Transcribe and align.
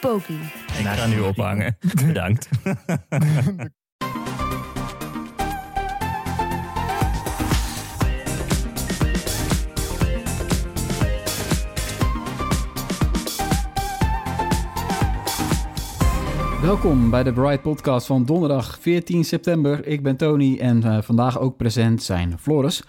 Poki. 0.00 0.40
Ik 0.78 0.86
ga 0.86 1.06
nu 1.06 1.20
ophangen. 1.20 1.76
Bedankt. 2.06 2.48
Welkom 16.62 17.10
bij 17.10 17.22
de 17.22 17.32
Bright 17.32 17.62
Podcast 17.62 18.06
van 18.06 18.24
donderdag 18.24 18.78
14 18.80 19.24
september. 19.24 19.86
Ik 19.86 20.02
ben 20.02 20.16
Tony 20.16 20.58
en 20.58 20.82
eh, 20.82 21.02
vandaag 21.02 21.38
ook 21.38 21.56
present 21.56 22.02
zijn 22.02 22.38
Floris. 22.38 22.82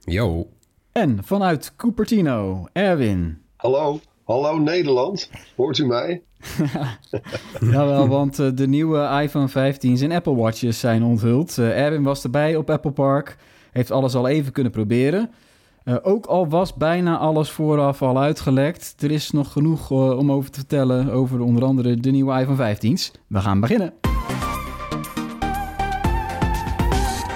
Yo. 0.00 0.48
En 0.92 1.24
vanuit 1.24 1.72
Cupertino, 1.76 2.66
Erwin. 2.72 3.42
Hallo, 3.56 4.00
hallo 4.24 4.58
Nederland. 4.58 5.30
Hoort 5.56 5.78
u 5.78 5.86
mij? 5.86 6.22
Jawel, 7.72 8.08
want 8.08 8.38
eh, 8.38 8.46
de 8.54 8.68
nieuwe 8.68 9.20
iPhone 9.22 9.48
15's 9.48 10.02
en 10.02 10.12
Apple 10.12 10.34
Watches 10.34 10.80
zijn 10.80 11.02
onthuld. 11.02 11.58
Eh, 11.58 11.84
Erwin 11.84 12.02
was 12.02 12.24
erbij 12.24 12.56
op 12.56 12.70
Apple 12.70 12.90
Park, 12.90 13.36
heeft 13.72 13.90
alles 13.90 14.14
al 14.14 14.28
even 14.28 14.52
kunnen 14.52 14.72
proberen. 14.72 15.30
Eh, 15.84 15.96
ook 16.02 16.26
al 16.26 16.48
was 16.48 16.74
bijna 16.74 17.18
alles 17.18 17.50
vooraf 17.50 18.02
al 18.02 18.18
uitgelekt, 18.18 18.94
er 18.98 19.10
is 19.10 19.30
nog 19.30 19.52
genoeg 19.52 19.90
om 19.90 20.32
over 20.32 20.50
te 20.50 20.58
vertellen 20.58 21.10
over 21.10 21.40
onder 21.40 21.64
andere 21.64 21.96
de 21.96 22.10
nieuwe 22.10 22.40
iPhone 22.40 22.76
15's. 22.76 23.10
We 23.26 23.40
gaan 23.40 23.60
beginnen. 23.60 23.92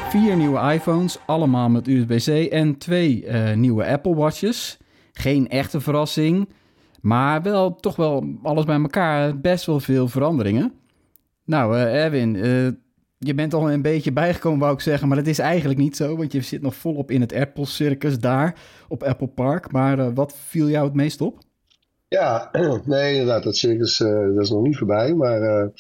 Vier 0.09 0.37
nieuwe 0.37 0.73
iPhones, 0.73 1.19
allemaal 1.27 1.69
met 1.69 1.89
USB-C 1.89 2.29
en 2.53 2.79
twee 2.79 3.31
nieuwe 3.55 3.87
Apple 3.87 4.15
Watches. 4.15 4.79
Geen 5.13 5.49
echte 5.49 5.81
verrassing, 5.81 6.49
maar 7.07 7.43
wel 7.43 7.77
toch 7.77 7.97
wel 7.97 8.25
alles 8.43 8.65
bij 8.65 8.81
elkaar 8.81 9.41
best 9.41 9.67
wel 9.67 9.81
veel 9.81 10.09
veranderingen. 10.09 10.73
Nou, 11.45 11.77
eh, 11.77 12.05
Erwin, 12.05 12.37
eh, 12.37 12.67
je 13.19 13.35
bent 13.35 13.55
al 13.55 13.71
een 13.71 13.83
beetje 13.83 14.13
bijgekomen, 14.13 14.59
wou 14.59 14.73
ik 14.73 14.81
zeggen, 14.81 15.09
maar 15.09 15.17
dat 15.17 15.27
is 15.27 15.39
eigenlijk 15.39 15.79
niet 15.79 15.97
zo, 15.97 16.17
want 16.17 16.33
je 16.33 16.41
zit 16.41 16.63
nog 16.63 16.75
volop 16.75 17.11
in 17.11 17.21
het 17.21 17.35
Apple-circus 17.35 18.19
daar 18.19 18.61
op 18.89 19.03
Apple 19.03 19.29
Park. 19.29 19.73
Maar 19.73 19.99
eh, 19.99 20.09
wat 20.15 20.35
viel 20.37 20.69
jou 20.69 20.85
het 20.85 20.95
meest 20.95 21.21
op? 21.21 21.39
Ja, 22.09 22.51
nee, 22.85 23.13
inderdaad, 23.13 23.43
dat 23.43 23.57
circus 23.57 23.99
dat 23.99 24.43
is 24.43 24.51
nog 24.51 24.63
niet 24.63 24.77
voorbij. 24.77 25.15
Maar 25.15 25.71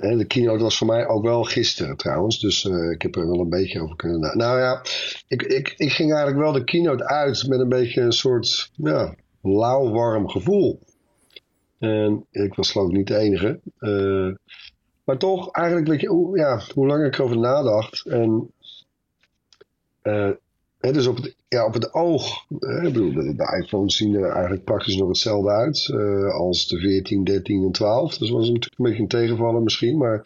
de 0.00 0.24
keynote 0.26 0.62
was 0.62 0.78
voor 0.78 0.86
mij 0.86 1.06
ook 1.06 1.24
wel 1.24 1.42
gisteren 1.42 1.96
trouwens. 1.96 2.40
Dus 2.40 2.64
ik 2.64 3.02
heb 3.02 3.16
er 3.16 3.28
wel 3.28 3.40
een 3.40 3.48
beetje 3.48 3.82
over 3.82 3.96
kunnen. 3.96 4.38
Nou 4.38 4.58
ja, 4.58 4.82
ik, 5.28 5.42
ik, 5.42 5.74
ik 5.76 5.92
ging 5.92 6.12
eigenlijk 6.12 6.42
wel 6.42 6.52
de 6.52 6.64
keynote 6.64 7.06
uit 7.06 7.48
met 7.48 7.60
een 7.60 7.68
beetje 7.68 8.00
een 8.00 8.12
soort 8.12 8.70
ja, 8.74 9.14
lauw, 9.44 9.90
warm 9.90 10.28
gevoel. 10.28 10.78
En 11.78 12.26
ik 12.30 12.54
was 12.54 12.70
geloof 12.70 12.90
niet 12.90 13.06
de 13.06 13.16
enige. 13.16 13.60
Eh, 13.78 14.34
maar 15.04 15.18
toch, 15.18 15.50
eigenlijk, 15.50 16.00
je, 16.00 16.30
ja, 16.34 16.60
hoe 16.74 16.86
langer 16.86 17.06
ik 17.06 17.14
erover 17.14 17.38
nadacht. 17.38 18.06
En 18.06 18.50
eh, 20.02 20.30
hè, 20.78 20.92
dus 20.92 21.06
op 21.06 21.16
het, 21.16 21.36
ja, 21.48 21.66
op 21.66 21.74
het 21.74 21.94
oog, 21.94 22.46
hè, 22.58 22.86
ik 22.86 22.92
bedoel, 22.92 23.12
de, 23.12 23.60
iPhones 23.62 23.96
zien 23.96 24.14
er 24.14 24.30
eigenlijk 24.30 24.64
praktisch 24.64 24.96
nog 24.96 25.08
hetzelfde 25.08 25.50
uit 25.50 25.88
eh, 25.88 26.34
als 26.34 26.68
de 26.68 26.78
14, 26.78 27.24
13 27.24 27.62
en 27.62 27.72
12. 27.72 28.18
Dus 28.18 28.28
dat 28.28 28.38
was 28.38 28.46
natuurlijk 28.46 28.78
een 28.78 28.84
beetje 28.84 29.02
een 29.02 29.08
tegenvaller 29.08 29.62
misschien. 29.62 29.98
Maar 29.98 30.22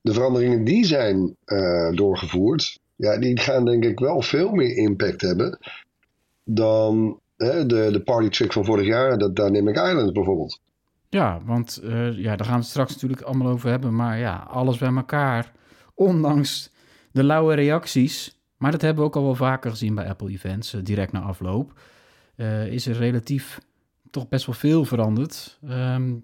de 0.00 0.12
veranderingen 0.12 0.64
die 0.64 0.84
zijn 0.84 1.36
doorgevoerd, 1.94 2.80
ja, 2.96 3.18
die 3.18 3.38
gaan 3.38 3.64
denk 3.64 3.84
ik 3.84 3.98
wel 3.98 4.22
veel 4.22 4.50
meer 4.50 4.76
impact 4.76 5.20
hebben 5.20 5.58
dan 6.44 7.20
hè, 7.36 7.66
de, 7.66 7.88
de 7.92 8.00
party 8.00 8.28
trick 8.28 8.52
van 8.52 8.64
vorig 8.64 8.86
jaar, 8.86 9.18
de 9.18 9.32
Dynamic 9.32 9.76
Island 9.76 10.12
bijvoorbeeld. 10.12 10.60
Ja, 11.08 11.40
want 11.44 11.76
eh, 11.76 12.18
ja, 12.18 12.36
daar 12.36 12.46
gaan 12.46 12.54
we 12.54 12.60
het 12.60 12.68
straks 12.70 12.92
natuurlijk 12.92 13.20
allemaal 13.22 13.48
over 13.52 13.70
hebben. 13.70 13.94
Maar 13.94 14.18
ja, 14.18 14.46
alles 14.50 14.78
bij 14.78 14.94
elkaar, 14.94 15.52
ondanks 15.94 16.70
de 17.12 17.24
lauwe 17.24 17.54
reacties. 17.54 18.40
Maar 18.56 18.70
dat 18.70 18.80
hebben 18.82 19.02
we 19.02 19.08
ook 19.08 19.16
al 19.16 19.22
wel 19.24 19.34
vaker 19.34 19.70
gezien 19.70 19.94
bij 19.94 20.08
Apple 20.08 20.30
Events, 20.30 20.74
eh, 20.74 20.80
direct 20.84 21.12
na 21.12 21.20
afloop. 21.20 21.72
eh, 22.36 22.66
is 22.66 22.86
er 22.86 22.96
relatief 22.96 23.60
toch 24.10 24.28
best 24.28 24.46
wel 24.46 24.54
veel 24.54 24.84
veranderd. 24.84 25.58
Ehm, 25.68 26.14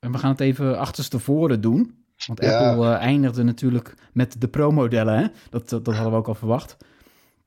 en 0.00 0.12
we 0.12 0.18
gaan 0.18 0.30
het 0.30 0.40
even 0.40 0.78
achterstevoren 0.78 1.60
doen. 1.60 1.94
Want 2.26 2.42
Ja. 2.42 2.70
Apple 2.70 2.90
eindigde 2.92 3.42
natuurlijk 3.42 3.94
met 4.12 4.40
de 4.40 4.48
Pro-modellen. 4.48 5.18
Hè? 5.18 5.26
Dat, 5.50 5.68
dat, 5.68 5.84
dat 5.84 5.94
hadden 5.94 6.12
we 6.12 6.18
ook 6.18 6.28
al 6.28 6.34
verwacht. 6.34 6.76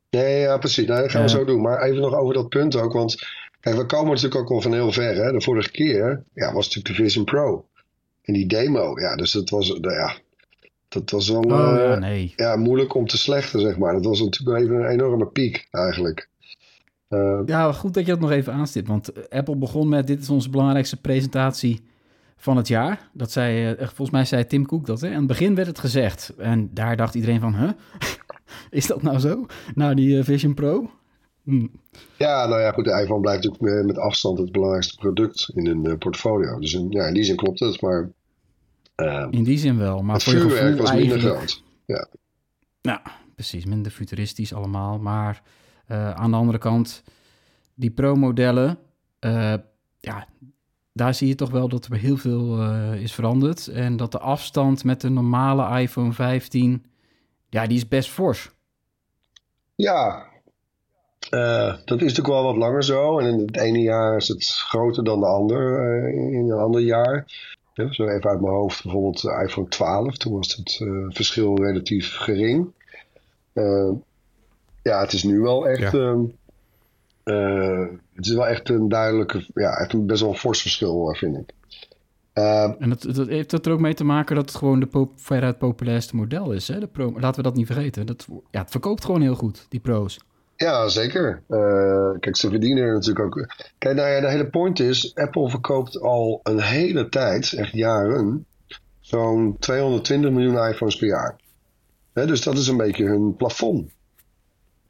Nee, 0.10 0.40
ja, 0.40 0.58
precies. 0.58 0.88
Nou, 0.88 1.02
dat 1.02 1.12
gaan 1.12 1.22
we 1.22 1.30
zo 1.30 1.46
doen. 1.46 1.62
Maar 1.62 1.82
even 1.82 2.02
nog 2.02 2.14
over 2.14 2.34
dat 2.34 2.50
punt 2.50 2.76
ook. 2.76 2.94
Want 2.94 3.28
kijk, 3.60 3.76
we 3.76 3.86
komen 3.86 4.10
natuurlijk 4.14 4.42
ook 4.42 4.50
al 4.50 4.62
van 4.62 4.74
heel 4.74 4.92
ver. 4.92 5.16
Hè? 5.16 5.32
De 5.32 5.42
vorige 5.42 5.72
keer 5.72 6.24
ja, 6.34 6.54
was 6.54 6.66
natuurlijk 6.66 6.98
de 6.98 7.04
Vision 7.04 7.26
Pro. 7.26 7.66
En 8.22 8.34
die 8.34 8.48
demo, 8.48 9.00
ja, 9.00 9.16
dus 9.16 9.32
dat 9.32 9.50
was, 9.50 9.68
nou 9.68 9.94
ja, 9.94 10.16
dat 10.88 11.10
was 11.10 11.30
wel 11.30 11.42
Oh 11.42 11.76
eh, 11.76 11.90
ja, 11.90 11.96
nee. 11.96 12.34
ja, 12.36 12.56
moeilijk 12.56 12.94
om 12.94 13.08
te 13.08 13.18
slechten, 13.18 13.60
zeg 13.60 13.78
maar. 13.78 13.94
Dat 13.94 14.06
was 14.06 14.22
natuurlijk 14.22 14.64
even 14.64 14.76
een 14.76 14.90
enorme 14.90 15.26
piek, 15.26 15.68
eigenlijk. 15.72 16.30
Eh, 17.08 17.40
Ja, 17.46 17.72
goed 17.72 17.94
dat 17.94 18.06
je 18.06 18.12
dat 18.12 18.20
nog 18.20 18.32
even 18.32 18.54
aanstipt. 18.54 18.88
Want 18.88 19.12
eh, 19.12 19.24
Apple 19.38 19.56
begon 19.56 19.90
met: 19.90 20.08
dit 20.08 20.22
is 20.22 20.30
onze 20.30 20.50
belangrijkste 20.50 21.02
presentatie 21.02 21.82
van 22.38 22.58
het 22.58 22.68
jaar. 22.68 23.10
Dat 23.14 23.32
zei, 23.32 23.76
volgens 23.78 24.10
mij 24.10 24.26
zei 24.26 24.46
Tim 24.46 24.66
Cook 24.66 24.86
dat. 24.86 25.02
Hè? 25.02 25.08
Aan 25.08 25.16
het 25.16 25.28
begin 25.28 25.56
werd 25.56 25.68
het 25.68 25.80
gezegd. 25.80 26.34
En 26.38 26.70
daar 26.74 26.96
dacht 26.96 27.16
iedereen 27.16 27.40
van: 27.40 27.56
huh? 27.56 27.70
is 28.70 28.88
dat 28.88 29.02
nou 29.02 29.20
zo? 29.20 29.46
Nou, 29.76 29.96
die 29.96 30.18
eh, 30.18 30.24
Vision 30.24 30.54
Pro? 30.54 30.90
Hm. 31.44 31.68
ja, 32.18 32.46
nou 32.48 32.62
ja, 32.62 32.72
goed, 32.72 32.84
de 32.86 33.02
iPhone 33.02 33.22
blijft 33.22 33.44
natuurlijk 33.44 33.76
met- 33.76 33.86
met 33.86 33.98
afstand 33.98 34.38
het 34.40 34.52
belangrijkste 34.52 34.96
product 34.98 35.52
in 35.56 35.68
een 35.68 35.86
eh, 35.86 35.98
portfolio. 35.98 36.60
Dus 36.60 36.74
in, 36.74 36.88
ja, 36.90 37.06
in 37.06 37.14
die 37.14 37.24
zin 37.24 37.36
klopt 37.36 37.60
het, 37.60 37.82
maar 37.82 38.10
eh, 38.96 39.28
In 39.30 39.44
die 39.44 39.58
zin 39.58 39.78
wel. 39.78 40.02
Maar 40.04 40.14
het 40.16 40.24
voor 40.24 40.34
je 40.34 40.40
gevoel 40.40 40.76
was 40.76 40.92
minder 40.94 41.12
eigenlijk... 41.12 41.22
groot. 41.22 41.64
Nou, 42.82 43.00
precies, 43.36 43.66
minder 43.66 43.92
futuristisch 43.92 44.54
allemaal. 44.54 45.00
Maar 45.00 45.42
eh, 45.88 46.12
aan 46.12 46.32
de 46.32 46.38
andere 46.38 46.58
kant, 46.58 47.04
die 47.76 47.90
Pro-modellen, 47.92 48.78
eh, 49.20 49.54
ja, 50.00 50.28
daar 50.94 51.14
zie 51.14 51.28
je 51.28 51.36
toch 51.36 51.50
wel 51.50 51.70
dat 51.70 51.86
er 51.86 51.96
heel 51.98 52.18
veel 52.18 52.62
eh, 52.62 53.02
is 53.02 53.14
veranderd. 53.14 53.68
En 53.68 53.98
dat 53.98 54.12
de 54.12 54.20
afstand 54.20 54.84
met 54.84 55.02
de 55.02 55.10
normale 55.10 55.82
iPhone 55.82 56.14
15, 56.14 56.86
ja, 57.50 57.68
die 57.68 57.78
is 57.78 57.88
best 57.88 58.10
fors. 58.10 58.52
Ja, 59.76 60.26
eh, 61.30 61.78
dat 61.86 61.98
is 61.98 62.08
natuurlijk 62.08 62.28
wel 62.28 62.44
wat 62.44 62.56
langer 62.56 62.84
zo. 62.84 63.20
En 63.20 63.26
in 63.26 63.40
het 63.40 63.58
ene 63.58 63.80
jaar 63.80 64.16
is 64.16 64.28
het 64.28 64.46
groter 64.46 65.04
dan 65.04 65.20
de 65.20 65.26
ander 65.26 65.80
eh, 65.80 66.34
in 66.34 66.50
een 66.52 66.60
ander 66.60 66.82
jaar. 66.82 67.26
Ja, 67.74 67.94
zo 67.94 68.08
even 68.08 68.30
uit 68.30 68.42
mijn 68.42 68.54
hoofd, 68.54 68.84
bijvoorbeeld 68.84 69.22
de 69.22 69.44
iPhone 69.46 69.68
12. 69.68 70.18
Toen 70.18 70.34
was 70.34 70.56
het 70.56 70.80
eh, 70.82 71.06
verschil 71.10 71.64
relatief 71.64 72.16
gering. 72.16 72.74
Eh, 73.54 73.92
ja, 74.84 75.02
het 75.02 75.14
is 75.14 75.24
nu 75.24 75.40
wel 75.40 75.68
echt... 75.68 75.92
Ja. 75.92 76.00
ehm, 76.00 76.24
eh, 77.24 77.88
het 78.14 78.26
is 78.26 78.34
wel 78.34 78.48
echt 78.48 78.70
een 78.70 78.90
duidelijke... 78.90 79.46
Ja, 79.54 79.70
echt 79.70 79.94
een 79.94 80.06
best 80.06 80.22
wel 80.22 80.30
een 80.30 80.38
fors 80.38 80.62
verschil, 80.62 81.16
vind 81.16 81.38
ik. 81.38 81.54
Eh, 82.40 82.64
En 82.80 82.90
dat, 82.90 83.02
dat 83.02 83.28
heeft 83.28 83.50
dat 83.50 83.66
er 83.66 83.72
ook 83.72 83.80
mee 83.80 83.94
te 83.94 84.04
maken 84.04 84.36
dat 84.36 84.46
het 84.46 84.56
gewoon 84.56 84.80
de 84.80 84.86
pop, 84.86 85.12
veruit 85.16 85.58
populairste 85.58 86.16
model 86.16 86.52
is. 86.52 86.68
Hè? 86.68 86.80
De 86.80 86.88
Pro, 86.88 87.14
laten 87.20 87.36
we 87.36 87.48
dat 87.50 87.56
niet 87.56 87.66
vergeten. 87.66 88.06
Dat, 88.06 88.26
ja, 88.52 88.62
het 88.62 88.72
verkoopt 88.72 89.06
gewoon 89.06 89.22
heel 89.22 89.36
goed, 89.36 89.66
die 89.70 89.80
Pro's. 89.80 90.20
Ja, 90.56 90.88
zeker. 90.88 91.44
Eh, 91.48 92.20
kijk, 92.20 92.38
ze 92.38 92.50
verdienen 92.50 92.84
er 92.84 92.94
natuurlijk 92.94 93.26
ook. 93.26 93.48
Kijk, 93.78 93.96
nou 93.96 94.10
ja, 94.10 94.22
de 94.22 94.30
hele 94.30 94.50
point 94.50 94.80
is: 94.80 95.16
Apple 95.16 95.50
verkoopt 95.50 96.00
al 96.00 96.40
een 96.44 96.62
hele 96.62 97.10
tijd, 97.10 97.54
echt 97.54 97.72
jaren, 97.72 98.46
zo'n 99.00 99.56
220 99.60 100.32
miljoen 100.32 100.70
iPhones 100.70 100.98
per 100.98 101.08
jaar. 101.08 101.40
Hè, 102.14 102.26
dus 102.26 102.44
dat 102.44 102.58
is 102.58 102.68
een 102.68 102.78
beetje 102.78 103.06
hun 103.06 103.36
plafond. 103.36 103.92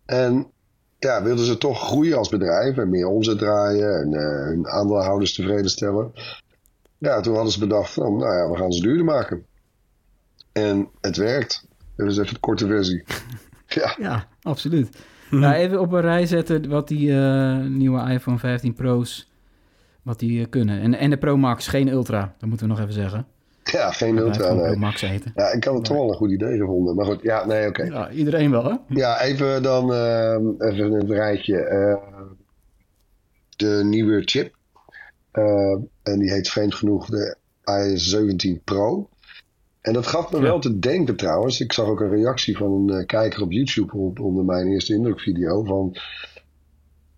En 0.06 0.48
ja, 1.00 1.24
wilden 1.24 1.46
ze 1.46 1.58
toch 1.58 1.82
groeien 1.88 2.18
als 2.18 2.30
bedrijf 2.30 2.78
en 2.78 2.90
meer 2.90 3.08
omzet 3.08 3.38
draaien 3.38 3.96
en 4.02 4.14
eh, 4.14 4.46
hun 4.46 4.68
aandeelhouders 4.68 5.34
tevreden 5.34 5.70
stellen. 5.70 6.12
Ja, 7.00 7.20
toen 7.20 7.34
hadden 7.34 7.52
ze 7.52 7.60
bedacht: 7.60 7.94
van, 7.94 8.18
nou 8.18 8.36
ja, 8.36 8.50
we 8.50 8.58
gaan 8.58 8.72
ze 8.72 8.82
duurder 8.82 9.06
maken. 9.06 9.46
En 10.52 10.90
het 11.02 11.18
werkt. 11.18 11.68
Dat 11.96 12.08
is 12.08 12.18
even 12.18 12.34
de 12.34 12.40
korte 12.40 12.68
versie. 12.68 13.04
ja. 13.68 13.96
Ja, 14.00 14.28
absoluut. 14.42 14.98
Nou, 15.30 15.54
even 15.54 15.80
op 15.80 15.92
een 15.92 16.02
rij 16.02 16.26
zetten 16.26 16.70
wat 16.70 16.88
die 16.88 17.22
eh, 17.22 17.58
nieuwe 17.58 18.12
iPhone 18.12 18.38
15 18.38 18.74
Pro's 18.74 19.32
wat 20.02 20.20
die 20.20 20.42
eh, 20.42 20.50
kunnen. 20.50 20.82
En, 20.82 20.94
en 20.94 21.10
de 21.10 21.18
Pro 21.18 21.38
Max, 21.38 21.68
geen 21.68 21.88
Ultra, 21.88 22.36
dat 22.38 22.50
moeten 22.50 22.68
we 22.68 22.74
nog 22.74 22.82
even 22.82 22.94
zeggen. 22.94 23.26
Ja, 23.64 23.92
geen 23.92 24.18
Ultra, 24.18 24.54
nee. 24.54 24.64
Pro 24.64 24.76
Max 24.76 25.02
eten. 25.02 25.32
Ja, 25.36 25.52
ik 25.52 25.64
had 25.64 25.74
het 25.74 25.86
toch 25.86 25.98
wel 25.98 26.10
een 26.10 26.16
goed 26.16 26.32
idee 26.32 26.58
gevonden. 26.58 26.96
Maar 26.96 27.06
goed, 27.06 27.22
ja, 27.22 27.46
nee, 27.46 27.68
oké. 27.68 27.84
Ja, 27.84 28.12
iedereen 28.12 28.52
wel, 28.52 28.64
hè? 28.64 28.76
Ja, 28.88 29.22
even 29.22 29.64
dan 29.64 29.94
ehm, 29.94 30.48
even 30.58 30.92
het 30.92 31.10
rijtje. 31.10 31.58
Eh, 31.58 31.96
de 33.56 33.82
nieuwe 33.84 34.22
chip. 34.26 34.56
Eh, 35.40 35.78
en 36.14 36.20
die 36.20 36.32
heet 36.32 36.50
vreemd 36.50 36.76
genoeg 36.76 37.06
de 37.06 37.36
i17 37.72 38.64
Pro. 38.64 39.10
En 39.82 39.94
dat 39.94 40.08
gaf 40.08 40.32
me 40.32 40.38
Ja. 40.38 40.44
wel 40.44 40.60
te 40.60 40.80
denken 40.80 41.16
trouwens. 41.16 41.60
Ik 41.60 41.74
zag 41.74 41.88
ook 41.88 42.00
een 42.00 42.10
reactie 42.10 42.58
van 42.58 42.72
een 42.72 43.00
eh, 43.00 43.06
kijker 43.06 43.42
op 43.42 43.52
YouTube 43.52 43.98
op, 43.98 44.20
onder 44.20 44.46
mijn 44.46 44.68
eerste 44.68 44.94
indruk 44.94 45.20
video. 45.20 45.64
Van, 45.64 45.96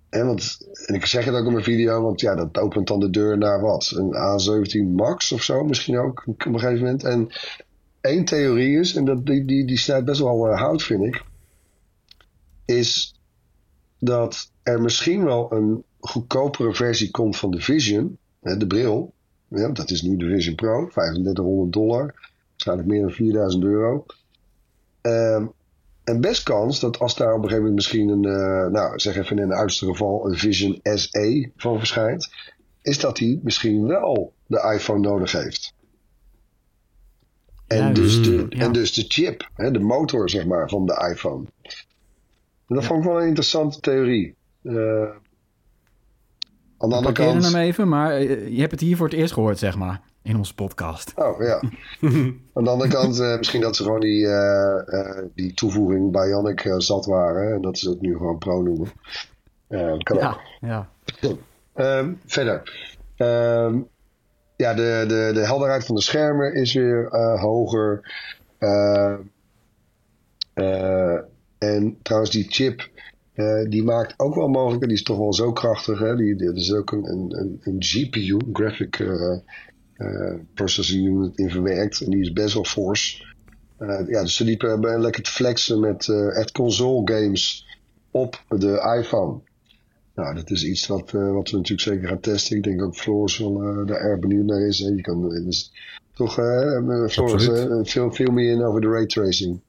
en, 0.10 0.26
want, 0.26 0.58
en 0.86 0.96
ik 0.96 1.06
zeg 1.06 1.26
het 1.26 1.36
ook 1.36 1.46
in 1.46 1.52
mijn 1.52 1.64
video, 1.64 2.02
want 2.02 2.22
ja, 2.22 2.36
dat 2.36 2.58
opent 2.58 2.88
dan 2.88 3.00
de 3.00 3.10
deur 3.10 3.38
naar 3.38 3.62
wat? 3.62 3.94
Een 3.96 4.14
A17 4.14 4.96
Max 4.96 5.32
of 5.32 5.44
zo 5.44 5.64
misschien 5.64 5.98
ook 5.98 6.24
op 6.26 6.46
een 6.46 6.60
gegeven 6.60 6.84
moment. 6.84 7.04
En 7.04 7.28
één 8.02 8.26
theorie 8.26 8.80
is, 8.80 8.96
en 8.96 9.06
dat, 9.06 9.26
die, 9.26 9.46
die, 9.46 9.66
die 9.66 9.78
snijdt 9.78 10.06
best 10.06 10.22
wel 10.22 10.48
eh, 10.48 10.60
hout 10.60 10.84
vind 10.84 11.04
ik 11.04 11.24
is 12.66 13.20
dat 14.00 14.52
er 14.64 14.82
misschien 14.82 15.24
wel 15.24 15.52
een 15.54 15.84
goedkopere 16.02 16.74
versie 16.74 17.12
komt 17.12 17.38
van 17.38 17.52
de 17.52 17.62
Vision, 17.62 18.18
hè, 18.42 18.58
de 18.58 18.68
bril. 18.68 19.14
Ja, 19.48 19.70
dat 19.70 19.90
is 19.90 20.02
nu 20.02 20.18
de 20.18 20.26
Vision 20.26 20.56
Pro, 20.56 20.88
3500 20.88 21.74
dollar, 21.74 22.30
waarschijnlijk 22.50 22.88
meer 22.90 23.02
dan 23.02 23.12
4000 23.12 23.64
euro. 23.64 24.06
Ehm, 25.02 25.46
en 26.04 26.22
best 26.22 26.44
kans 26.44 26.80
dat 26.80 27.00
als 27.00 27.16
daar 27.16 27.30
op 27.30 27.36
een 27.36 27.50
gegeven 27.50 27.60
moment 27.64 27.76
misschien 27.76 28.10
een, 28.10 28.26
eh, 28.26 28.72
nou 28.72 29.00
zeg 29.00 29.16
even 29.16 29.38
in 29.38 29.44
een 29.44 29.54
uiterste 29.54 29.86
geval, 29.86 30.28
een 30.30 30.38
Vision 30.38 30.80
SE 30.84 31.52
van 31.56 31.78
verschijnt, 31.78 32.30
is 32.82 33.00
dat 33.00 33.16
die 33.16 33.40
misschien 33.44 33.88
wel 33.88 34.34
de 34.48 34.72
iPhone 34.76 35.00
nodig 35.00 35.32
heeft. 35.32 35.74
En, 37.68 37.94
dus, 37.94 38.24
de, 38.24 38.46
Ja. 38.50 38.66
en 38.66 38.72
dus 38.72 38.94
de 38.94 39.06
chip, 39.08 39.50
hè, 39.54 39.72
de 39.72 39.80
motor 39.80 40.30
zeg 40.30 40.46
maar, 40.46 40.70
van 40.70 40.86
de 40.86 41.08
iPhone. 41.12 41.46
En 42.68 42.76
dat 42.76 42.82
Ja. 42.82 42.88
vond 42.90 43.04
ik 43.04 43.10
wel 43.10 43.22
een 43.22 43.28
interessante 43.28 43.80
theorie. 43.80 44.36
Eh, 44.64 45.10
aan 46.82 46.90
de 46.90 46.96
andere 46.96 47.14
kant. 47.14 47.44
hem 47.44 47.62
even, 47.62 47.88
maar 47.88 48.12
eh, 48.12 48.48
je 48.48 48.60
hebt 48.60 48.72
het 48.72 48.80
hier 48.80 48.98
voor 48.98 49.08
het 49.08 49.16
eerst 49.16 49.34
gehoord, 49.34 49.60
zeg 49.60 49.78
maar. 49.78 50.02
In 50.24 50.38
onze 50.38 50.56
podcast. 50.56 51.14
Oh 51.16 51.42
ja. 51.42 51.62
aan 52.54 52.64
de 52.64 52.70
andere 52.70 52.90
kant, 52.90 53.20
eh, 53.20 53.38
misschien 53.38 53.62
dat 53.62 53.76
ze 53.76 53.84
gewoon 53.84 54.00
die, 54.00 54.28
eh, 54.28 55.00
eh, 55.00 55.24
die 55.36 55.54
toevoeging 55.54 56.12
Bionic 56.12 56.74
zat 56.78 57.06
waren. 57.06 57.54
En 57.54 57.62
dat 57.62 57.78
ze 57.78 57.90
het 57.90 58.02
nu 58.02 58.18
gewoon 58.18 58.38
Pro 58.38 58.62
noemen. 58.62 58.92
Eh, 59.72 59.98
kan 59.98 60.18
ook. 60.18 60.22
Ja, 60.22 60.38
ja. 60.60 60.88
Ehm, 61.74 62.14
verder. 62.26 62.90
Ehm, 63.16 63.80
ja, 64.56 64.74
de, 64.74 65.04
de, 65.08 65.32
de 65.34 65.46
helderheid 65.46 65.86
van 65.86 65.96
de 65.96 66.02
schermen 66.02 66.54
is 66.54 66.74
weer 66.74 67.08
eh, 67.08 67.42
hoger. 67.42 68.12
Ehm, 68.58 69.18
eh, 70.54 71.18
en 71.58 71.98
trouwens, 72.02 72.32
die 72.32 72.46
chip. 72.50 72.90
Eh, 73.34 73.70
die 73.70 73.84
maakt 73.84 74.14
ook 74.18 74.36
wel 74.36 74.48
mogelijk, 74.48 74.82
en 74.82 74.88
die 74.88 74.98
is 74.98 75.04
toch 75.04 75.18
wel 75.18 75.34
zo 75.34 75.52
krachtig. 75.52 76.00
Hè? 76.00 76.16
Die, 76.16 76.36
die- 76.36 76.48
er 76.48 76.56
is 76.56 76.74
ook 76.74 76.92
een, 76.92 77.06
een, 77.12 77.38
een, 77.40 77.60
een 77.64 77.76
GPU, 77.80 78.38
Graphic 78.54 79.00
eh, 79.00 80.34
Processing 80.54 81.08
Unit, 81.08 81.38
in 81.38 81.50
verwerkt. 81.50 82.02
En 82.02 82.10
die 82.12 82.20
is 82.22 82.34
best 82.34 82.54
wel 82.54 82.64
fors. 82.66 83.34
Eh, 83.78 84.08
ja, 84.08 84.22
dus 84.22 84.36
ze 84.36 84.44
liepen 84.44 85.00
lekker 85.02 85.24
te 85.24 85.32
flexen 85.32 85.80
met 85.80 86.08
echt 86.34 86.52
console 86.52 87.14
games 87.14 87.66
op 88.12 88.44
de 88.48 88.96
iPhone. 89.00 89.40
Nou, 90.16 90.36
dat 90.36 90.50
is 90.52 90.66
iets 90.66 90.88
wat, 90.88 91.12
wat 91.12 91.50
we 91.50 91.58
natuurlijk 91.58 91.82
zeker 91.82 92.08
gaan 92.08 92.20
testen. 92.20 92.58
Ik 92.58 92.64
denk 92.64 92.82
ook 92.82 92.96
Floris 92.96 93.38
wel 93.38 93.86
daar 93.86 94.02
erg 94.02 94.20
benieuwd 94.20 94.46
naar 94.46 94.68
is. 94.68 94.78
Je 94.78 95.02
kan 95.02 95.30
dus 95.30 95.72
toch, 96.14 96.36
Floris, 97.10 97.46
veel, 97.92 98.12
veel 98.14 98.32
meer 98.32 98.52
in 98.52 98.64
over 98.64 98.82
de 98.82 98.88
raytracing. 98.88 99.60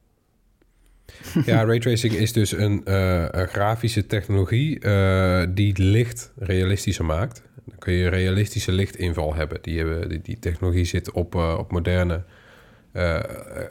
Ja, 1.45 1.63
raytracing 1.63 2.13
is 2.13 2.33
dus 2.33 2.51
een, 2.51 2.85
eh, 2.85 3.25
een 3.31 3.47
grafische 3.47 4.05
technologie 4.05 4.79
eh, 4.79 5.43
die 5.49 5.81
licht 5.81 6.31
realistischer 6.37 7.05
maakt. 7.05 7.41
Dan 7.65 7.77
kun 7.77 7.93
je 7.93 8.07
realistische 8.07 8.71
lichtinval 8.71 9.35
hebben. 9.35 9.57
Die, 9.61 9.77
hebben, 9.77 10.21
die, 10.21 10.39
technologie 10.39 10.85
zit 10.85 11.11
op, 11.11 11.35
eh, 11.35 11.55
op 11.59 11.71
moderne 11.71 12.23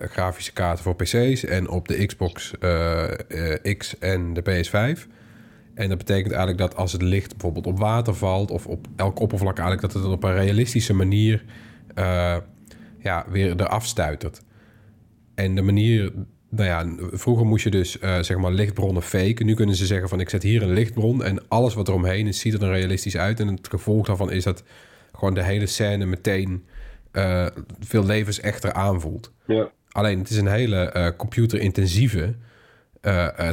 grafische 0.00 0.52
kaarten 0.52 0.84
voor 0.84 0.96
PC's 0.96 1.44
en 1.44 1.68
op 1.68 1.88
de 1.88 2.06
Xbox 2.06 2.50
X 3.78 3.98
en 3.98 4.34
de 4.34 4.42
PS5. 4.42 5.06
En 5.74 5.88
dat 5.88 5.98
betekent 5.98 6.32
eigenlijk 6.32 6.58
dat 6.58 6.76
als 6.76 6.92
het 6.92 7.02
licht 7.02 7.30
bijvoorbeeld 7.30 7.66
op 7.66 7.78
water 7.78 8.14
valt 8.14 8.50
of 8.50 8.66
op 8.66 8.86
elk 8.96 9.20
oppervlak 9.20 9.58
eigenlijk, 9.58 9.92
dat 9.92 10.02
het 10.02 10.12
op 10.12 10.24
een 10.24 10.34
realistische 10.34 10.94
manier 10.94 11.44
ja, 12.98 13.24
weer 13.30 13.60
eraf 13.60 13.86
stuitert. 13.86 14.42
En 15.34 15.54
de 15.54 15.62
manier, 15.62 16.12
nou 16.56 16.68
ja, 16.68 17.06
vroeger 17.12 17.46
moest 17.46 17.64
je 17.64 17.70
dus 17.70 17.98
eh, 17.98 18.20
zeg 18.20 18.36
maar 18.36 18.52
lichtbronnen 18.52 19.02
faken. 19.02 19.46
Nu 19.46 19.54
kunnen 19.54 19.74
ze 19.74 19.86
zeggen 19.86 20.08
van 20.08 20.20
ik 20.20 20.28
zet 20.28 20.42
hier 20.42 20.62
een 20.62 20.72
lichtbron 20.72 21.24
en 21.24 21.48
alles 21.48 21.74
wat 21.74 21.88
er 21.88 21.94
omheen 21.94 22.26
is, 22.26 22.40
ziet 22.40 22.52
er 22.52 22.58
dan 22.58 22.70
realistisch 22.70 23.16
uit. 23.16 23.40
En 23.40 23.46
het 23.46 23.68
gevolg 23.68 24.06
daarvan 24.06 24.30
is 24.30 24.44
dat 24.44 24.62
gewoon 25.12 25.34
de 25.34 25.42
hele 25.42 25.66
scène 25.66 26.06
meteen 26.06 26.64
eh, 27.10 27.46
veel 27.80 28.04
levensechter 28.04 28.72
aanvoelt. 28.72 29.32
Ja. 29.46 29.70
Alleen 29.90 30.18
het 30.18 30.30
is 30.30 30.36
een 30.36 30.46
hele 30.46 30.76
eh, 30.76 31.08
computerintensieve 31.16 32.34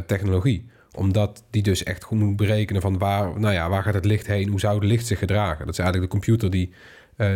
technologie. 0.06 0.68
Omdat 0.96 1.44
die 1.50 1.62
dus 1.62 1.82
echt 1.82 2.04
goed 2.04 2.18
moet 2.18 2.36
berekenen 2.36 2.82
van 2.82 2.98
waar, 2.98 3.40
nou 3.40 3.54
ja, 3.54 3.68
waar 3.68 3.82
gaat 3.82 3.94
het 3.94 4.04
licht 4.04 4.26
heen? 4.26 4.48
Hoe 4.48 4.60
zou 4.60 4.74
het 4.74 4.84
licht 4.84 5.06
zich 5.06 5.18
gedragen? 5.18 5.64
Dat 5.66 5.74
is 5.74 5.80
eigenlijk 5.80 6.12
de 6.12 6.18
computer 6.18 6.50
die 6.50 6.72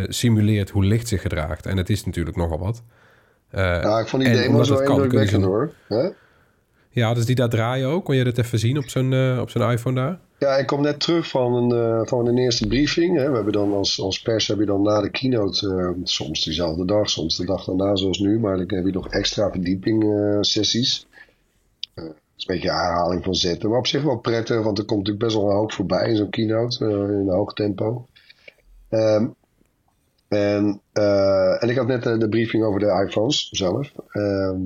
simuleert 0.07 0.69
hoe 0.69 0.85
licht 0.85 1.07
zich 1.07 1.21
gedraagt. 1.21 1.65
En 1.65 1.77
het 1.77 1.89
is 1.89 2.05
natuurlijk 2.05 2.35
nogal 2.35 2.59
wat. 2.59 2.83
Eh, 3.55 3.61
ja, 3.63 3.99
ik 3.99 4.07
vond 4.07 4.23
die 4.23 4.31
kunnen 4.41 4.65
ze- 4.65 4.83
indrukwekkend 4.83 5.43
hoor. 5.43 5.73
Hè? 5.87 6.09
Ja, 6.89 7.13
dus 7.13 7.25
die 7.25 7.35
daar 7.35 7.49
draaien 7.49 7.87
ook. 7.87 8.05
Kon 8.05 8.15
je 8.15 8.23
dat 8.23 8.37
even 8.37 8.59
zien 8.59 8.77
op 8.77 8.89
zo'n 8.89 9.13
eh, 9.13 9.37
op 9.41 9.49
zo'n 9.49 9.71
iPhone 9.71 9.95
daar? 9.95 10.19
Ja, 10.39 10.55
ik 10.55 10.67
kom 10.67 10.81
net 10.81 10.99
terug 10.99 11.27
van 11.27 11.53
een, 11.53 11.71
eh, 11.71 12.07
van 12.07 12.27
een 12.27 12.37
eerste 12.37 12.67
briefing. 12.67 13.17
Hè. 13.17 13.29
We 13.29 13.35
hebben 13.35 13.53
dan 13.53 13.73
als, 13.73 14.01
als 14.01 14.21
pers 14.21 14.47
heb 14.47 14.59
je 14.59 14.65
dan 14.65 14.81
na 14.81 15.01
de 15.01 15.09
keynote, 15.09 15.93
soms 16.03 16.43
diezelfde 16.43 16.85
dag, 16.85 17.09
soms 17.09 17.37
de 17.37 17.45
dag 17.45 17.65
daarna 17.65 17.95
zoals 17.95 18.19
nu, 18.19 18.39
maar 18.39 18.57
dan 18.57 18.75
heb 18.75 18.85
je 18.85 18.91
nog 18.91 19.07
extra 19.07 19.49
verdieping 19.51 20.05
sessies. 20.41 21.07
Dat 21.93 22.05
is 22.37 22.45
een 22.47 22.55
beetje 22.55 22.71
herhaling 22.71 23.23
van 23.23 23.35
zetten, 23.35 23.69
maar 23.69 23.79
op 23.79 23.87
zich 23.87 24.03
wel 24.03 24.17
prettig, 24.17 24.63
want 24.63 24.77
er 24.77 24.85
komt 24.85 24.99
natuurlijk 24.99 25.25
best 25.25 25.35
wel 25.37 25.49
een 25.49 25.55
hoop 25.57 25.71
voorbij 25.71 26.09
in 26.09 26.15
zo'n 26.15 26.29
keynote, 26.29 26.85
in 26.85 26.91
een 26.91 27.29
hoog 27.29 27.53
tempo. 27.53 28.07
Ehm, 28.89 29.25
en, 30.27 30.81
eh, 30.93 31.63
en 31.63 31.69
ik 31.69 31.77
had 31.77 31.87
net 31.87 32.05
eh, 32.05 32.17
de 32.19 32.29
briefing 32.29 32.63
over 32.63 32.79
de 32.79 33.05
iPhones 33.07 33.49
zelf. 33.51 33.91
Ehm, 34.09 34.57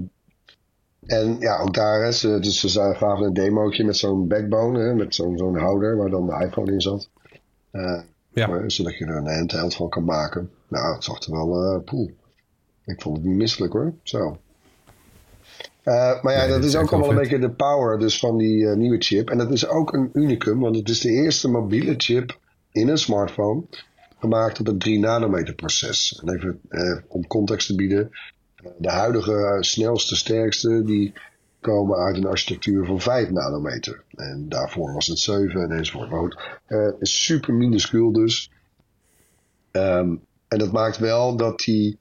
en 1.05 1.39
ja, 1.39 1.59
ook 1.59 1.73
daar, 1.73 2.03
hè, 2.03 2.11
ze, 2.11 2.39
dus 2.39 2.59
ze 2.59 2.93
gaven 2.95 3.25
een 3.25 3.33
demootje 3.33 3.83
met 3.83 3.97
zo'n 3.97 4.27
backbone, 4.27 4.79
hè, 4.79 4.93
met 4.95 5.15
zo'n 5.15 5.37
zo'n 5.37 5.57
houder 5.57 5.97
waar 5.97 6.09
dan 6.09 6.25
de 6.25 6.45
iPhone 6.45 6.71
in 6.71 6.81
zat. 6.81 7.09
Eh, 7.71 8.01
Ja. 8.33 8.69
zodat 8.69 8.97
je 8.97 9.05
er 9.05 9.17
een 9.17 9.35
handheld 9.35 9.75
van 9.75 9.89
kan 9.89 10.03
maken. 10.03 10.49
Nou, 10.67 10.93
het 10.93 11.03
zag 11.03 11.21
er 11.21 11.31
wel 11.31 11.63
eh 11.63 11.83
poel. 11.83 12.11
Ik 12.85 13.01
vond 13.01 13.17
het 13.17 13.25
misselijk 13.25 13.73
hoor. 13.73 13.93
Zo. 14.03 14.37
Maar 15.83 16.33
ja, 16.33 16.39
Nee, 16.39 16.47
dat 16.47 16.59
is 16.59 16.65
is 16.65 16.75
ook 16.75 16.91
allemaal 16.91 17.09
wel 17.09 17.17
een 17.17 17.23
beetje 17.23 17.39
de 17.39 17.49
power 17.49 17.99
dus 17.99 18.19
van 18.19 18.37
die 18.37 18.65
nieuwe 18.67 18.97
chip. 18.99 19.29
En 19.29 19.37
dat 19.37 19.51
is 19.51 19.67
ook 19.67 19.93
een 19.93 20.09
unicum, 20.13 20.59
want 20.59 20.75
het 20.75 20.89
is 20.89 20.99
de 21.01 21.09
eerste 21.11 21.49
mobiele 21.49 21.93
chip 21.97 22.37
in 22.71 22.89
een 22.89 22.97
smartphone 22.97 23.63
gemaakt 24.19 24.59
op 24.59 24.65
het 24.65 24.79
3 24.79 24.99
nanometer 24.99 25.53
proces. 25.53 26.21
En 26.23 26.35
even 26.35 26.61
eh, 26.69 26.97
om 27.07 27.27
context 27.27 27.67
te 27.67 27.75
bieden, 27.75 28.09
eh, 28.55 28.71
de 28.77 28.89
huidige 28.89 29.33
eh, 29.33 29.61
snelste, 29.61 30.15
sterkste, 30.15 30.83
die 30.83 31.13
komen 31.61 31.97
uit 31.97 32.17
een 32.17 32.25
architectuur 32.25 32.85
van 32.85 33.01
5 33.01 33.29
nanometer. 33.29 34.03
En 34.15 34.49
daarvoor 34.49 34.93
was 34.93 35.07
het 35.07 35.19
7 35.19 35.61
en 35.61 35.71
enzovoort. 35.71 36.09
Maar 36.09 36.59
eh, 36.65 36.93
super 36.99 37.53
minuscuul 37.53 38.11
dus. 38.11 38.51
Ehm, 39.71 40.15
en 40.47 40.57
dat 40.57 40.71
maakt 40.71 40.97
wel 40.97 41.35
dat 41.35 41.59
die 41.59 41.99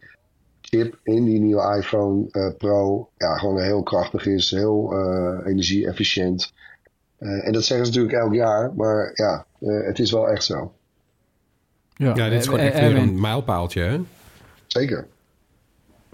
chip 0.60 0.98
in 1.02 1.24
die 1.24 1.40
nieuwe 1.40 1.76
iPhone 1.76 2.30
eh, 2.30 2.56
Pro 2.56 3.08
ja, 3.16 3.36
gewoon 3.36 3.60
heel 3.60 3.82
krachtig 3.82 4.26
is, 4.26 4.50
heel 4.50 4.92
eh, 4.92 5.46
energie-efficiënt. 5.46 6.52
En 7.18 7.52
dat 7.52 7.64
zeggen 7.64 7.86
ze 7.86 7.92
natuurlijk 7.92 8.22
elk 8.22 8.34
jaar, 8.34 8.74
maar 8.74 9.10
ja, 9.14 9.46
het 9.58 9.98
is 9.98 10.12
wel 10.12 10.28
echt 10.28 10.44
zo. 10.44 10.72
Ja, 11.98 12.14
dit 12.14 12.40
is 12.40 12.44
gewoon 12.44 12.60
Eh, 12.60 12.66
echt 12.66 12.76
eh, 12.76 12.86
weer 12.86 12.96
een 12.96 13.20
mijlpaaltje, 13.20 13.80
hè? 13.80 14.00
Zeker. 14.66 15.06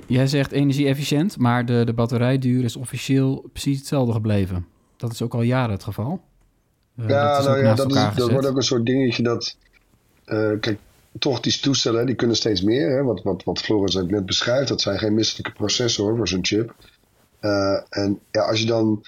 Jij 0.07 0.27
zegt 0.27 0.53
energie-efficiënt, 0.53 1.39
maar 1.39 1.67
de, 1.67 1.83
de 1.85 1.93
batterijduur 1.93 2.65
is 2.65 2.77
officieel 2.77 3.49
precies 3.53 3.79
hetzelfde 3.79 4.13
gebleven. 4.13 4.67
Dat 4.97 5.13
is 5.13 5.23
ook 5.23 5.35
al 5.35 5.43
jaren 5.43 5.71
het 5.71 5.85
geval. 5.85 6.21
Eh, 6.97 7.09
ja, 7.09 7.39
is 7.39 7.45
nou 7.45 7.59
ja, 7.59 7.75
dat, 7.75 7.91
is, 7.91 7.97
elkaar 7.97 8.15
dat 8.17 8.31
wordt 8.31 8.47
ook 8.47 8.57
een 8.57 8.63
soort 8.63 8.87
dingetje 8.87 9.23
dat. 9.23 9.57
eh, 10.25 10.51
kijk, 10.61 10.79
toch 11.19 11.41
die 11.41 11.61
toestellen, 11.61 12.07
die 12.07 12.15
kunnen 12.15 12.37
steeds 12.37 12.63
meer. 12.63 12.91
Hè? 12.97 13.03
Wat, 13.03 13.23
wat, 13.23 13.45
wat 13.45 13.59
Floris 13.59 13.97
ook 13.99 14.11
net 14.11 14.27
beschrijft, 14.27 14.69
dat 14.69 14.81
zijn 14.81 14.99
geen 14.99 15.15
misselijke 15.15 15.53
processor 15.53 16.17
voor 16.17 16.29
zo'n 16.29 16.45
chip. 16.45 16.75
Eh, 17.41 17.81
en 17.89 18.21
ja, 18.31 18.43
als 18.43 18.61
je 18.61 18.67
dan 18.67 19.05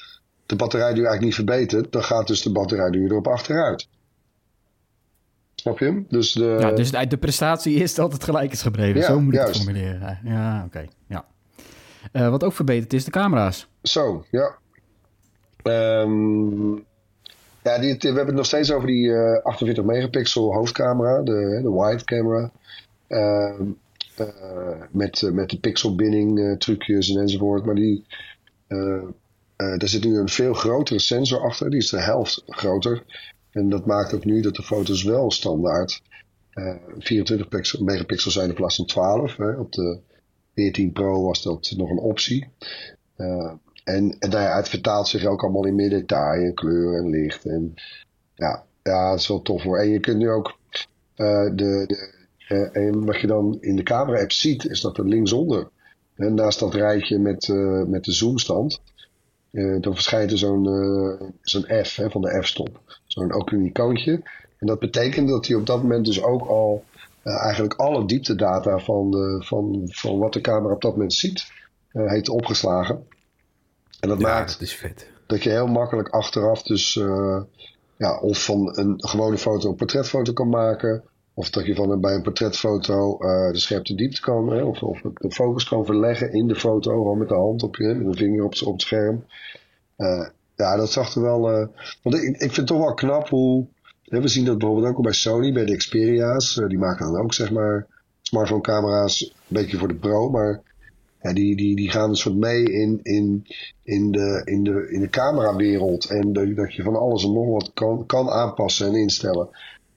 de 0.46 0.56
batterijduur 0.56 1.06
eigenlijk 1.06 1.24
niet 1.24 1.34
verbetert, 1.34 1.92
dan 1.92 2.02
gaat 2.02 2.26
dus 2.26 2.42
de 2.42 2.52
batterijduur 2.52 3.10
erop 3.10 3.26
achteruit. 3.26 3.88
Snap 5.66 5.78
je 5.78 5.84
hem? 5.84 6.06
Dus 6.08 6.32
de, 6.32 6.56
ja, 6.60 6.72
dus 6.72 6.90
de, 6.90 7.06
de 7.06 7.16
prestatie 7.16 7.74
is 7.74 7.96
het 7.96 8.24
gelijk 8.24 8.52
is 8.52 8.62
gebleven. 8.62 9.00
Ja, 9.00 9.06
Zo 9.06 9.20
moet 9.20 9.34
ik 9.34 9.40
het 9.40 9.56
formuleren. 9.56 10.20
Ja, 10.24 10.64
oké. 10.66 10.84
ja. 11.08 11.24
Eh, 12.12 12.28
wat 12.28 12.44
ook 12.44 12.52
verbeterd 12.52 12.92
is, 12.92 13.04
de 13.04 13.10
camera's. 13.10 13.68
Zo, 13.82 14.24
ja. 14.30 14.56
Ehm, 15.62 16.72
ja, 17.62 17.78
die, 17.78 17.96
we 17.98 18.06
hebben 18.06 18.26
het 18.26 18.34
nog 18.34 18.46
steeds 18.46 18.72
over 18.72 18.86
die 18.86 19.12
eh, 19.12 19.44
48 19.44 19.84
megapixel 19.84 20.54
hoofdcamera, 20.54 21.22
de, 21.22 21.60
de 21.62 21.72
wide 21.72 22.04
camera. 22.04 22.50
Ehm, 23.06 23.62
eh, 24.16 24.80
met, 24.90 25.30
met 25.32 25.50
de 25.50 25.58
pixelbinding 25.58 26.58
trucjes 26.58 27.10
en 27.10 27.20
enzovoort. 27.20 27.64
Maar 27.64 27.74
die, 27.74 28.04
daar 29.56 29.88
zit 29.88 30.04
nu 30.04 30.18
een 30.18 30.28
veel 30.28 30.54
grotere 30.54 30.98
sensor 30.98 31.40
achter. 31.40 31.70
Die 31.70 31.78
is 31.78 31.90
de 31.90 32.00
helft 32.00 32.42
groter. 32.46 33.02
En 33.56 33.68
dat 33.68 33.86
maakt 33.86 34.14
ook 34.14 34.24
nu 34.24 34.40
dat 34.40 34.54
de 34.54 34.62
foto's 34.62 35.02
wel 35.02 35.30
standaard 35.30 36.02
eh, 36.50 36.74
24 36.98 37.48
pixel, 37.48 37.84
megapixel 37.84 38.30
zijn 38.30 38.48
in 38.48 38.54
plaats 38.54 38.76
van 38.76 38.86
12. 38.86 39.36
Hè. 39.36 39.50
Op 39.50 39.72
de 39.72 39.98
14 40.54 40.92
Pro 40.92 41.22
was 41.22 41.42
dat 41.42 41.74
nog 41.76 41.90
een 41.90 41.98
optie. 41.98 42.48
Eh, 43.16 43.52
en 43.84 44.16
en 44.18 44.30
nou 44.30 44.42
het 44.42 44.68
vertaalt 44.68 45.08
zich 45.08 45.24
ook 45.24 45.42
allemaal 45.42 45.66
in 45.66 45.74
meer 45.74 45.90
detail 45.90 46.42
en 46.42 46.54
kleur 46.54 46.98
en 46.98 47.10
licht. 47.10 47.44
En 47.44 47.74
ja, 48.34 48.64
ja, 48.82 49.10
dat 49.10 49.18
is 49.18 49.28
wel 49.28 49.42
tof 49.42 49.62
hoor. 49.62 49.78
En 49.78 49.88
je 49.88 50.00
kunt 50.00 50.18
nu 50.18 50.30
ook 50.30 50.58
eh, 51.14 51.44
de, 51.54 51.84
de, 51.86 52.14
eh, 52.48 52.86
en 52.86 53.04
wat 53.04 53.20
je 53.20 53.26
dan 53.26 53.58
in 53.60 53.76
de 53.76 53.82
camera-app 53.82 54.32
ziet, 54.32 54.64
is 54.64 54.80
dat 54.80 54.98
er 54.98 55.08
linksonder, 55.08 55.68
hè, 56.14 56.30
naast 56.30 56.58
dat 56.58 56.74
rijtje 56.74 57.18
met, 57.18 57.48
eh, 57.48 57.82
met 57.82 58.04
de 58.04 58.12
zoomstand, 58.12 58.80
eh, 59.56 59.80
dan 59.80 59.94
verschijnt 59.94 60.30
er 60.30 60.38
zo'n 60.38 60.66
eh, 60.66 61.28
zo'n 61.40 61.84
F 61.84 61.96
hè, 61.96 62.10
van 62.10 62.20
de 62.20 62.42
f-stop. 62.42 62.80
Zo'n 63.16 63.32
ook 63.32 63.50
een 63.50 63.64
icoontje. 63.64 64.12
En 64.58 64.66
dat 64.66 64.78
betekent 64.78 65.28
dat 65.28 65.46
hij 65.46 65.56
op 65.56 65.66
dat 65.66 65.82
moment 65.82 66.04
dus 66.04 66.22
ook 66.22 66.46
al 66.48 66.84
eh, 67.22 67.42
eigenlijk 67.42 67.74
alle 67.74 68.06
dieptedata 68.06 68.78
van, 68.78 69.10
de, 69.10 69.42
van, 69.44 69.82
van 69.84 70.18
wat 70.18 70.32
de 70.32 70.40
camera 70.40 70.74
op 70.74 70.82
dat 70.82 70.92
moment 70.92 71.12
ziet, 71.14 71.52
eh, 71.92 72.08
heeft 72.10 72.28
opgeslagen. 72.28 73.06
En 74.00 74.08
dat 74.08 74.20
Ja, 74.20 74.26
maakt 74.28 74.52
dat 74.52 74.60
is 74.60 74.74
vet. 74.74 75.10
dat 75.26 75.42
je 75.42 75.50
heel 75.50 75.66
makkelijk 75.66 76.08
achteraf 76.08 76.62
dus 76.62 76.96
eh, 76.96 77.40
ja, 77.96 78.18
of 78.18 78.44
van 78.44 78.78
een 78.78 78.94
gewone 78.96 79.38
foto 79.38 79.68
een 79.68 79.74
portretfoto 79.76 80.32
kan 80.32 80.48
maken. 80.48 81.02
Of 81.34 81.50
dat 81.50 81.66
je 81.66 81.74
van 81.74 81.90
een, 81.90 82.00
bij 82.00 82.14
een 82.14 82.22
portretfoto 82.22 83.18
de 83.52 83.58
scherpte 83.58 83.94
diepte 83.94 84.20
kan. 84.20 84.52
Hè, 84.52 84.62
of, 84.62 84.82
of 84.82 85.00
de 85.14 85.30
focus 85.30 85.68
kan 85.68 85.84
verleggen 85.84 86.32
in 86.32 86.46
de 86.48 86.54
foto. 86.56 86.90
Gewoon 86.90 87.18
met 87.18 87.28
de 87.28 87.34
hand 87.34 87.62
op 87.62 87.76
je, 87.76 87.94
met 87.94 88.06
een 88.06 88.14
vinger 88.16 88.44
op, 88.44 88.54
op 88.64 88.72
het 88.72 88.82
scherm. 88.82 89.24
Ja, 90.56 90.76
dat 90.76 90.92
zag 90.92 91.14
er 91.14 91.22
wel. 91.22 91.50
eh, 91.50 91.66
want 92.02 92.16
ik, 92.16 92.22
ik 92.22 92.38
vind 92.38 92.56
het 92.56 92.66
toch 92.66 92.78
wel 92.78 92.94
knap 92.94 93.28
hoe. 93.28 93.66
Hè, 94.02 94.20
we 94.20 94.28
zien 94.28 94.44
dat 94.44 94.58
bijvoorbeeld 94.58 94.96
ook 94.96 95.02
bij 95.02 95.12
Sony, 95.12 95.52
bij 95.52 95.64
de 95.64 95.76
Xperia's. 95.76 96.58
eh, 96.58 96.68
die 96.68 96.78
maken 96.78 97.12
dan 97.12 97.22
ook 97.22 97.34
zeg 97.34 97.50
maar 97.50 97.86
smartphone 98.22 98.60
camera's 98.60 99.20
een 99.22 99.32
beetje 99.48 99.78
voor 99.78 99.88
de 99.88 99.94
pro. 99.94 100.30
Maar 100.30 100.62
die, 101.34 101.56
die, 101.56 101.76
die 101.76 101.90
gaan 101.90 102.08
een 102.08 102.16
soort 102.16 102.36
mee 102.36 102.62
in, 102.62 103.00
in, 103.02 103.46
in 103.82 104.10
de, 104.12 104.42
in 104.44 104.62
de, 104.62 104.88
in 104.90 105.00
de 105.00 105.08
camerawereld. 105.08 106.04
En 106.04 106.32
dat, 106.32 106.74
je 106.74 106.82
van 106.82 106.96
alles 106.96 107.24
en 107.24 107.32
nog 107.32 107.46
wat 107.46 107.70
kan, 107.74 108.06
kan 108.06 108.28
aanpassen 108.30 108.86
en 108.86 108.94
instellen. 108.94 109.48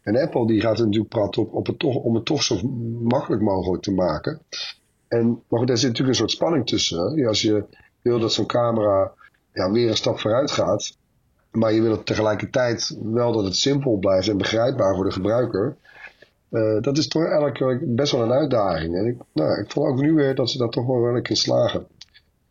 En 0.02 0.18
Apple 0.22 0.48
die 0.48 0.62
gaat 0.62 0.78
natuurlijk 0.78 1.10
praten 1.10 1.42
op, 1.42 1.54
op 1.54 1.68
het 1.68 1.80
toch, 1.80 1.96
om 1.96 2.16
het 2.16 2.26
toch 2.26 2.44
zo 2.44 2.60
makkelijk 3.02 3.42
mogelijk 3.42 3.84
te 3.84 3.92
maken. 3.92 4.40
En, 5.08 5.42
maar 5.48 5.60
goed, 5.60 5.68
daar 5.68 5.78
zit 5.78 5.88
natuurlijk 5.88 6.10
een 6.10 6.28
soort 6.28 6.38
spanning 6.38 6.68
tussen. 6.68 7.18
Hè? 7.18 7.28
Als 7.28 7.42
je 7.42 7.64
wil 8.02 8.20
dat 8.20 8.34
zo'n 8.34 8.46
camera 8.46 9.12
ja, 9.60 9.72
weer 9.72 9.90
een 9.90 9.96
stap 9.96 10.20
vooruit 10.20 10.52
gaat. 10.52 10.98
Maar 11.52 11.74
je 11.74 11.82
wil 11.82 11.92
het 11.92 12.06
tegelijkertijd 12.06 12.98
wel 13.04 13.32
dat 13.32 13.44
het 13.44 13.56
simpel 13.56 13.98
blijft 13.98 14.28
en 14.28 14.38
begrijpbaar 14.38 14.96
voor 14.96 15.04
de 15.04 15.12
gebruiker. 15.12 15.76
Eh, 16.50 16.82
dat 16.82 16.98
is 16.98 17.08
toch 17.08 17.52
keer 17.54 17.82
best 17.86 18.12
wel 18.12 18.22
een 18.22 18.32
uitdaging. 18.32 18.96
En 18.96 19.06
ik, 19.06 19.18
nou, 19.34 19.62
ik 19.62 19.72
vond 19.72 19.88
ook 19.88 20.02
nu 20.02 20.14
weer 20.14 20.36
dat 20.36 20.50
ze 20.50 20.58
daar 20.58 20.70
toch 20.70 20.86
wel 20.86 21.02
wel 21.02 21.22
keer 21.22 21.36
slagen. 21.36 21.88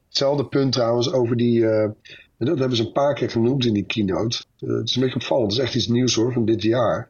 Hetzelfde 0.07 0.47
punt 0.47 0.73
trouwens 0.73 1.13
over 1.13 1.37
die. 1.37 1.67
en 1.67 2.47
dat 2.47 2.59
hebben 2.59 2.77
ze 2.77 2.87
een 2.87 2.93
paar 2.93 3.15
keer 3.15 3.31
genoemd 3.31 3.65
in 3.65 3.75
die 3.75 3.87
keynote. 3.87 4.45
Eh, 4.59 4.69
het 4.69 4.89
is 4.89 4.95
een 4.95 5.03
beetje 5.03 5.17
opvallend. 5.17 5.53
Het 5.53 5.61
is 5.61 5.67
echt 5.67 5.75
iets 5.75 5.87
nieuws 5.87 6.15
hoor 6.15 6.33
van 6.33 6.45
dit 6.45 6.63
jaar. 6.63 7.09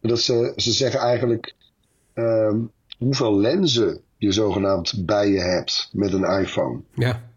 Dat 0.00 0.20
ze, 0.20 0.52
ze 0.56 0.72
zeggen 0.72 1.00
eigenlijk 1.00 1.54
ehm, 2.14 2.60
hoeveel 2.98 3.38
lenzen 3.38 4.00
je 4.16 4.32
zogenaamd 4.32 5.06
bij 5.06 5.30
je 5.30 5.40
hebt 5.40 5.90
met 5.92 6.12
een 6.12 6.40
iPhone. 6.40 6.80
Ja, 6.94 7.27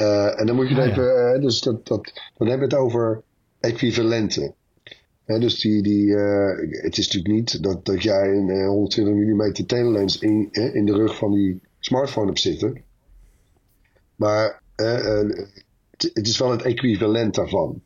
Eh, 0.00 0.40
en 0.40 0.46
dan 0.46 0.56
moet 0.56 0.68
je 0.68 0.74
Ah, 0.74 0.84
ja. 0.84 0.90
even, 0.90 1.34
eh, 1.34 1.40
dus 1.40 1.60
dat, 1.60 1.86
dat, 1.86 2.12
dan 2.36 2.48
hebben 2.48 2.68
we 2.68 2.74
het 2.74 2.84
over 2.84 3.22
equivalenten. 3.60 4.54
Dus 5.26 5.60
die, 5.60 5.82
die, 5.82 6.16
eh, 6.16 6.82
het 6.82 6.98
is 6.98 7.06
natuurlijk 7.06 7.34
niet 7.34 7.62
dat, 7.62 7.84
dat 7.84 8.02
jij 8.02 8.32
een 8.32 8.48
eh, 8.50 8.66
120 8.66 9.14
mm 9.14 9.52
telelens 9.66 10.18
in, 10.18 10.48
in 10.52 10.86
de 10.86 10.92
rug 10.92 11.16
van 11.16 11.32
die 11.32 11.60
smartphone 11.78 12.26
hebt 12.26 12.40
zitten. 12.40 12.82
Maar 14.16 14.62
het, 14.76 16.10
het 16.12 16.26
is 16.26 16.38
wel 16.38 16.50
het 16.50 16.62
equivalent 16.62 17.34
daarvan. 17.34 17.82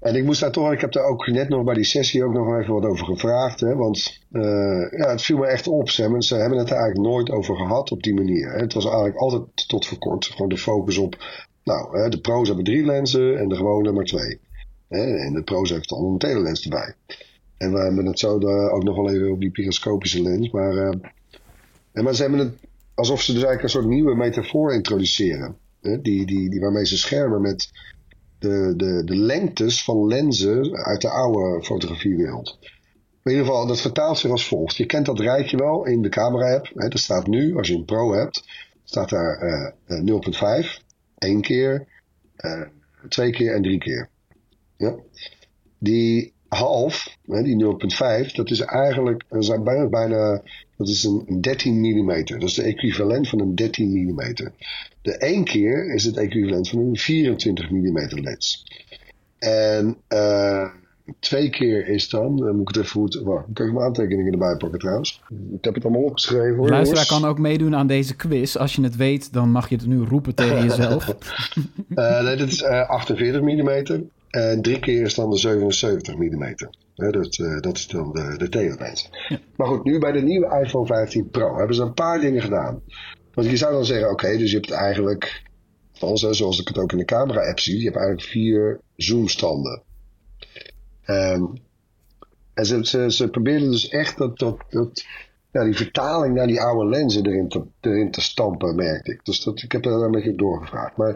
En 0.00 0.14
ik 0.14 0.24
moest 0.24 0.40
daar 0.40 0.50
toch, 0.50 0.72
ik 0.72 0.80
heb 0.80 0.92
daar 0.92 1.04
ook 1.04 1.26
net 1.26 1.48
nog 1.48 1.64
bij 1.64 1.74
die 1.74 1.84
sessie 1.84 2.24
ook 2.24 2.32
nog 2.32 2.58
even 2.58 2.74
wat 2.74 2.84
over 2.84 3.06
gevraagd. 3.06 3.60
Hè, 3.60 3.74
want 3.74 4.20
eh, 4.32 4.90
ja, 4.90 5.10
het 5.10 5.22
viel 5.22 5.38
me 5.38 5.46
echt 5.46 5.66
op. 5.66 5.90
Ze 5.90 6.02
hebben, 6.02 6.58
het 6.58 6.70
er 6.70 6.76
eigenlijk 6.76 7.08
nooit 7.08 7.30
over 7.30 7.56
gehad 7.56 7.90
op 7.90 8.02
die 8.02 8.14
manier. 8.14 8.52
Hè. 8.52 8.60
Het 8.60 8.72
was 8.72 8.84
eigenlijk 8.84 9.16
altijd 9.16 9.68
tot 9.68 9.86
voor 9.86 9.98
kort 9.98 10.24
gewoon 10.24 10.48
de 10.48 10.58
focus 10.58 10.98
op. 10.98 11.16
Nou, 11.64 11.98
hè, 11.98 12.08
de 12.08 12.20
pro's 12.20 12.46
hebben 12.46 12.64
drie 12.64 12.84
lenzen 12.84 13.38
en 13.38 13.48
de 13.48 13.56
gewone 13.56 13.92
maar 13.92 14.04
twee. 14.04 14.40
Hè, 14.88 15.16
en 15.16 15.32
de 15.32 15.42
pro's 15.42 15.70
heeft 15.70 15.88
dan 15.88 16.04
een 16.04 16.18
telelens 16.18 16.64
erbij. 16.64 16.94
En 17.56 17.72
we 17.72 17.78
hebben 17.78 18.06
het 18.06 18.18
zo 18.18 18.40
ook 18.68 18.82
nog 18.82 18.96
wel 18.96 19.10
even 19.10 19.32
op 19.32 19.40
die 19.40 19.50
pyroscopische 19.50 20.22
lens. 20.22 20.50
Maar, 20.50 20.76
eh, 20.76 20.98
en 21.92 22.04
maar 22.04 22.14
ze 22.14 22.22
hebben 22.22 22.40
het 22.40 22.54
alsof 22.94 23.22
ze 23.22 23.32
dus 23.32 23.42
eigenlijk 23.42 23.62
een 23.62 23.80
soort 23.80 23.94
nieuwe 23.94 24.14
metafoor 24.14 24.74
introduceren. 24.74 25.56
Hè, 25.80 26.00
die, 26.00 26.26
die, 26.26 26.50
die 26.50 26.60
waarmee 26.60 26.86
ze 26.86 26.98
schermen 26.98 27.40
met 27.40 27.70
de, 28.48 28.74
de, 28.76 29.04
de 29.04 29.16
lengtes 29.16 29.84
van 29.84 30.06
lenzen 30.06 30.76
uit 30.76 31.00
de 31.00 31.10
oude 31.10 31.64
fotografiewereld. 31.64 32.58
In 33.24 33.32
ieder 33.32 33.46
geval, 33.46 33.66
dat 33.66 33.80
vertaalt 33.80 34.18
zich 34.18 34.30
als 34.30 34.48
volgt. 34.48 34.76
Je 34.76 34.86
kent 34.86 35.06
dat 35.06 35.20
rijtje 35.20 35.56
wel 35.56 35.86
in 35.86 36.02
de 36.02 36.08
camera-app. 36.08 36.70
Er 36.74 36.98
staat 36.98 37.26
nu, 37.26 37.56
als 37.56 37.68
je 37.68 37.74
een 37.74 37.84
Pro 37.84 38.12
hebt, 38.12 38.44
staat 38.84 39.08
daar 39.08 39.38
eh, 39.38 39.98
eh, 39.98 40.64
0.5, 40.64 40.80
één 41.18 41.40
keer, 41.40 41.86
eh, 42.36 42.62
twee 43.08 43.30
keer 43.30 43.54
en 43.54 43.62
drie 43.62 43.78
keer. 43.78 44.08
Ja? 44.76 44.94
Die 45.78 46.32
half, 46.48 47.16
hè, 47.24 47.42
die 47.42 47.56
0.5, 47.56 48.32
dat 48.32 48.50
is 48.50 48.60
eigenlijk 48.60 49.24
dat 49.28 49.42
is 49.42 49.48
bijna, 49.48 49.88
bijna 49.88 50.42
dat 50.76 50.88
is 50.88 51.04
een 51.04 51.40
13 51.40 51.80
mm. 51.80 52.24
Dat 52.24 52.42
is 52.42 52.54
de 52.54 52.62
equivalent 52.62 53.28
van 53.28 53.40
een 53.40 53.54
13 53.54 53.90
mm. 53.90 54.20
De 55.06 55.16
één 55.16 55.44
keer 55.44 55.94
is 55.94 56.04
het 56.04 56.16
equivalent 56.16 56.68
van 56.68 56.78
een 56.78 56.96
24 56.96 57.70
mm 57.70 57.98
lens. 58.22 58.66
En 59.38 59.96
eh, 60.08 60.68
twee 61.20 61.50
keer 61.50 61.88
is 61.88 62.08
dan, 62.08 62.36
dan 62.36 62.56
moet 62.56 62.68
ik 62.68 62.74
het 62.74 62.84
even 62.84 63.00
goed, 63.00 63.20
wacht, 63.24 63.44
kan 63.52 63.66
ik 63.66 63.72
mijn 63.72 63.84
aantekeningen 63.84 64.32
erbij 64.32 64.56
pakken 64.56 64.78
trouwens. 64.78 65.22
Ik 65.52 65.64
heb 65.64 65.74
het 65.74 65.84
allemaal 65.84 66.02
opgeschreven 66.02 66.56
hoor. 66.56 66.66
De 66.66 66.72
luisteraar 66.72 67.06
kan 67.06 67.24
ook 67.24 67.38
meedoen 67.38 67.74
aan 67.74 67.86
deze 67.86 68.16
quiz. 68.16 68.56
Als 68.56 68.74
je 68.74 68.82
het 68.82 68.96
weet, 68.96 69.32
dan 69.32 69.50
mag 69.50 69.68
je 69.68 69.76
het 69.76 69.86
nu 69.86 69.98
roepen 69.98 70.34
tegen 70.34 70.62
jezelf. 70.62 71.08
Eh, 71.94 72.22
nee, 72.22 72.36
dit 72.36 72.48
is 72.48 72.62
eh, 72.62 72.88
48 72.88 73.40
mm. 73.40 74.08
En 74.30 74.62
drie 74.62 74.78
keer 74.78 75.02
is 75.02 75.14
dan 75.14 75.30
de 75.30 75.36
77 75.36 76.16
mm. 76.16 76.54
Hè, 76.94 77.10
dat, 77.10 77.38
eh, 77.38 77.60
dat 77.60 77.76
is 77.76 77.86
dan 77.86 78.12
de, 78.12 78.34
de 78.38 78.48
telelens. 78.48 79.10
Maar 79.56 79.66
goed, 79.66 79.84
nu 79.84 79.98
bij 79.98 80.12
de 80.12 80.22
nieuwe 80.22 80.60
iPhone 80.64 80.86
15 80.86 81.30
Pro 81.30 81.56
hebben 81.56 81.76
ze 81.76 81.82
een 81.82 81.94
paar 81.94 82.20
dingen 82.20 82.42
gedaan. 82.42 82.80
Want 83.36 83.50
je 83.50 83.56
zou 83.56 83.72
dan 83.72 83.84
zeggen, 83.84 84.10
oké, 84.10 84.36
dus 84.36 84.50
je 84.50 84.56
hebt 84.56 84.70
eigenlijk, 84.70 85.42
zoals 85.92 86.60
ik 86.60 86.68
het 86.68 86.78
ook 86.78 86.92
in 86.92 86.98
de 86.98 87.04
camera-app 87.04 87.60
zie, 87.60 87.78
je 87.78 87.84
hebt 87.84 87.96
eigenlijk 87.96 88.28
vier 88.28 88.80
zoomstanden. 88.96 89.82
Ehm, 91.02 91.44
en 92.54 92.66
ze, 92.66 92.86
ze, 92.86 93.12
ze 93.12 93.28
probeerden 93.28 93.70
dus 93.70 93.88
echt 93.88 94.18
dat, 94.18 94.38
dat, 94.38 94.64
dat, 94.68 95.04
ja, 95.52 95.64
die 95.64 95.76
vertaling 95.76 96.34
naar 96.34 96.46
die 96.46 96.60
oude 96.60 96.88
lenzen 96.88 97.26
erin 97.26 97.48
te, 97.48 97.62
erin 97.80 98.10
te 98.10 98.20
stampen, 98.20 98.74
merkte 98.74 99.12
ik. 99.12 99.24
Dus 99.24 99.42
dat, 99.42 99.62
ik 99.62 99.72
heb 99.72 99.82
daar 99.82 99.92
een 99.92 100.10
beetje 100.10 100.30
op 100.30 100.38
doorgevraagd. 100.38 100.96
Maar 100.96 101.14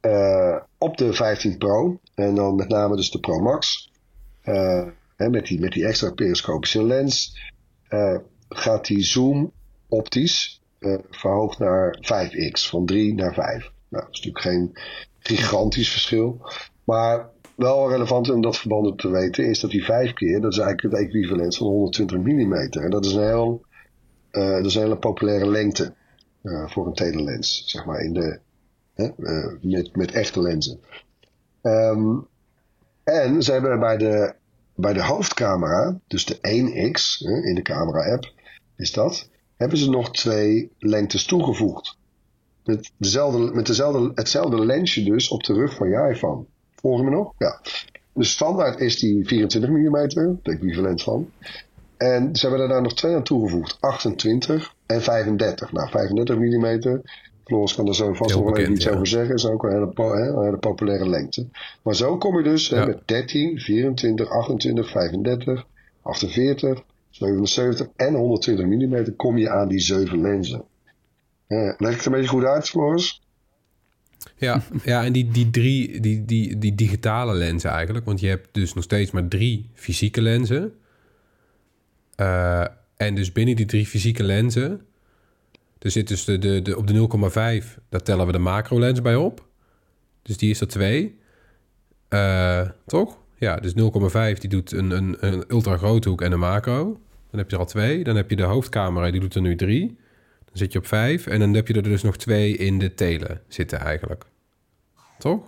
eh, 0.00 0.56
op 0.78 0.96
de 0.96 1.12
15 1.12 1.58
Pro, 1.58 2.00
en 2.14 2.34
dan 2.34 2.54
met 2.54 2.68
name 2.68 2.96
dus 2.96 3.10
de 3.10 3.20
Pro 3.20 3.38
Max, 3.38 3.92
eh, 4.42 4.86
hè, 5.16 5.28
met, 5.28 5.46
die, 5.46 5.60
met 5.60 5.72
die 5.72 5.86
extra 5.86 6.10
periscopische 6.10 6.84
lens, 6.84 7.38
eh, 7.88 8.16
gaat 8.48 8.86
die 8.86 9.02
zoom 9.02 9.52
optisch 9.88 10.62
eh, 10.78 10.98
verhoogd 11.10 11.58
naar 11.58 11.98
5x, 12.00 12.68
van 12.68 12.86
3 12.86 13.14
naar 13.14 13.34
5. 13.34 13.70
Nou, 13.88 14.04
dat 14.04 14.14
is 14.14 14.24
natuurlijk 14.24 14.44
geen 14.44 14.72
gigantisch 15.18 15.90
verschil. 15.90 16.40
Maar 16.84 17.30
wel 17.56 17.90
relevant 17.90 18.30
om 18.30 18.40
dat 18.40 18.58
verband 18.58 18.98
te 18.98 19.10
weten 19.10 19.44
is 19.44 19.60
dat 19.60 19.70
die 19.70 19.84
vijf 19.84 20.12
keer, 20.12 20.40
dat 20.40 20.52
is 20.52 20.58
eigenlijk 20.58 20.94
het 20.94 21.06
equivalent 21.06 21.56
van 21.56 21.66
120 21.66 22.18
mm. 22.18 22.52
En 22.52 22.90
dat 22.90 23.04
is 23.04 23.12
een, 23.12 23.26
heel, 23.26 23.64
eh, 24.30 24.50
dat 24.50 24.66
is 24.66 24.74
een 24.74 24.82
hele 24.82 24.98
populaire 24.98 25.50
lengte 25.50 25.94
eh, 26.42 26.68
voor 26.68 26.86
een 26.86 26.94
telelens, 26.94 27.62
zeg 27.66 27.84
maar, 27.84 28.00
in 28.00 28.12
de, 28.12 28.40
met, 29.60 29.96
met 29.96 30.12
echte 30.12 30.40
lenzen. 30.40 30.80
Ehm, 31.62 32.16
En 33.04 33.42
ze 33.42 33.52
hebben 33.52 33.80
bij 33.80 33.96
de, 33.96 34.34
bij 34.74 34.92
de 34.92 35.02
hoofdcamera, 35.02 36.00
dus 36.06 36.26
de 36.26 36.36
1x 36.36 37.26
hè, 37.26 37.42
in 37.48 37.54
de 37.54 37.62
camera-app, 37.62 38.32
is 38.76 38.92
dat, 38.92 39.28
hebben 39.58 39.78
ze 39.78 39.90
nog 39.90 40.10
twee 40.10 40.70
lengtes 40.78 41.24
toegevoegd. 41.24 41.96
Met, 42.64 42.90
dezelfde, 42.96 43.54
met 43.54 43.66
dezelfde, 43.66 44.10
hetzelfde 44.14 44.64
lensje 44.64 45.02
dus 45.02 45.28
op 45.28 45.42
de 45.42 45.52
rug 45.52 45.74
van 45.74 45.88
je 45.88 46.08
iPhone. 46.14 46.44
Volg 46.74 46.98
je 46.98 47.04
me 47.04 47.10
nog? 47.10 47.32
Ja. 47.38 47.60
De 48.12 48.24
standaard 48.24 48.80
is 48.80 48.98
die 48.98 49.26
24 49.26 49.70
mm, 49.70 50.08
de 50.42 50.52
equivalent 50.52 51.02
van. 51.02 51.30
En 51.96 52.36
ze 52.36 52.46
hebben 52.46 52.60
er 52.64 52.68
daar 52.68 52.82
nog 52.82 52.94
twee 52.94 53.14
aan 53.14 53.22
toegevoegd. 53.22 53.76
28 53.80 54.74
en 54.86 55.02
35. 55.02 55.72
Nou, 55.72 55.88
35 55.88 56.36
mm. 56.36 57.02
Floris 57.44 57.74
kan 57.74 57.88
er 57.88 57.94
zo 57.94 58.12
vast 58.12 58.34
nog 58.34 58.44
wel 58.44 58.56
even 58.56 58.72
iets 58.72 58.84
ja. 58.84 58.90
over 58.90 59.06
zeggen. 59.06 59.34
is 59.34 59.46
ook 59.46 59.62
een 59.62 59.70
hele, 59.70 60.46
een 60.46 60.58
populaire 60.58 61.08
lengte. 61.08 61.46
Maar 61.82 61.94
zo 61.94 62.16
kom 62.16 62.36
je 62.36 62.42
dus 62.42 62.70
met 62.70 63.00
13, 63.04 63.58
24, 63.58 64.30
28, 64.30 64.90
35, 64.90 65.66
48, 66.02 66.82
77 67.10 67.88
en 67.96 68.14
120 68.14 68.66
mm 68.66 69.16
kom 69.16 69.38
je 69.38 69.50
aan 69.50 69.68
die 69.68 69.80
zeven 69.80 70.20
lenzen. 70.20 70.64
Ik 71.48 71.74
het 71.78 72.06
een 72.06 72.12
beetje 72.12 72.28
goed 72.28 72.44
uit, 72.44 72.68
Floris? 72.68 73.22
Ja, 74.36 74.62
ja 74.84 75.04
en 75.04 75.12
die, 75.12 75.28
die 75.28 75.50
drie, 75.50 76.00
die, 76.00 76.24
die, 76.24 76.58
die 76.58 76.74
digitale 76.74 77.34
lenzen 77.34 77.70
eigenlijk. 77.70 78.04
Want 78.04 78.20
je 78.20 78.28
hebt 78.28 78.48
dus 78.52 78.74
nog 78.74 78.84
steeds 78.84 79.10
maar 79.10 79.28
drie 79.28 79.70
fysieke 79.74 80.22
lenzen. 80.22 80.72
Eh, 82.14 82.64
en 82.96 83.14
dus 83.14 83.32
binnen 83.32 83.56
die 83.56 83.66
drie 83.66 83.86
fysieke 83.86 84.22
lenzen... 84.22 84.86
Er 85.78 85.90
zit 85.90 86.08
dus 86.08 86.24
de, 86.24 86.38
de, 86.38 86.62
de, 86.62 86.76
op 86.76 86.86
de 86.86 87.62
0,5, 87.62 87.78
daar 87.88 88.02
tellen 88.02 88.26
we 88.26 88.32
de 88.32 88.38
macro 88.38 88.78
lens 88.78 89.02
bij 89.02 89.16
op. 89.16 89.46
Dus 90.22 90.36
die 90.36 90.50
is 90.50 90.60
er 90.60 90.68
twee. 90.68 91.18
Eh, 92.08 92.68
toch? 92.86 93.18
Ja, 93.38 93.56
dus 93.56 93.72
0,5 93.72 94.40
die 94.40 94.50
doet 94.50 94.72
een, 94.72 94.90
een, 94.90 95.16
een 95.20 95.44
ultra 95.48 95.76
groothoek 95.76 96.22
en 96.22 96.32
een 96.32 96.38
macro. 96.38 97.00
Dan 97.30 97.40
heb 97.40 97.50
je 97.50 97.56
er 97.56 97.62
al 97.62 97.68
twee. 97.68 98.04
Dan 98.04 98.16
heb 98.16 98.30
je 98.30 98.36
de 98.36 98.42
hoofdcamera, 98.42 99.10
die 99.10 99.20
doet 99.20 99.34
er 99.34 99.40
nu 99.40 99.56
drie. 99.56 99.86
Dan 100.44 100.56
zit 100.56 100.72
je 100.72 100.78
op 100.78 100.86
vijf. 100.86 101.26
En 101.26 101.38
dan 101.38 101.54
heb 101.54 101.68
je 101.68 101.74
er 101.74 101.82
dus 101.82 102.02
nog 102.02 102.16
twee 102.16 102.56
in 102.56 102.78
de 102.78 102.94
telen 102.94 103.40
zitten 103.48 103.78
eigenlijk. 103.78 104.24
Toch? 105.18 105.40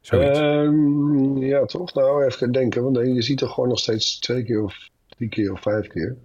Zoiets. 0.00 0.38
Ehm, 0.38 1.36
ja, 1.36 1.64
toch? 1.64 1.94
Nou, 1.94 2.24
even 2.24 2.52
denken. 2.52 2.82
Want 2.82 2.96
je 2.96 3.22
ziet 3.22 3.40
er 3.40 3.48
gewoon 3.48 3.68
nog 3.68 3.78
steeds 3.78 4.18
twee 4.18 4.44
keer 4.44 4.62
of 4.62 4.88
drie 5.08 5.28
keer 5.28 5.52
of 5.52 5.60
vijf 5.60 5.86
keer. 5.86 6.16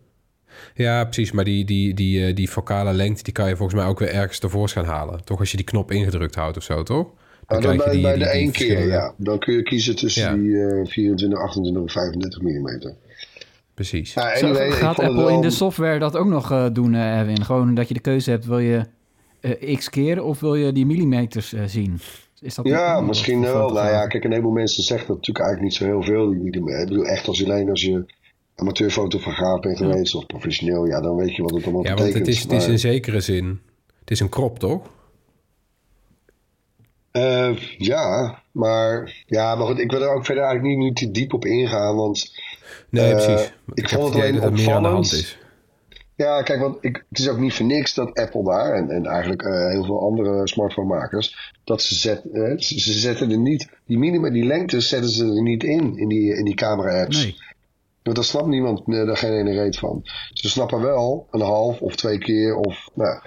ja, 0.73 1.03
precies. 1.03 1.31
Maar 1.31 1.43
die, 1.43 1.65
die, 1.65 1.93
die, 1.93 2.25
eh, 2.25 2.35
die 2.35 2.47
focale 2.47 2.93
lengte... 2.93 3.23
die 3.23 3.33
kan 3.33 3.47
je 3.49 3.55
volgens 3.55 3.79
mij 3.79 3.89
ook 3.89 3.99
weer 3.99 4.13
ergens 4.13 4.39
tevoorschijn 4.39 4.85
halen. 4.85 5.23
Toch 5.23 5.39
als 5.39 5.51
je 5.51 5.57
die 5.57 5.65
knop 5.65 5.91
ingedrukt 5.91 6.35
houdt 6.35 6.57
of 6.57 6.63
zo, 6.63 6.83
toch? 6.83 7.07
Nou, 7.47 7.61
dan 7.61 7.77
bij, 7.77 8.01
bij 8.01 8.11
de 8.13 8.17
die 8.19 8.27
één 8.27 8.51
keer, 8.51 8.87
ja. 8.87 9.13
Dan 9.17 9.39
kun 9.39 9.53
je 9.53 9.63
kiezen 9.63 9.95
tussen 9.95 10.21
Ja. 10.23 10.33
die 10.33 10.57
eh 10.81 10.85
24, 10.87 11.39
28 11.39 11.83
of 11.83 11.91
35 11.91 12.41
mm. 12.41 12.93
Precies. 13.73 14.13
Ja, 14.13 14.33
anyway, 14.33 14.67
ik 14.67 14.73
gaat 14.73 14.99
Apple 14.99 15.15
wel- 15.15 15.29
in 15.29 15.41
de 15.41 15.49
software 15.49 15.99
dat 15.99 16.15
ook 16.17 16.27
nog 16.27 16.51
eh, 16.51 16.65
doen, 16.73 16.93
eh, 16.95 17.19
Erwin? 17.19 17.43
Gewoon 17.43 17.73
dat 17.75 17.87
je 17.87 17.93
de 17.93 17.99
keuze 17.99 18.29
hebt, 18.29 18.45
wil 18.45 18.59
je 18.59 18.85
eh, 19.39 19.77
x 19.77 19.89
keer 19.89 20.23
of 20.23 20.39
wil 20.39 20.55
je 20.55 20.71
die 20.71 20.85
millimeters 20.85 21.53
eh, 21.53 21.63
zien? 21.65 21.99
Is 22.41 22.55
dat 22.55 22.65
Ja, 22.67 23.01
misschien 23.01 23.41
wel. 23.41 23.69
Nou 23.69 23.87
ja, 23.89 24.07
kijk, 24.07 24.23
een 24.23 24.29
heleboel 24.31 24.51
mensen 24.51 24.83
zeggen 24.83 25.07
dat 25.07 25.15
natuurlijk 25.15 25.45
eigenlijk 25.45 25.61
niet 25.61 25.73
zo 25.73 25.85
heel 25.85 26.03
veel. 26.03 26.29
Die 26.29 26.39
millimeter. 26.39 26.81
Ik 26.81 26.87
bedoel, 26.87 27.05
echt 27.05 27.27
als 27.27 27.37
je 27.37 27.45
alleen 27.45 27.69
als 27.69 27.81
je 27.81 28.05
amateurfotograaf 28.55 29.59
bent 29.59 29.77
geweest 29.77 30.15
of 30.15 30.25
professioneel, 30.25 30.85
ja, 30.85 31.01
dan 31.01 31.15
weet 31.15 31.35
je 31.35 31.41
wat 31.41 31.51
het 31.53 31.63
allemaal 31.63 31.83
Ja, 31.83 31.87
want 31.93 32.01
betekent. 32.01 32.25
het 32.27 32.35
is, 32.35 32.41
het 32.43 32.51
is 32.51 32.67
in 32.67 32.79
zekere 32.79 33.19
zin... 33.19 33.59
Het 33.99 34.11
is 34.11 34.19
een 34.19 34.29
krop, 34.29 34.59
toch? 34.59 34.87
Eh, 37.15 37.57
ja, 37.77 38.41
maar, 38.51 39.23
ja, 39.25 39.55
maar 39.55 39.67
goed, 39.67 39.79
ik 39.79 39.91
wil 39.91 40.01
er 40.01 40.09
ook 40.13 40.25
verder 40.25 40.43
eigenlijk 40.43 40.75
niet, 40.77 40.85
niet 40.87 40.95
te 40.97 41.11
diep 41.11 41.33
op 41.33 41.45
ingaan, 41.45 41.95
want 41.95 42.33
Nee, 42.89 43.13
Eh, 43.13 43.25
precies. 43.25 43.53
ik 43.73 43.89
vond 43.89 44.13
het 44.13 44.23
alleen 44.23 44.41
opvallend. 44.43 45.11
is. 45.11 45.37
Ja, 46.15 46.41
kijk, 46.41 46.59
want 46.59 46.77
ik, 46.81 47.05
het 47.09 47.19
is 47.19 47.29
ook 47.29 47.37
niet 47.39 47.53
voor 47.53 47.65
niks 47.65 47.93
dat 47.93 48.13
Apple 48.19 48.43
daar 48.43 48.73
en, 48.73 48.89
en 48.89 49.05
eigenlijk 49.05 49.41
eh, 49.41 49.67
heel 49.69 49.83
veel 49.83 50.01
andere 50.01 50.47
smartphonemakers, 50.47 51.53
dat 51.63 51.81
ze, 51.81 51.95
zet, 51.95 52.21
eh, 52.33 52.57
ze, 52.57 52.79
ze 52.79 52.93
zetten 52.93 53.31
er 53.31 53.37
niet, 53.37 53.69
die 53.85 53.97
minima, 53.97 54.29
die 54.29 54.45
lengtes 54.45 54.89
zetten 54.89 55.09
ze 55.09 55.25
er 55.25 55.41
niet 55.41 55.63
in, 55.63 55.97
in 55.97 56.07
die, 56.07 56.35
in 56.37 56.45
die 56.45 56.55
camera-apps. 56.55 57.23
Nee. 57.23 57.35
Want 58.03 58.15
daar 58.15 58.25
snapt 58.25 58.47
niemand 58.47 58.81
daar 58.85 59.17
geen 59.17 59.33
ene 59.33 59.51
reet 59.53 59.77
van. 59.77 60.01
Ze 60.33 60.49
snappen 60.49 60.81
wel 60.81 61.27
een 61.31 61.41
half 61.41 61.79
of 61.81 61.95
twee 61.95 62.17
keer 62.17 62.55
of, 62.55 62.89
nou. 62.93 63.19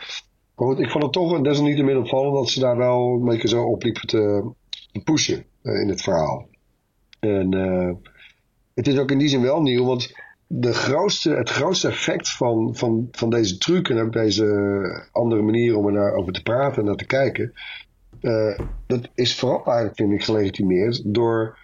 Maar 0.59 0.69
goed, 0.69 0.79
ik 0.79 0.91
vond 0.91 1.05
het 1.05 1.13
toch 1.13 1.41
desalniettemin 1.41 1.97
opvallend 1.97 2.35
dat 2.35 2.49
ze 2.49 2.61
daar 2.61 2.77
wel 2.77 3.15
een 3.15 3.25
beetje 3.25 3.49
zo 3.49 3.63
op 3.63 3.83
liepen 3.83 4.07
te, 4.07 4.51
te 4.93 5.01
pushen 5.01 5.45
eh, 5.63 5.81
in 5.81 5.89
het 5.89 6.03
verhaal. 6.03 6.49
En 7.21 7.55
eh, 7.55 7.95
het 8.75 8.87
is 8.87 8.99
ook 8.99 9.11
in 9.11 9.19
die 9.19 9.29
zin 9.29 9.43
wel 9.43 9.63
nieuw, 9.63 9.85
want 9.85 10.13
de 10.47 10.73
grootste, 10.73 11.31
het 11.31 11.51
grootste 11.51 11.89
effect 11.89 12.31
van, 12.31 12.77
van, 12.77 13.09
van 13.11 13.31
deze 13.31 13.59
truc 13.59 13.89
en 13.89 14.11
deze 14.11 15.09
andere 15.13 15.43
manier 15.43 15.77
om 15.77 15.87
er 15.87 15.93
naar 15.93 16.13
over 16.13 16.33
te 16.33 16.43
praten 16.43 16.79
en 16.79 16.85
naar 16.85 16.97
te 16.97 17.07
kijken, 17.07 17.53
eh, 18.21 18.59
dat 18.87 19.09
is 19.15 19.39
vooral 19.39 19.65
eigenlijk, 19.65 19.97
vind 19.97 20.13
ik, 20.13 20.25
gelegitimeerd 20.25 21.03
door 21.05 21.59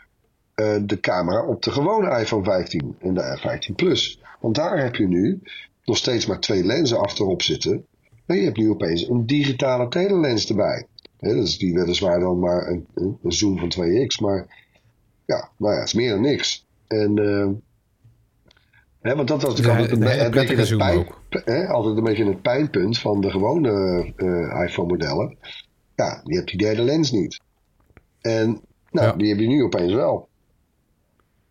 eh, 0.54 0.76
de 0.82 1.00
camera 1.00 1.46
op 1.46 1.62
de 1.62 1.70
gewone 1.70 2.20
iPhone 2.20 2.44
15 2.44 2.96
en 3.00 3.14
de 3.14 3.38
15 3.40 3.74
Plus. 3.74 4.20
Want 4.40 4.54
daar 4.54 4.82
heb 4.82 4.94
je 4.94 5.08
nu 5.08 5.40
nog 5.84 5.96
steeds 5.96 6.26
maar 6.26 6.40
twee 6.40 6.64
lenzen 6.64 6.98
achterop 6.98 7.42
zitten. 7.42 7.86
Je 8.26 8.32
hebt 8.34 8.56
nu 8.56 8.70
opeens 8.70 9.08
een 9.08 9.26
digitale 9.26 9.88
telelens 9.88 10.48
erbij. 10.48 10.86
Hè, 11.18 11.34
dat 11.34 11.44
is 11.46 11.58
die 11.58 11.74
weliswaar 11.74 12.20
dan 12.20 12.38
maar 12.38 12.68
een, 12.68 12.86
een 12.94 13.18
zoom 13.32 13.58
van 13.58 13.72
2x, 13.72 14.20
maar 14.22 14.46
ja, 15.26 15.50
nou 15.56 15.72
ja, 15.72 15.78
het 15.78 15.88
is 15.88 15.94
meer 15.94 16.10
dan 16.10 16.20
niks. 16.20 16.66
En 16.86 17.18
eh, 17.18 17.48
hè, 19.00 19.16
want 19.16 19.28
dat 19.28 19.42
was 19.42 19.50
natuurlijk 19.56 19.76
Ja, 19.76 19.80
altijd 19.80 20.24
een 20.24 20.30
beetje 20.30 20.56
het 20.56 20.66
zoom 20.66 20.78
pijn, 20.78 20.98
ook. 20.98 21.22
hè, 21.30 21.66
altijd 21.68 21.96
een 21.96 22.04
beetje 22.04 22.26
het 22.26 22.42
pijnpunt 22.42 22.98
van 22.98 23.20
de 23.20 23.30
gewone 23.30 23.70
eh, 24.16 24.62
iPhone-modellen. 24.64 25.36
Ja, 25.94 26.20
je 26.24 26.36
hebt 26.36 26.48
die 26.48 26.58
derde 26.58 26.82
lens 26.82 27.10
niet. 27.10 27.40
En 28.20 28.60
nou, 28.90 29.06
Ja. 29.06 29.12
die 29.12 29.28
heb 29.28 29.38
je 29.38 29.46
nu 29.46 29.62
opeens 29.62 29.92
wel. 29.92 30.28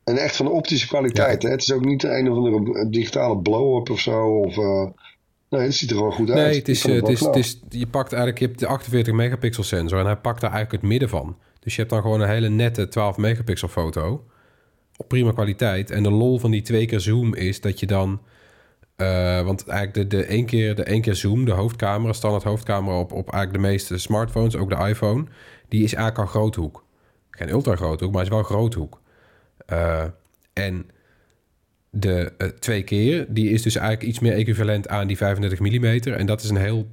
En 0.04 0.18
echt 0.18 0.36
van 0.36 0.46
de 0.46 0.52
optische 0.52 0.88
kwaliteit. 0.88 1.42
Ja. 1.42 1.48
Hè? 1.48 1.54
Het 1.54 1.62
is 1.64 1.72
ook 1.72 1.86
niet 1.86 2.04
een 2.04 2.30
of 2.32 2.38
andere 2.38 2.90
digitale 2.90 3.38
blow-up 3.38 3.90
of 3.90 4.00
zo. 4.00 4.26
Of, 4.28 4.58
eh, 4.58 4.88
nee, 5.54 5.66
het 5.66 5.76
ziet 5.76 5.90
er 5.90 5.96
gewoon 5.96 6.12
goed 6.12 6.30
uit. 6.30 6.46
Nee, 6.48 6.58
het 6.58 6.68
is, 6.68 6.86
eh, 6.86 6.94
het 6.94 7.02
wel 7.02 7.12
is, 7.12 7.20
het 7.20 7.36
is, 7.36 7.60
je 7.70 7.88
pakt 7.88 8.12
eigenlijk, 8.14 8.42
je 8.42 8.48
hebt 8.48 8.60
de 8.60 8.68
48 8.68 9.14
megapixel 9.14 9.64
sensor 9.64 10.00
en 10.00 10.06
hij 10.06 10.16
pakt 10.16 10.42
daar 10.42 10.52
eigenlijk 10.52 10.82
het 10.82 10.92
midden 10.92 11.10
van. 11.10 11.38
Dus 11.60 11.74
je 11.74 11.80
hebt 11.80 11.94
dan 11.94 12.02
gewoon 12.02 12.22
een 12.22 12.30
hele 12.30 12.50
nette 12.50 12.88
12 12.88 13.18
megapixel 13.18 13.68
foto. 13.68 14.26
Op 14.98 15.08
prima 15.08 15.32
kwaliteit. 15.32 15.92
En 15.92 16.04
de 16.04 16.12
lol 16.12 16.40
van 16.40 16.52
die 16.52 16.62
twee 16.62 16.86
keer 16.86 17.00
zoom 17.00 17.36
is 17.36 17.62
dat 17.62 17.80
je 17.80 17.86
dan... 17.86 18.22
eh, 18.96 19.42
want 19.42 19.68
eigenlijk 19.68 20.10
de, 20.10 20.18
de, 20.18 20.26
één 20.26 20.46
keer, 20.46 20.76
de 20.76 20.84
één 20.84 21.02
keer 21.02 21.16
zoom, 21.16 21.46
de 21.46 21.52
hoofdcamera, 21.52 22.14
standaard 22.14 22.44
hoofdcamera 22.44 23.00
op, 23.00 23.12
op 23.12 23.32
eigenlijk 23.32 23.64
de 23.64 23.70
meeste 23.70 23.98
smartphones, 23.98 24.56
ook 24.56 24.70
de 24.70 24.88
iPhone, 24.88 25.26
die 25.70 25.84
is 25.84 25.94
eigenlijk 25.94 26.26
al 26.28 26.40
groothoek. 26.40 26.84
Geen 27.30 27.50
ultra 27.50 27.76
groothoek, 27.76 28.12
maar 28.14 28.22
is 28.24 28.30
wel 28.30 28.44
groothoek. 28.44 29.02
Eh, 29.66 30.04
en 30.54 30.86
de 31.96 32.34
eh, 32.38 32.48
twee 32.48 32.84
keer, 32.84 33.26
die 33.30 33.50
is 33.50 33.62
dus 33.62 33.76
eigenlijk 33.76 34.08
iets 34.08 34.20
meer 34.20 34.34
equivalent 34.34 34.88
aan 34.88 35.08
die 35.08 35.18
35 35.18 35.60
mm. 35.60 35.86
En 36.14 36.26
dat 36.26 36.44
is 36.44 36.50
een 36.50 36.56
heel 36.58 36.88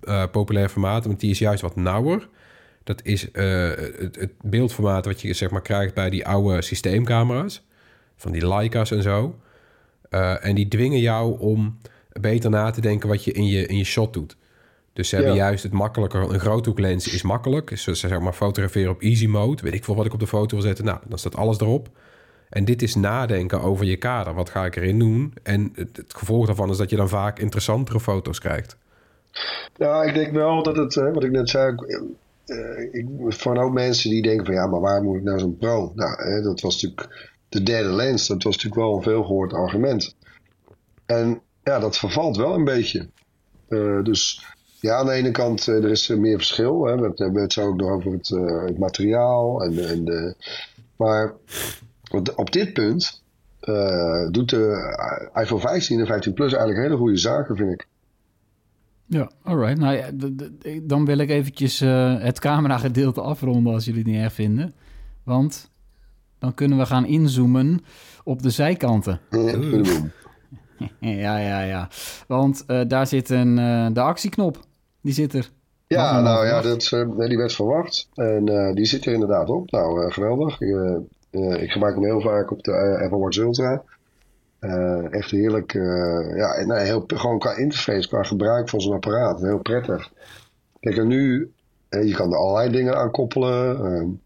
eh, 0.00 0.24
populair 0.30 0.68
formaat, 0.68 1.04
want 1.04 1.20
die 1.20 1.30
is 1.30 1.38
juist 1.38 1.62
wat 1.62 1.76
nauwer. 1.76 2.28
Dat 2.84 3.00
is 3.04 3.30
eh, 3.30 3.68
het, 3.98 4.16
het 4.16 4.32
beeldformaat 4.42 5.04
wat 5.04 5.20
je 5.20 5.32
zeg 5.32 5.50
maar 5.50 5.62
krijgt 5.62 5.94
bij 5.94 6.10
die 6.10 6.26
oude 6.26 6.62
systeemcamera's. 6.62 7.66
Van 8.16 8.32
die 8.32 8.48
Leica's 8.48 8.90
en 8.90 9.02
zo. 9.02 9.38
En 10.40 10.54
die 10.54 10.68
dwingen 10.68 11.00
jou 11.00 11.38
om 11.38 11.78
beter 12.20 12.50
na 12.50 12.70
te 12.70 12.80
denken 12.80 13.08
wat 13.08 13.24
je 13.24 13.32
in 13.32 13.46
je, 13.46 13.66
in 13.66 13.76
je 13.76 13.84
shot 13.84 14.12
doet. 14.12 14.36
Dus 14.92 15.08
ze 15.08 15.14
hebben 15.16 15.34
Ja. 15.34 15.44
juist 15.44 15.62
het 15.62 15.72
makkelijker. 15.72 16.20
Een 16.20 16.40
groothoeklens 16.40 17.08
is 17.08 17.22
makkelijk. 17.22 17.68
Dus 17.68 17.82
ze 17.82 17.94
zeg 17.94 18.20
maar 18.20 18.32
fotograferen 18.32 18.90
op 18.90 19.00
easy 19.00 19.26
mode. 19.26 19.62
Weet 19.62 19.74
ik 19.74 19.84
veel 19.84 19.94
wat 19.94 20.06
ik 20.06 20.12
op 20.12 20.20
de 20.20 20.26
foto 20.26 20.56
wil 20.56 20.64
zetten. 20.64 20.84
Nou, 20.84 20.98
dan 21.08 21.18
staat 21.18 21.36
alles 21.36 21.60
erop. 21.60 21.90
En 22.50 22.64
dit 22.64 22.82
is 22.82 22.94
nadenken 22.94 23.60
over 23.60 23.84
je 23.84 23.96
kader. 23.96 24.34
Wat 24.34 24.50
ga 24.50 24.64
ik 24.64 24.76
erin 24.76 24.98
doen? 24.98 25.34
En 25.42 25.72
het, 25.74 26.04
gevolg 26.06 26.46
daarvan 26.46 26.70
is 26.70 26.76
dat 26.76 26.90
je 26.90 26.96
dan 26.96 27.08
vaak 27.08 27.38
interessantere 27.38 28.00
foto's 28.00 28.40
krijgt. 28.40 28.76
Nou, 29.76 30.06
ik 30.06 30.14
denk 30.14 30.32
wel 30.32 30.62
dat 30.62 30.76
het, 30.76 30.94
hè, 30.94 31.12
wat 31.12 31.24
ik 31.24 31.30
net 31.30 31.50
zei, 31.50 31.74
eh, 32.46 32.82
ik, 32.92 33.06
een 33.44 33.56
hoop 33.56 33.72
mensen 33.72 34.10
die 34.10 34.22
denken 34.22 34.46
van 34.46 34.54
ja, 34.54 34.66
maar 34.66 34.80
waar 34.80 35.02
moet 35.02 35.16
ik 35.16 35.22
nou 35.22 35.38
zo'n 35.38 35.56
pro? 35.56 35.92
Nou, 35.94 36.22
hè, 36.22 36.42
dat 36.42 36.60
was 36.60 36.82
natuurlijk 36.82 37.32
de 37.48 37.62
derde 37.62 37.88
lens, 37.88 38.26
dat 38.26 38.42
was 38.42 38.56
natuurlijk 38.56 38.82
wel 38.82 38.96
een 38.96 39.02
veelgehoord 39.02 39.52
argument. 39.52 40.16
En 41.06 41.40
ja, 41.62 41.78
dat 41.78 41.98
vervalt 41.98 42.36
wel 42.36 42.54
een 42.54 42.64
beetje. 42.64 43.08
Eh, 43.68 44.02
dus 44.02 44.44
ja, 44.80 44.96
aan 44.96 45.06
de 45.06 45.12
ene 45.12 45.30
kant, 45.30 45.68
eh, 45.68 45.74
er 45.74 45.90
is 45.90 46.08
meer 46.08 46.36
verschil. 46.36 46.84
Hè. 46.84 46.96
We 46.96 47.12
hebben 47.14 47.42
het 47.42 47.52
zo 47.52 47.66
ook 47.66 47.76
nog 47.76 47.90
over 47.90 48.12
het, 48.12 48.30
eh, 48.30 48.62
het 48.64 48.78
materiaal. 48.78 49.62
En, 49.62 49.88
en 49.88 50.04
de, 50.04 50.34
maar 50.96 51.34
want 52.10 52.34
op 52.34 52.52
dit 52.52 52.72
punt 52.72 53.22
eh, 53.60 54.28
doet 54.30 54.50
de 54.50 55.30
iPhone 55.34 55.60
15 55.60 56.00
en 56.00 56.06
15 56.06 56.32
Plus 56.32 56.52
eigenlijk 56.52 56.82
hele 56.82 56.96
goede 56.96 57.16
zaken, 57.16 57.56
vind 57.56 57.72
ik. 57.72 57.86
Ja, 59.06 59.30
alright. 59.42 59.78
Nou 59.78 59.96
ja, 59.96 60.10
dan 60.82 61.04
wil 61.04 61.18
ik 61.18 61.30
eventjes 61.30 61.80
eh, 61.80 62.20
het 62.20 62.38
camera 62.38 62.78
gedeelte 62.78 63.20
afronden 63.20 63.72
als 63.72 63.84
jullie 63.84 64.02
het 64.02 64.10
niet 64.10 64.20
erg 64.20 64.32
vinden. 64.32 64.74
Want 65.22 65.70
dan 66.38 66.54
kunnen 66.54 66.78
we 66.78 66.86
gaan 66.86 67.06
inzoomen 67.06 67.80
op 68.24 68.42
de 68.42 68.50
zijkanten. 68.50 69.20
Ja, 71.00 71.38
ja, 71.38 71.62
ja. 71.62 71.88
Want 72.26 72.64
eh, 72.66 72.80
daar 72.88 73.06
zit 73.06 73.30
een, 73.30 73.58
eh, 73.58 73.86
de 73.92 74.00
actieknop. 74.00 74.60
Die 75.00 75.12
zit 75.12 75.34
er. 75.34 75.50
Ja, 75.86 76.20
nou 76.20 76.46
ja, 76.46 76.62
dat, 76.62 76.92
eh, 76.92 77.28
die 77.28 77.36
werd 77.36 77.52
verwacht. 77.52 78.08
En 78.14 78.48
eh, 78.48 78.74
die 78.74 78.84
zit 78.84 79.06
er 79.06 79.12
inderdaad 79.12 79.48
op. 79.48 79.70
Nou, 79.70 80.04
eh, 80.04 80.12
geweldig. 80.12 80.60
Eh, 80.60 80.68
eh, 80.70 80.96
ik 81.62 81.70
gebruik 81.70 81.94
hem 81.94 82.04
heel 82.04 82.20
vaak 82.20 82.50
op 82.50 82.62
de 82.62 82.72
eh, 82.72 83.02
Apple 83.02 83.18
Watch 83.18 83.36
Ultra. 83.38 83.82
Eh, 84.58 85.12
echt 85.12 85.30
heerlijk. 85.30 85.74
eh, 85.74 86.36
ja, 86.36 86.74
heel, 86.74 87.04
gewoon 87.06 87.38
qua 87.38 87.56
interface, 87.56 88.08
qua 88.08 88.22
gebruik 88.22 88.68
van 88.68 88.80
zo'n 88.80 88.94
apparaat. 88.94 89.40
Heel 89.40 89.58
prettig. 89.58 90.12
Kijk, 90.80 90.96
en 90.96 91.06
nu, 91.06 91.52
eh, 91.88 92.06
je 92.06 92.14
kan 92.14 92.32
er 92.32 92.38
allerlei 92.38 92.70
dingen 92.70 92.96
aan 92.96 93.10
koppelen. 93.10 94.20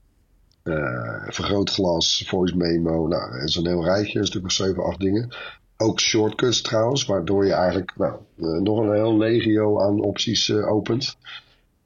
eh, 0.62 1.23
vergrootglas, 1.29 2.25
voice 2.29 2.57
memo. 2.57 3.07
Nou, 3.07 3.33
dat 3.33 3.49
is 3.49 3.57
een 3.57 3.67
heel 3.67 3.85
rijtje, 3.85 4.19
een 4.19 4.27
stuk 4.27 4.45
of 4.45 4.53
7, 4.53 4.85
8 4.85 5.01
dingen. 5.01 5.35
Ook 5.77 6.01
shortcuts 6.01 6.62
trouwens, 6.62 7.05
waardoor 7.07 7.47
je 7.47 7.53
eigenlijk 7.53 7.93
nou, 7.97 8.12
eh, 8.37 8.47
nog 8.61 8.79
een 8.79 8.93
heel 8.95 9.17
legio 9.19 9.81
aan 9.81 10.01
opties 10.01 10.49
eh, 10.49 10.73
opent. 10.73 11.17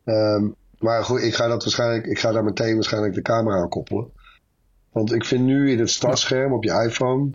Ehm, 0.04 0.48
maar 0.78 1.04
goed, 1.04 1.22
ik 1.22 1.34
ga, 1.34 1.46
dat 1.48 1.62
waarschijnlijk, 1.62 2.06
ik 2.06 2.18
ga 2.18 2.32
daar 2.32 2.44
meteen 2.44 2.74
waarschijnlijk 2.74 3.14
de 3.14 3.22
camera 3.22 3.56
aan 3.56 3.68
koppelen. 3.68 4.10
Want 4.96 5.12
ik 5.12 5.24
vind 5.24 5.44
nu 5.44 5.70
in 5.70 5.78
het 5.78 5.90
startscherm 5.90 6.52
op 6.52 6.64
je 6.64 6.82
iPhone. 6.86 7.30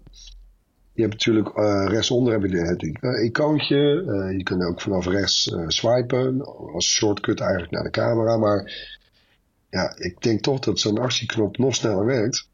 Je 0.94 1.02
hebt 1.02 1.14
natuurlijk 1.14 1.48
eh, 1.58 1.86
rechtsonder 1.88 2.34
heb 2.34 2.42
je 2.42 2.48
de- 2.48 2.66
het 2.68 2.84
uh, 2.84 3.24
icoontje. 3.26 4.04
Eh, 4.08 4.38
je 4.38 4.44
kunt 4.44 4.64
ook 4.64 4.82
vanaf 4.82 5.06
rechts 5.06 5.52
eh, 5.52 5.64
swipen. 5.68 6.46
Als 6.74 6.86
shortcut 6.86 7.40
eigenlijk 7.40 7.72
naar 7.72 7.84
de 7.84 7.90
camera. 7.90 8.38
Maar 8.38 8.90
ja, 9.70 9.94
ik 9.98 10.22
denk 10.22 10.42
toch 10.42 10.60
dat 10.60 10.80
zo'n 10.80 10.98
actieknop 10.98 11.58
nog 11.58 11.76
sneller 11.76 12.06
werkt. 12.06 12.48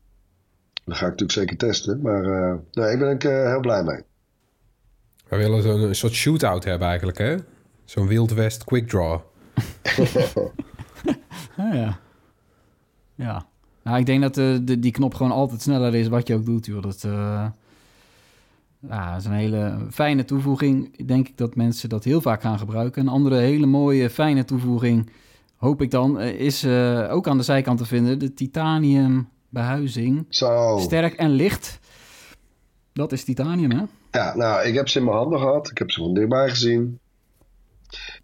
Dat 0.85 0.97
ga 0.97 1.05
ik 1.05 1.11
natuurlijk 1.11 1.31
zeker 1.39 1.57
testen. 1.57 2.01
Maar 2.01 2.23
eh 2.23 2.55
nee, 2.71 2.91
ik 2.93 2.99
ben 2.99 3.09
ik 3.11 3.23
eh, 3.23 3.45
heel 3.49 3.59
blij 3.59 3.83
mee. 3.83 4.01
We 5.27 5.37
willen 5.37 5.61
zo'n 5.63 5.81
een 5.81 5.95
soort 5.95 6.13
shootout 6.13 6.63
hebben 6.63 6.87
eigenlijk, 6.87 7.17
hè? 7.17 7.35
Zo'n 7.85 8.07
Wild 8.07 8.33
West 8.33 8.63
quick 8.63 8.87
draw. 8.89 9.19
Ja. 11.57 11.99
Ja. 13.15 13.47
Nou, 13.87 13.99
ik 13.99 14.05
denk 14.05 14.21
dat 14.21 14.35
de, 14.35 14.61
de, 14.63 14.79
die 14.79 14.91
knop 14.91 15.13
gewoon 15.13 15.31
altijd 15.31 15.61
sneller 15.61 15.95
is 15.95 16.07
wat 16.07 16.27
je 16.27 16.35
ook 16.35 16.45
doet, 16.45 16.65
joh. 16.65 16.81
Dat, 16.81 17.03
eh, 17.03 17.45
ja, 18.79 19.11
dat 19.11 19.19
is 19.19 19.25
een 19.25 19.31
hele 19.31 19.77
fijne 19.91 20.25
toevoeging. 20.25 21.05
Denk 21.07 21.27
ik 21.27 21.37
dat 21.37 21.55
mensen 21.55 21.89
dat 21.89 22.03
heel 22.03 22.21
vaak 22.21 22.41
gaan 22.41 22.59
gebruiken. 22.59 23.01
Een 23.01 23.07
andere 23.07 23.35
hele 23.35 23.65
mooie, 23.65 24.09
fijne 24.09 24.45
toevoeging, 24.45 25.09
hoop 25.55 25.81
ik 25.81 25.91
dan, 25.91 26.19
eh, 26.19 26.39
is 26.39 26.63
eh, 26.63 27.07
ook 27.09 27.27
aan 27.27 27.37
de 27.37 27.43
zijkant 27.43 27.77
te 27.77 27.85
vinden. 27.85 28.19
De 28.19 28.33
titanium 28.33 29.29
behuizing. 29.49 30.25
Zo. 30.29 30.77
Sterk 30.81 31.13
en 31.13 31.29
licht. 31.29 31.79
Dat 32.93 33.11
is 33.11 33.23
titanium, 33.23 33.71
hè? 33.71 33.83
Ja, 34.11 34.35
nou, 34.35 34.67
ik 34.67 34.73
heb 34.73 34.87
ze 34.87 34.99
in 34.99 35.05
mijn 35.05 35.17
handen 35.17 35.39
gehad. 35.39 35.71
Ik 35.71 35.77
heb 35.77 35.91
ze 35.91 36.01
van 36.01 36.13
dichtbij 36.13 36.49
gezien. 36.49 36.99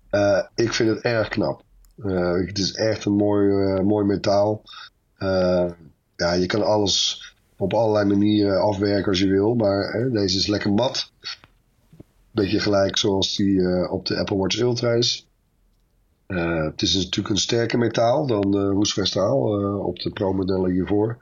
Eh, 0.09 0.43
ik 0.55 0.73
vind 0.73 0.89
het 0.89 1.01
erg 1.01 1.27
knap. 1.27 1.63
Eh, 2.03 2.31
het 2.31 2.57
is 2.57 2.73
echt 2.73 3.05
een 3.05 3.15
mooi, 3.15 3.49
eh, 3.49 3.83
mooi 3.83 4.05
metaal. 4.05 4.61
Eh, 5.23 5.71
ja, 6.15 6.33
je 6.33 6.45
kan 6.45 6.63
alles 6.63 7.21
op 7.57 7.73
allerlei 7.73 8.05
manieren 8.05 8.61
afwerken 8.61 9.09
als 9.09 9.19
je 9.19 9.27
wil. 9.27 9.55
Maar 9.55 9.91
hè, 9.91 10.11
deze 10.11 10.37
is 10.37 10.47
lekker 10.47 10.73
mat. 10.73 11.11
Beetje 12.31 12.59
gelijk 12.59 12.97
zoals 12.97 13.35
die 13.35 13.61
eh, 13.61 13.91
op 13.91 14.05
de 14.05 14.17
Apple 14.17 14.37
Watch 14.37 14.59
Ultra 14.59 14.91
is. 14.91 15.27
Eh, 16.25 16.63
het 16.63 16.81
is 16.81 16.93
natuurlijk 16.93 17.29
een 17.29 17.41
sterker 17.41 17.79
metaal 17.79 18.27
dan 18.27 18.55
roestvestaal 18.55 19.59
eh 19.59 19.85
op 19.85 19.99
de 19.99 20.09
Pro-modellen 20.09 20.71
hiervoor. 20.71 21.17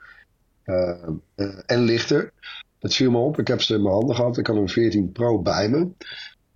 En 1.66 1.80
lichter. 1.80 2.32
Het 2.78 2.94
viel 2.94 3.10
me 3.10 3.18
op. 3.18 3.38
Ik 3.38 3.48
heb 3.48 3.62
ze 3.62 3.74
in 3.74 3.82
mijn 3.82 3.94
handen 3.94 4.16
gehad. 4.16 4.38
Ik 4.38 4.46
had 4.46 4.56
een 4.56 4.68
14 4.68 5.12
Pro 5.12 5.42
bij 5.42 5.68
me. 5.68 5.88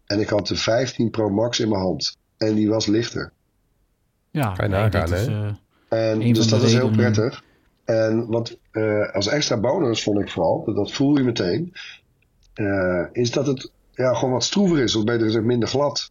En 0.07 0.21
ik 0.21 0.29
had 0.29 0.47
de 0.47 0.57
15 0.57 1.11
Pro 1.11 1.29
Max 1.29 1.61
in 1.61 1.69
mijn 1.69 1.81
hand. 1.81 2.17
En 2.37 2.55
die 2.55 2.69
was 2.69 2.87
lichter. 2.87 3.33
Ja, 4.31 4.53
Kan 4.53 4.69
je 4.69 4.75
nee, 4.75 4.83
nagaan, 4.83 5.11
dat 5.11 5.27
hè? 5.27 5.51
En 5.88 6.18
dus 6.35 6.49
dat 6.49 6.62
is 6.62 6.72
heel 6.72 6.90
prettig. 6.90 7.44
En 7.85 8.27
wat 8.27 8.59
eh, 8.70 9.12
als 9.14 9.27
extra 9.27 9.57
bonus 9.61 10.03
vond 10.03 10.20
ik 10.20 10.31
vooral, 10.31 10.64
dat- 10.64 10.77
dat 10.77 10.92
voel 10.92 11.16
je 11.16 11.22
meteen, 11.25 11.72
eh, 12.55 13.05
is 13.12 13.31
dat 13.31 13.46
het 13.46 13.70
ja, 13.92 14.14
gewoon 14.14 14.33
wat 14.33 14.44
stroever 14.44 14.79
is, 14.79 14.94
of 14.96 15.05
beter 15.05 15.27
gezegd 15.27 15.44
minder 15.44 15.68
glad. 15.68 16.11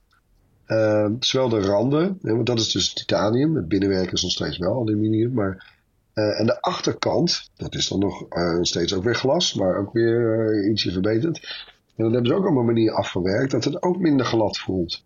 Eh, 0.65 1.07
zowel 1.19 1.49
de 1.49 1.59
randen, 1.61 2.17
want 2.21 2.45
dat 2.45 2.59
is 2.59 2.71
dus 2.71 2.93
titanium, 2.93 3.55
het 3.55 3.67
binnenwerk 3.67 4.11
is 4.11 4.21
nog 4.23 4.31
steeds 4.31 4.57
wel 4.57 4.79
aluminium, 4.81 5.33
maar 5.33 5.73
en 6.13 6.45
de 6.45 6.61
achterkant, 6.61 7.49
dat 7.55 7.75
is 7.75 7.87
dan 7.87 7.99
nog 7.99 8.25
steeds 8.61 8.93
ook 8.93 9.03
weer 9.03 9.15
glas, 9.15 9.53
maar 9.53 9.77
ook 9.77 9.93
weer 9.93 10.69
ietsje 10.69 10.91
verbeterd. 10.91 11.65
En 11.95 12.03
dat 12.03 12.11
hebben 12.13 12.31
ze 12.31 12.37
ook 12.37 12.45
op 12.49 12.55
een 12.57 12.65
manier 12.65 12.91
afgewerkt 12.91 13.51
dat 13.51 13.63
het 13.63 13.81
ook 13.83 13.97
minder 13.99 14.25
glad 14.25 14.57
voelt. 14.57 15.03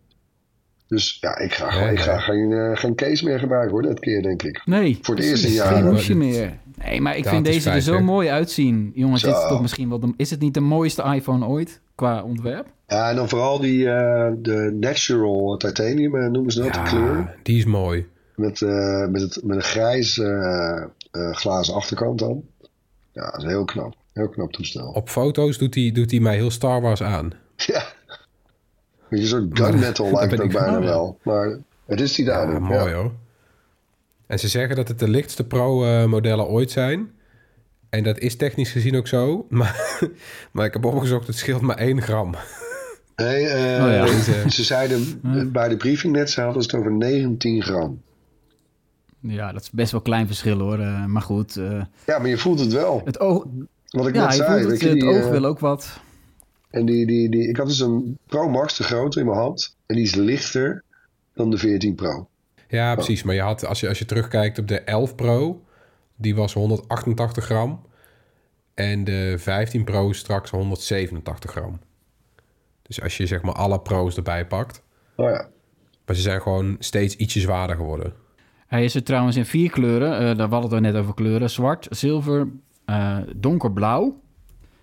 Dus 0.90 1.18
ja, 1.22 1.38
ik 1.38 1.54
ga, 1.54 1.74
Ja, 1.74 1.90
ik 1.90 2.00
ga 2.00 2.12
ja. 2.12 2.20
geen, 2.20 2.52
eh, 2.54 2.78
geen 2.78 2.96
case 2.96 3.26
meer 3.26 3.40
gebruiken 3.40 3.72
hoor, 3.72 3.82
dit 3.82 4.00
keer 4.00 4.22
denk 4.22 4.44
ik. 4.44 4.62
Nee, 4.66 5.00
Voor 5.02 5.16
het 5.16 5.24
eerste 5.24 5.52
jaar. 5.52 5.74
Geen 5.74 5.88
hoesje 5.88 6.16
meer. 6.16 6.60
Nee, 6.86 7.02
maar 7.02 7.18
ik 7.18 7.24
Dat 7.24 7.34
vind 7.34 7.46
deze 7.46 7.70
er 7.70 7.82
zo 7.82 8.00
mooi 8.00 8.30
uitzien. 8.30 8.92
Jongens, 8.96 9.22
dit 9.22 9.36
is 9.36 9.48
toch 9.48 9.62
misschien 9.62 9.90
wel 9.90 10.00
de... 10.00 10.14
Is 10.18 10.30
het 10.30 10.40
niet 10.40 10.54
de 10.54 10.60
mooiste 10.60 11.04
iPhone 11.04 11.46
ooit 11.46 11.82
qua 11.96 12.24
ontwerp? 12.24 12.68
Ja, 12.88 13.10
en 13.10 13.16
dan 13.16 13.30
vooral 13.30 13.60
die 13.60 13.90
eh, 13.90 14.32
de 14.38 14.78
natural 14.80 15.58
titanium, 15.58 16.16
eh, 16.16 16.30
noemen 16.30 16.52
ze 16.52 16.62
dat, 16.62 16.74
de 16.74 16.82
kleur. 16.84 17.18
Ja, 17.18 17.34
die 17.44 17.58
is 17.58 17.66
mooi. 17.66 18.08
Met, 18.36 18.62
eh, 18.62 19.08
met, 19.08 19.22
het, 19.22 19.44
met 19.44 19.56
een 19.56 19.64
grijs 19.64 20.18
eh, 20.20 20.84
eh, 21.12 21.32
glazen 21.32 21.74
achterkant 21.74 22.20
dan. 22.20 22.44
Ja, 23.12 23.32
dat 23.32 23.38
is 23.38 23.44
heel 23.48 23.66
knap. 23.66 23.96
Heel 24.14 24.30
knap 24.30 24.52
toestel. 24.52 24.92
Op 24.92 25.10
foto's 25.10 25.58
doet 25.58 25.76
hij 25.76 25.92
doet 25.92 26.12
hij 26.12 26.20
mij 26.20 26.36
heel 26.36 26.52
Star 26.52 26.82
Wars 26.82 27.02
aan. 27.04 27.32
Ja. 27.56 27.84
Zo'n 29.10 29.48
Maar- 29.54 29.58
gunmetal 29.72 30.12
lijkt 30.12 30.32
het 30.32 30.42
ook 30.42 30.52
bijna 30.52 30.78
ja. 30.78 30.80
wel. 30.80 31.20
Maar 31.24 31.58
het 31.86 32.02
is 32.02 32.16
Ja, 32.16 32.24
titanium. 32.24 32.62
mooi 32.64 32.90
ja. 32.90 32.96
hoor. 32.96 33.12
En 34.28 34.40
ze 34.40 34.48
zeggen 34.48 34.76
dat 34.76 34.88
het 34.88 35.00
de 35.00 35.08
lichtste 35.10 35.44
Pro-modellen 35.44 36.48
ooit 36.48 36.72
zijn. 36.72 37.12
En 37.90 38.04
dat 38.04 38.18
is 38.20 38.36
technisch 38.36 38.72
gezien 38.72 38.96
ook 38.96 39.08
zo. 39.08 39.46
Maar, 39.50 40.00
maar 40.52 40.66
ik 40.66 40.74
heb 40.74 40.86
opgezocht, 40.86 41.28
het 41.28 41.36
scheelt 41.38 41.62
maar 41.62 41.78
1 41.78 42.02
gram. 42.02 42.36
Nee, 43.16 43.46
eh, 43.48 43.84
Oh 43.86 43.92
ja. 43.92 44.06
Deze- 44.06 44.50
ze 44.58 44.64
zeiden 44.64 45.22
bij 45.52 45.68
de 45.70 45.78
briefing 45.78 46.14
net, 46.14 46.30
ze 46.30 46.42
hadden 46.42 46.62
het 46.62 46.74
over 46.76 46.92
19 46.92 47.62
gram. 47.64 48.02
Ja, 49.22 49.52
dat 49.52 49.62
is 49.62 49.70
best 49.72 49.92
wel 49.92 50.00
een 50.00 50.06
klein 50.06 50.28
verschil 50.28 50.60
hoor. 50.60 50.80
Eh, 50.80 51.06
maar 51.06 51.22
goed, 51.22 51.56
eh, 51.58 51.82
Ja, 52.06 52.18
maar 52.20 52.28
je 52.28 52.38
voelt 52.38 52.60
het 52.60 52.72
wel. 52.74 53.02
het 53.06 53.20
oog, 53.20 53.46
Wat 53.90 54.08
ik 54.08 54.16
ja, 54.16 54.22
net 54.28 54.32
je 54.36 54.44
zei. 54.44 54.50
voelt 54.50 54.62
het, 54.62 54.70
weet 54.70 54.80
je, 54.82 54.88
het 54.90 55.00
die, 55.00 55.10
oog 55.10 55.24
eh, 55.26 55.30
wil 55.30 55.46
ook 55.46 55.60
wat. 55.60 56.00
En 56.70 56.86
die, 56.86 57.06
die, 57.06 57.30
die, 57.30 57.48
ik 57.48 57.58
had 57.58 57.68
dus 57.68 57.80
een 57.80 58.18
Pro 58.26 58.50
Max, 58.50 58.78
de 58.78 58.84
grote, 58.84 59.20
in 59.20 59.26
mijn 59.26 59.38
hand. 59.38 59.76
En 59.86 59.96
die 59.96 60.04
is 60.04 60.16
lichter 60.16 60.84
dan 61.34 61.50
de 61.50 61.58
14 61.58 61.96
Pro. 61.96 62.28
Ja, 62.68 62.96
precies. 62.96 63.24
Maar 63.24 63.36
je 63.36 63.42
had, 63.42 63.66
als, 63.66 63.80
je, 63.80 63.88
als 63.88 64.00
je 64.00 64.06
terugkijkt 64.06 64.60
op 64.60 64.68
de 64.68 64.80
11 64.80 65.16
Pro, 65.16 65.64
die 66.16 66.36
was 66.36 66.54
188 66.54 67.46
gram. 67.46 67.82
En 68.74 69.04
de 69.04 69.36
15 69.38 69.84
Pro 69.84 70.12
straks 70.12 70.50
187 70.50 71.52
gram. 71.52 71.80
Dus 72.82 73.02
als 73.02 73.18
je 73.18 73.26
zeg 73.26 73.42
maar 73.42 73.54
alle 73.54 73.80
Pro's 73.80 74.16
erbij 74.16 74.48
pakt. 74.48 74.84
Oh 75.16 75.30
ja. 75.30 75.50
Maar 76.06 76.16
ze 76.16 76.22
zijn 76.22 76.42
gewoon 76.42 76.76
steeds 76.80 77.16
ietsje 77.16 77.40
zwaarder 77.40 77.76
geworden. 77.76 78.14
Hij 78.68 78.84
is 78.84 78.96
er 78.96 79.04
trouwens 79.04 79.36
in 79.36 79.46
vier 79.46 79.70
kleuren. 79.70 80.14
Eh, 80.14 80.38
daar 80.38 80.50
hadden 80.50 80.70
we 80.70 80.76
het 80.76 80.84
net 80.84 80.96
over 80.96 81.14
kleuren. 81.14 81.50
Zwart, 81.50 81.88
zilver, 81.90 82.48
eh, 82.86 83.18
donkerblauw. 83.36 84.22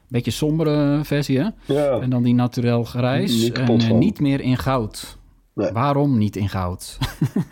Beetje 0.09 0.31
sombere 0.31 1.01
versie, 1.05 1.39
hè? 1.39 1.49
Ja. 1.65 2.01
En 2.01 2.11
dan 2.11 2.23
die 2.23 2.35
naturel 2.35 2.85
grijs. 2.85 3.43
Niet 3.43 3.59
en 3.59 3.69
eh, 3.69 3.89
van. 3.89 3.99
niet 3.99 4.21
meer 4.21 4.41
in 4.41 4.57
goud. 4.57 5.19
Nee. 5.55 5.73
Waarom 5.73 6.19
niet 6.19 6.37
in 6.37 6.49
goud? 6.49 6.99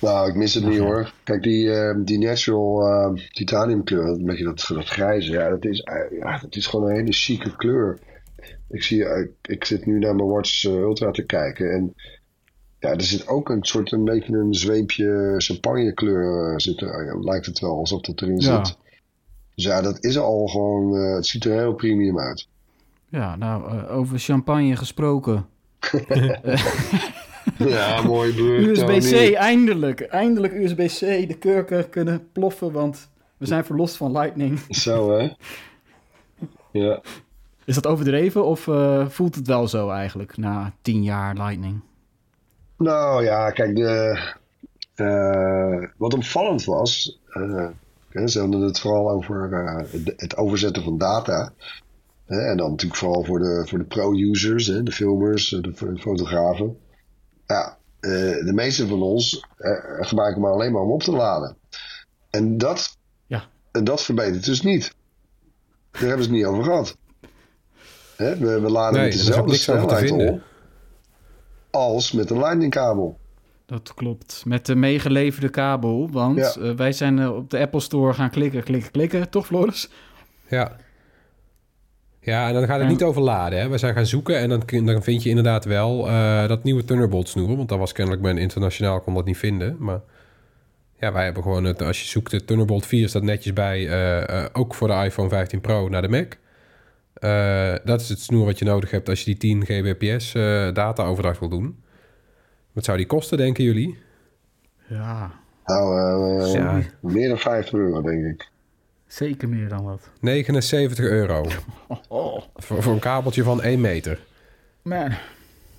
Nou, 0.00 0.28
ik 0.28 0.34
mis 0.34 0.54
het 0.54 0.66
niet 0.66 0.78
hoor. 0.78 1.12
Kijk, 1.22 1.42
die, 1.42 1.72
eh, 1.72 1.96
die 2.04 2.18
natural 2.18 2.86
eh, 2.86 3.22
titanium 3.32 3.84
kleur, 3.84 4.06
een 4.06 4.24
beetje 4.24 4.44
dat, 4.44 4.64
dat 4.68 4.88
grijze, 4.88 5.32
ja 5.32 5.48
dat, 5.48 5.64
is, 5.64 5.82
ja, 6.20 6.38
dat 6.38 6.56
is 6.56 6.66
gewoon 6.66 6.88
een 6.90 6.96
hele 6.96 7.12
chique 7.12 7.56
kleur. 7.56 7.98
Ik, 8.68 8.82
zie, 8.82 9.06
ik 9.42 9.64
zit 9.64 9.86
nu 9.86 9.98
naar 9.98 10.14
mijn 10.14 10.28
Watch 10.28 10.64
Ultra 10.64 11.10
te 11.10 11.22
kijken 11.26 11.70
en 11.72 11.94
ja, 12.78 12.90
er 12.90 13.02
zit 13.02 13.28
ook 13.28 13.48
een 13.48 13.64
soort, 13.64 13.92
een 13.92 14.04
beetje 14.04 14.36
een 14.36 14.54
zweepje 14.54 15.34
champagnekleur 15.36 16.50
uh, 16.50 16.58
zit 16.58 16.80
er, 16.80 17.24
lijkt 17.24 17.46
het 17.46 17.58
wel 17.58 17.76
alsof 17.76 18.00
dat 18.00 18.22
erin 18.22 18.40
Ja. 18.40 18.64
zit. 18.64 18.76
Dus 19.54 19.64
ja, 19.64 19.80
dat 19.80 20.04
is 20.04 20.18
al 20.18 20.46
gewoon, 20.46 20.96
eh, 20.96 21.14
het 21.14 21.26
ziet 21.26 21.44
er 21.44 21.52
heel 21.52 21.74
premium 21.74 22.18
uit. 22.18 22.48
Ja, 23.08 23.36
nou, 23.36 23.68
eh, 23.68 23.96
over 23.96 24.18
champagne 24.18 24.76
gesproken. 24.76 25.46
Ja, 27.58 28.02
mooi 28.02 28.34
blur. 28.34 28.68
USB-C, 28.70 29.34
eindelijk. 29.34 30.00
Eindelijk 30.00 30.52
USB-C. 30.52 31.28
De 31.28 31.36
kurken 31.38 31.88
kunnen 31.88 32.28
ploffen, 32.32 32.72
want 32.72 33.10
we 33.36 33.46
zijn 33.46 33.64
verlost 33.64 33.96
van 33.96 34.12
Lightning. 34.12 34.58
Zo 34.68 35.18
hè. 35.18 35.28
Ja. 36.70 37.00
Is 37.64 37.74
dat 37.74 37.86
overdreven 37.86 38.44
of 38.44 38.68
eh, 38.68 39.08
voelt 39.08 39.34
het 39.34 39.46
wel 39.46 39.68
zo 39.68 39.90
eigenlijk 39.90 40.36
na 40.36 40.72
tien 40.82 41.02
jaar 41.02 41.34
Lightning? 41.34 41.80
Nou 42.78 43.24
ja, 43.24 43.50
kijk, 43.50 43.76
de, 43.76 44.18
wat 45.96 46.14
opvallend 46.14 46.64
was. 46.64 47.20
Ze 48.24 48.40
hadden 48.40 48.60
het 48.60 48.80
vooral 48.80 49.10
over 49.10 49.52
eh, 49.52 49.76
het- 49.90 50.12
het 50.16 50.36
overzetten 50.36 50.82
van 50.82 50.98
data. 50.98 51.52
Hè. 52.26 52.40
En 52.40 52.56
dan 52.56 52.70
natuurlijk 52.70 52.98
vooral 53.00 53.24
voor 53.24 53.38
de, 53.38 53.62
voor 53.68 53.78
de 53.78 53.84
pro-users, 53.84 54.66
hè, 54.66 54.82
de 54.82 54.92
filmers, 54.92 55.52
eh, 55.52 55.62
de 55.62 55.72
fo- 55.74 55.96
fotografen. 55.96 56.76
Ja, 57.46 57.78
eh, 58.00 58.10
de 58.44 58.52
meeste 58.54 58.86
van 58.86 59.02
ons 59.02 59.46
eh, 59.56 59.72
gebruiken 60.06 60.40
maar 60.42 60.52
alleen 60.52 60.72
maar 60.72 60.82
om 60.82 60.90
op 60.92 61.02
te 61.02 61.12
laden. 61.12 61.56
En 62.30 62.58
dat, 62.58 62.96
Ja. 63.26 63.44
en 63.72 63.84
dat 63.84 64.02
verbetert 64.02 64.44
dus 64.44 64.62
niet. 64.62 64.94
Daar 65.90 66.00
hebben 66.02 66.22
ze 66.24 66.28
het 66.30 66.38
niet 66.38 66.46
over 66.46 66.64
gehad. 66.64 66.96
Hè, 68.16 68.36
we, 68.36 68.60
we 68.60 68.70
laden 68.70 69.00
Nee, 69.00 69.08
met 69.08 69.18
dezelfde 69.18 69.54
snelheid 69.56 70.08
vinden. 70.08 70.32
op 70.32 70.40
als 71.70 72.12
met 72.12 72.30
een 72.30 72.38
lightning-kabel. 72.38 73.18
Dat 73.66 73.94
klopt. 73.94 74.42
Met 74.46 74.66
de 74.66 74.74
meegeleverde 74.74 75.48
kabel. 75.48 76.08
Want 76.10 76.36
Ja. 76.38 76.54
eh, 76.62 76.70
wij 76.76 76.92
zijn 76.92 77.18
eh, 77.18 77.36
op 77.36 77.50
de 77.50 77.58
Apple 77.58 77.80
Store 77.80 78.12
gaan 78.14 78.30
klikken, 78.30 78.62
klikken, 78.62 78.90
klikken. 78.90 79.30
Toch, 79.30 79.46
Floris? 79.46 79.90
Ja. 80.48 80.76
Ja, 82.20 82.48
en 82.48 82.54
dan 82.54 82.62
gaat 82.66 82.76
het 82.78 82.84
Ja. 82.84 82.90
niet 82.90 83.02
over 83.02 83.22
laden. 83.22 83.58
Hè. 83.58 83.68
We 83.68 83.78
zijn 83.78 83.94
gaan 83.94 84.06
zoeken 84.06 84.38
en 84.38 84.48
dan, 84.48 84.62
dan 84.84 85.02
vind 85.02 85.22
je 85.22 85.28
inderdaad 85.28 85.64
wel 85.64 86.08
eh, 86.08 86.48
dat 86.48 86.64
nieuwe 86.64 86.84
Thunderbolt 86.84 87.28
snoer. 87.28 87.56
Want 87.56 87.68
dat 87.68 87.78
was 87.78 87.92
kennelijk 87.92 88.22
bij 88.22 88.30
een 88.30 88.38
internationaal 88.38 89.00
kon 89.00 89.14
dat 89.14 89.24
niet 89.24 89.36
vinden. 89.38 89.76
Maar 89.78 90.00
ja, 90.98 91.12
wij 91.12 91.24
hebben 91.24 91.42
gewoon 91.42 91.64
het, 91.64 91.82
als 91.82 92.00
je 92.02 92.06
zoekt 92.08 92.30
de 92.30 92.44
Thunderbolt 92.44 92.86
4 92.86 93.08
staat 93.08 93.22
netjes 93.22 93.52
bij, 93.52 93.88
eh, 93.88 94.42
eh, 94.44 94.46
ook 94.52 94.74
voor 94.74 94.88
de 94.88 94.94
iPhone 95.04 95.28
15 95.28 95.60
Pro 95.60 95.88
naar 95.88 96.02
de 96.02 96.08
Mac. 96.08 96.36
Eh, 97.14 97.74
dat 97.84 98.00
is 98.00 98.08
het 98.08 98.20
snoer 98.20 98.44
wat 98.44 98.58
je 98.58 98.64
nodig 98.64 98.90
hebt 98.90 99.08
als 99.08 99.18
je 99.18 99.24
die 99.24 99.36
10 99.36 99.64
gbps 99.64 100.34
eh 100.34 100.72
data 100.72 101.04
overdracht 101.04 101.40
wil 101.40 101.48
doen. 101.48 101.82
Wat 102.74 102.84
zou 102.84 102.96
die 102.96 103.06
kosten, 103.06 103.38
denken 103.38 103.64
jullie? 103.64 103.98
Ja, 104.88 105.30
Nou, 105.66 105.98
eh, 106.40 106.52
Ja. 106.52 106.80
meer 107.00 107.28
dan 107.28 107.38
50 107.38 107.78
euro, 107.78 108.02
denk 108.02 108.24
ik. 108.24 108.48
zeker 109.06 109.48
meer 109.48 109.68
dan 109.68 109.84
wat. 109.84 110.10
79 110.20 111.04
euro. 111.04 111.46
Oh, 112.08 112.42
voor, 112.54 112.82
voor 112.82 112.92
een 112.92 112.98
kabeltje 112.98 113.42
van 113.42 113.62
1 113.62 113.80
meter. 113.80 114.18
man. 114.82 115.10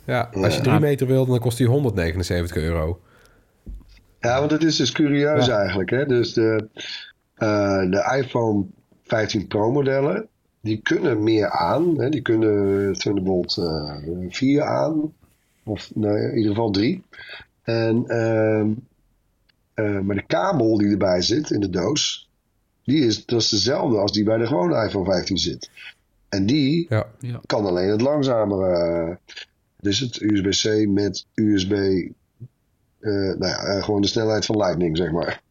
Ja, 0.05 0.29
als 0.33 0.53
je 0.55 0.57
Ja. 0.63 0.67
3 0.67 0.79
meter 0.79 1.07
wilt, 1.07 1.27
dan 1.27 1.39
kost 1.39 1.57
die 1.57 1.67
179 1.67 2.55
euro. 2.57 2.99
Ja, 4.19 4.39
want 4.39 4.51
het 4.51 4.63
is 4.63 4.75
dus 4.75 4.91
curieus 4.91 5.45
Ja. 5.45 5.57
eigenlijk. 5.59 5.89
Hè? 5.89 6.05
Dus 6.05 6.33
de, 6.33 6.67
eh, 7.35 7.79
de 7.89 8.17
iPhone 8.23 8.65
15 9.03 9.47
Pro 9.47 9.71
modellen, 9.71 10.27
die 10.61 10.79
kunnen 10.81 11.23
meer 11.23 11.49
aan. 11.49 11.99
Hè? 12.01 12.09
Die 12.09 12.21
kunnen 12.21 12.93
Thunderbolt 12.93 13.57
eh 13.57 13.95
4 14.29 14.63
aan. 14.63 15.13
Of 15.65 15.91
nee, 15.95 16.23
in 16.31 16.37
ieder 16.37 16.49
geval 16.51 16.71
3. 16.71 17.03
En, 17.63 18.03
ehm, 18.07 18.69
eh, 19.73 19.99
maar 19.99 20.15
de 20.15 20.25
kabel 20.27 20.77
die 20.77 20.89
erbij 20.91 21.21
zit 21.21 21.49
in 21.51 21.59
de 21.59 21.69
doos, 21.69 22.29
die 22.83 23.05
is, 23.05 23.25
dat 23.25 23.41
is 23.41 23.49
dezelfde 23.49 23.97
als 23.97 24.11
die 24.11 24.23
bij 24.23 24.37
de 24.37 24.47
gewone 24.47 24.85
iPhone 24.85 25.05
15 25.05 25.37
zit. 25.37 25.69
En 26.29 26.45
die 26.45 26.85
Ja, 26.89 27.07
Ja. 27.19 27.41
kan 27.45 27.65
alleen 27.65 27.89
het 27.89 28.01
langzamere. 28.01 28.73
eh, 28.77 29.15
dus 29.79 29.99
het 29.99 30.21
USB-C 30.21 30.87
met 30.87 31.25
USB. 31.33 31.71
eh, 31.71 33.11
nou 33.11 33.45
ja, 33.47 33.57
eh, 33.63 33.83
gewoon 33.83 34.01
de 34.01 34.07
snelheid 34.07 34.45
van 34.45 34.57
Lightning, 34.57 34.97
zeg 34.97 35.11
maar. 35.11 35.41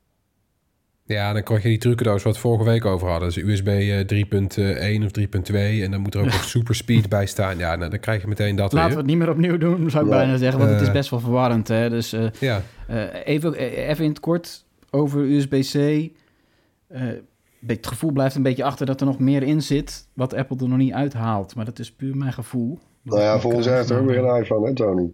Ja 1.07 1.33
dan 1.33 1.43
krijg 1.43 1.63
je 1.63 1.69
die 1.69 1.79
trucendoos 1.79 2.23
wat 2.23 2.35
we 2.35 2.41
vorige 2.41 2.65
week 2.65 2.85
over 2.85 3.09
hadden. 3.09 3.29
Dus 3.29 3.37
USB 3.37 3.67
eh, 3.67 4.99
3.1 5.01 5.05
of 5.05 5.11
3.2 5.51 5.55
en 5.55 5.91
dan 5.91 6.01
moet 6.01 6.15
er 6.15 6.21
ook 6.21 6.27
nog 6.39 6.45
super 6.45 6.75
speed 6.75 7.09
bij 7.09 7.27
staan. 7.27 7.59
Ja, 7.59 7.77
nou, 7.77 7.91
dan 7.91 7.99
krijg 8.01 8.21
je 8.23 8.29
meteen 8.29 8.57
dat 8.57 8.73
Laten 8.73 8.91
we 8.91 8.97
het 8.97 9.07
niet 9.07 9.17
meer 9.17 9.31
opnieuw 9.31 9.59
doen, 9.59 9.91
zou 9.91 10.05
ik 10.05 10.11
Ja. 10.11 10.17
bijna 10.19 10.37
zeggen. 10.37 10.59
Want 10.59 10.71
het 10.73 10.81
is 10.81 10.87
Eh. 10.87 10.93
best 10.93 11.11
wel 11.11 11.21
verwarrend. 11.21 11.69
Hè? 11.69 11.91
Dus 11.91 12.13
eh, 12.13 12.27
Ja, 12.41 12.63
eh, 12.87 13.03
even, 13.25 13.55
eh, 13.55 13.89
even 13.89 14.05
in 14.05 14.11
het 14.11 14.21
kort 14.21 14.65
over 14.91 15.21
USB-C. 15.21 15.75
Eh, 16.89 17.03
het 17.67 17.87
gevoel 17.87 18.13
blijft 18.13 18.35
een 18.35 18.43
beetje 18.43 18.65
achter 18.65 18.87
dat 18.87 19.01
er 19.01 19.07
nog 19.07 19.19
meer 19.19 19.43
in 19.43 19.63
zit... 19.63 20.07
wat 20.13 20.35
Apple 20.35 20.57
er 20.61 20.69
nog 20.69 20.79
niet 20.79 20.93
uithaalt. 20.93 21.55
Maar 21.55 21.65
dat 21.65 21.79
is 21.79 21.93
puur 21.93 22.17
mijn 22.17 22.33
gevoel. 22.33 22.79
Nou 23.03 23.21
ja, 23.21 23.39
volgens 23.41 23.65
eh, 23.67 23.71
mij 23.71 23.81
heeft 23.81 23.93
er 23.93 24.01
ook 24.01 24.07
weer 24.07 24.25
een 24.25 24.43
iPhone, 24.43 24.67
hè, 24.69 24.75
Tony? 24.75 25.13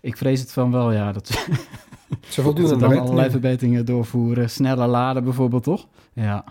Ik 0.00 0.16
vrees 0.16 0.40
het 0.40 0.52
van 0.52 0.72
wel, 0.72 0.92
ja. 0.92 1.12
Dat 1.12 1.30
ze 2.28 2.42
voldoen 2.42 2.78
dan 2.78 2.98
allerlei 2.98 3.30
verbeteringen 3.30 3.84
doorvoeren. 3.86 4.50
Sneller 4.50 4.86
laden 4.88 5.24
bijvoorbeeld, 5.24 5.62
toch? 5.62 5.86
Ja. 6.12 6.44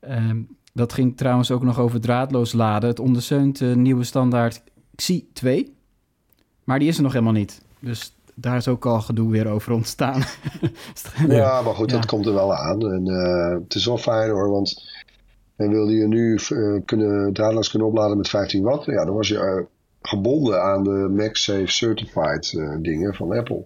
Ehm, 0.00 0.40
dat 0.72 0.92
ging 0.92 1.16
trouwens 1.16 1.50
ook 1.50 1.62
nog 1.62 1.78
over 1.78 2.00
draadloos 2.00 2.52
laden. 2.52 2.88
Het 2.88 3.00
ondersteunt 3.00 3.58
de 3.58 3.76
nieuwe 3.76 4.04
standaard 4.04 4.62
XI 4.94 5.28
2. 5.32 5.74
Maar 6.64 6.78
die 6.78 6.88
is 6.88 6.96
er 6.96 7.02
nog 7.02 7.12
helemaal 7.12 7.32
niet. 7.32 7.62
Dus 7.80 8.16
daar 8.34 8.56
is 8.56 8.68
ook 8.68 8.86
al 8.86 9.00
gedoe 9.00 9.30
weer 9.30 9.46
over 9.48 9.72
ontstaan. 9.72 10.22
Ja, 11.28 11.62
maar 11.62 11.74
goed, 11.74 11.90
Ja. 11.90 11.96
dat 11.96 12.06
komt 12.06 12.26
er 12.26 12.34
wel 12.34 12.54
aan. 12.54 12.80
En 12.92 13.06
eh, 13.08 13.62
het 13.62 13.74
is 13.74 13.86
wel 13.86 13.98
fijn 13.98 14.30
hoor, 14.30 14.50
want 14.50 14.92
en 15.56 15.70
wilde 15.70 15.92
je 15.92 16.06
nu 16.06 16.34
eh, 16.36 16.80
kunnen, 16.84 17.32
draadloos 17.32 17.70
kunnen 17.70 17.88
opladen 17.88 18.16
met 18.16 18.28
15 18.28 18.62
watt, 18.62 18.84
ja, 18.84 19.04
dan 19.04 19.14
was 19.14 19.28
je 19.28 19.38
eh, 19.38 19.62
gebonden 20.08 20.62
aan 20.62 20.84
de 20.84 21.08
MagSafe 21.16 21.66
Certified 21.66 22.54
eh, 22.58 22.76
dingen 22.80 23.14
van 23.14 23.32
Apple. 23.38 23.64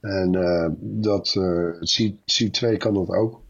En 0.00 0.34
eh, 0.34 0.68
dat, 0.80 1.34
eh, 1.38 1.80
het 1.80 1.92
C, 1.96 2.12
C2 2.42 2.76
kan 2.76 2.94
dat 2.94 3.08
ook. 3.08 3.40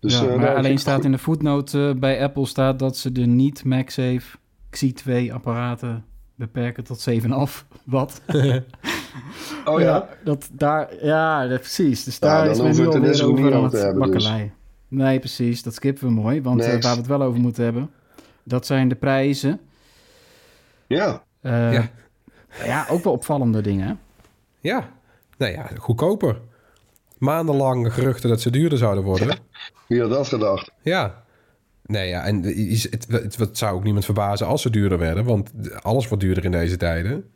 Dus, 0.00 0.18
ja, 0.18 0.22
eh, 0.22 0.28
maar 0.28 0.38
nou, 0.38 0.56
alleen 0.56 0.78
staat 0.78 1.04
in 1.04 1.12
de 1.12 1.18
voetnoot 1.18 1.74
eh, 1.74 1.92
bij 1.94 2.22
Apple 2.22 2.46
staat 2.46 2.78
dat 2.78 2.96
ze 2.96 3.12
de 3.12 3.26
niet 3.26 3.64
MagSafe 3.64 4.36
XI 4.70 4.92
2 4.92 5.34
apparaten 5.34 6.04
beperken 6.34 6.84
tot 6.84 7.06
7,5 7.10 7.66
watt. 7.84 8.20
goed. 8.28 8.62
Oh 9.64 9.80
ja? 9.80 10.08
dat 10.24 10.48
daar, 10.52 11.04
ja, 11.04 11.46
dat- 11.46 11.60
precies. 11.60 12.04
Dus 12.04 12.18
Ja, 12.18 12.28
daar 12.28 12.42
dan 12.56 12.66
is 12.66 12.76
men 12.78 12.86
nu 12.86 12.92
er 12.92 13.22
alweer 13.22 13.22
over 13.24 13.54
aan 13.54 13.64
het 13.64 13.72
hebben, 13.72 14.10
dus. 14.12 14.24
bakkelei. 14.24 14.50
Nee, 14.88 15.18
precies. 15.18 15.62
Dat 15.62 15.74
skippen 15.74 16.06
we 16.06 16.12
mooi. 16.12 16.42
Want 16.42 16.64
waar 16.66 16.80
we 16.80 16.88
het 16.88 17.06
wel 17.06 17.22
over 17.22 17.40
moeten 17.40 17.64
hebben, 17.64 17.90
dat 18.42 18.66
zijn 18.66 18.88
de 18.88 18.94
prijzen. 18.94 19.60
Ja. 20.86 21.22
Eh, 21.40 21.72
Ja. 21.72 21.90
ja. 22.64 22.86
ook 22.90 23.04
wel 23.04 23.12
opvallende 23.12 23.60
dingen. 23.60 23.86
hè? 23.86 23.94
Ja, 24.60 24.88
nou 25.38 25.52
ja, 25.52 25.70
goedkoper. 25.78 26.40
Maandenlang 27.18 27.92
geruchten 27.94 28.28
dat 28.28 28.40
ze 28.40 28.50
duurder 28.50 28.78
zouden 28.78 29.04
worden. 29.04 29.38
Wie 29.88 30.00
had 30.00 30.10
dat 30.10 30.28
gedacht? 30.28 30.70
Ja. 30.82 31.24
Nee, 31.86 32.08
ja, 32.08 32.24
en 32.24 32.42
het, 32.42 33.06
het, 33.10 33.36
het 33.38 33.58
zou 33.58 33.76
ook 33.76 33.82
niemand 33.84 34.04
verbazen 34.04 34.46
als 34.46 34.62
ze 34.62 34.70
duurder 34.70 34.98
werden, 34.98 35.24
want 35.24 35.50
alles 35.82 36.08
wordt 36.08 36.22
duurder 36.22 36.44
in 36.44 36.50
deze 36.50 36.76
tijden. 36.76 37.30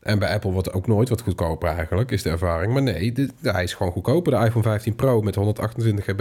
En 0.00 0.18
bij 0.18 0.34
Apple 0.34 0.50
wordt 0.50 0.72
ook 0.72 0.86
nooit 0.86 1.08
wat 1.08 1.20
goedkoper 1.20 1.68
eigenlijk, 1.68 2.10
is 2.10 2.22
de 2.22 2.30
ervaring. 2.30 2.72
Maar 2.72 2.82
nee, 2.82 3.12
de- 3.12 3.30
hij 3.42 3.62
is 3.62 3.74
gewoon 3.74 3.92
goedkoper. 3.92 4.32
De 4.40 4.46
iPhone 4.46 4.64
15 4.64 4.94
Pro 4.94 5.20
met 5.22 5.34
128 5.34 6.04
GB, 6.04 6.18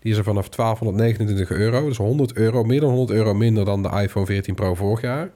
die 0.00 0.12
is 0.12 0.16
er 0.18 0.24
vanaf 0.24 0.48
1229 0.48 1.50
euro. 1.50 1.86
Dus 1.88 1.96
100 1.96 2.32
euro, 2.32 2.64
meer 2.64 2.80
dan 2.80 2.90
100 2.90 3.10
euro 3.18 3.34
minder 3.34 3.64
dan 3.64 3.82
de 3.82 3.88
iPhone 4.02 4.26
14 4.26 4.54
Pro 4.54 4.74
vorig 4.74 5.00
jaar. 5.00 5.30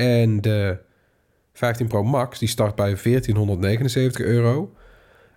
En 0.00 0.40
de 0.40 0.78
15 1.52 1.86
Pro 1.86 2.02
Max, 2.02 2.38
die 2.38 2.48
start 2.48 2.74
bij 2.74 2.96
1479 3.02 4.20
euro. 4.20 4.74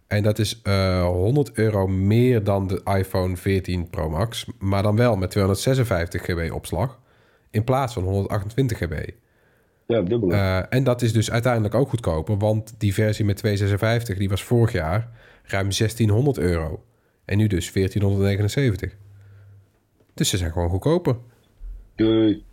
En 0.08 0.24
dat 0.24 0.40
is 0.40 0.62
eh 0.62 1.06
100 1.06 1.52
euro 1.54 1.88
meer 1.88 2.44
dan 2.44 2.68
de 2.68 2.82
iPhone 2.98 3.38
14 3.38 3.90
Pro 3.90 4.10
Max. 4.10 4.46
Maar 4.60 4.84
dan 4.84 4.96
wel 4.96 5.16
met 5.16 5.32
256 5.32 6.22
GB 6.22 6.52
opslag. 6.54 7.00
In 7.52 7.64
plaats 7.64 7.94
van 7.94 8.04
128 8.04 8.78
GB. 8.78 9.10
Ja, 9.88 10.02
dubbel. 10.02 10.32
Eh, 10.32 10.60
en 10.70 10.84
dat 10.84 11.02
is 11.02 11.14
dus 11.14 11.32
uiteindelijk 11.32 11.76
ook 11.76 11.90
goedkoper. 11.90 12.38
Want 12.38 12.76
die 12.78 12.94
versie 12.94 13.26
met 13.26 13.38
256 13.38 14.18
die 14.18 14.30
was 14.30 14.44
vorig 14.44 14.72
jaar 14.72 15.10
ruim 15.44 15.72
1600 15.72 16.38
euro. 16.38 16.84
En 17.26 17.38
nu 17.38 17.48
dus 17.48 17.72
1479. 17.72 18.96
Dus 20.14 20.30
ze 20.30 20.38
zijn 20.38 20.52
gewoon 20.52 20.70
goedkoper. 20.70 21.16
Doei. 21.96 22.44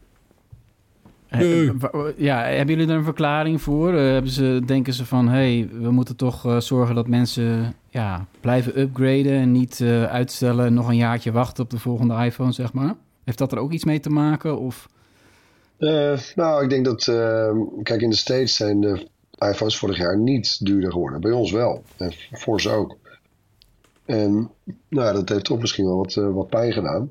Eh, 1.31 1.38
Nee. 1.38 1.73
wa- 1.79 2.12
Ja, 2.16 2.43
hebben 2.43 2.75
jullie 2.77 2.90
er 2.90 2.99
een 2.99 3.05
verklaring 3.05 3.62
voor? 3.62 3.95
Eh, 3.95 4.01
hebben 4.12 4.31
ze, 4.31 4.62
denken 4.66 4.93
ze 4.93 5.07
van, 5.07 5.29
hé, 5.29 5.59
hey, 5.59 5.69
we 5.81 5.90
moeten 5.90 6.16
toch 6.16 6.47
eh, 6.47 6.61
zorgen 6.61 6.95
dat 6.95 7.09
mensen 7.09 7.75
ja, 7.88 8.27
blijven 8.40 8.81
upgraden 8.81 9.33
en 9.33 9.53
niet 9.53 9.81
eh, 9.81 10.05
uitstellen 10.05 10.66
en 10.66 10.75
nog 10.75 10.88
een 10.88 10.97
jaartje 10.97 11.33
wachten 11.33 11.64
op 11.64 11.71
de 11.71 11.79
volgende 11.79 12.25
iPhone, 12.25 12.53
zeg 12.53 12.73
maar? 12.73 12.95
Heeft 13.25 13.38
dat 13.38 13.53
er 13.53 13.59
ook 13.59 13.73
iets 13.73 13.85
mee 13.85 14.01
te 14.01 14.11
maken? 14.11 14.59
Of 14.59 14.88
Eh, 15.77 16.19
nou, 16.35 16.62
ik 16.64 16.71
denk 16.71 16.85
dat, 16.85 17.07
eh, 17.07 17.51
kijk, 17.83 18.01
in 18.01 18.11
de 18.11 18.16
States 18.16 18.57
zijn 18.57 18.81
de 18.81 19.09
iPhones 19.38 19.79
vorig 19.79 19.97
jaar 19.99 20.19
niet 20.19 20.64
duurder 20.66 20.93
geworden. 20.93 21.21
Bij 21.21 21.31
ons 21.33 21.53
wel. 21.53 21.83
En 21.97 22.12
voor 22.33 22.61
ze 22.61 22.71
ook. 22.71 22.97
En 24.05 24.51
nou, 24.88 25.14
dat 25.14 25.29
heeft 25.29 25.45
toch 25.45 25.61
misschien 25.61 25.85
wel 25.87 25.97
wat, 25.97 26.16
eh, 26.16 26.33
wat 26.33 26.49
pijn 26.49 26.73
gedaan. 26.73 27.11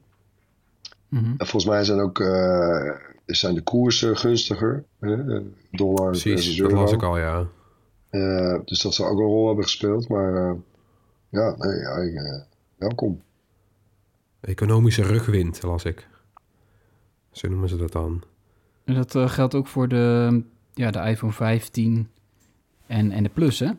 Mhm. 1.07 1.25
En 1.25 1.35
volgens 1.47 1.65
mij 1.65 1.83
zijn 1.83 1.99
ook 1.99 2.19
eh, 2.19 2.91
zijn 3.37 3.55
de 3.55 3.61
koersen 3.61 4.17
gunstiger. 4.17 4.83
Hè? 4.99 5.41
Dollar 5.71 6.09
Precies, 6.09 6.31
versus 6.31 6.57
dat 6.57 6.71
las 6.71 6.91
ik 6.91 7.03
al, 7.03 7.17
ja. 7.17 7.47
Eh, 8.09 8.59
dus 8.65 8.81
dat 8.81 8.93
zou 8.93 9.09
ook 9.09 9.19
een 9.19 9.25
rol 9.25 9.47
hebben 9.47 9.63
gespeeld. 9.63 10.07
Maar 10.07 10.35
eh, 10.35 10.53
ja, 11.29 11.55
nee, 11.57 11.79
ja 11.79 11.95
ik, 11.95 12.13
eh, 12.13 12.41
welkom. 12.75 13.21
Economische 14.41 15.03
rugwind, 15.03 15.61
las 15.63 15.83
ik. 15.83 16.07
Zo 17.31 17.49
noemen 17.49 17.69
ze 17.69 17.77
dat 17.77 17.91
dan. 17.91 18.23
En 18.83 18.93
dat 18.93 19.31
geldt 19.31 19.55
ook 19.55 19.67
voor 19.67 19.87
de, 19.87 20.41
ja, 20.73 20.91
de 20.91 20.99
iPhone 20.99 21.31
15 21.31 22.09
en, 22.87 23.11
en 23.11 23.23
de 23.23 23.29
Plus, 23.29 23.59
hè? 23.59 23.71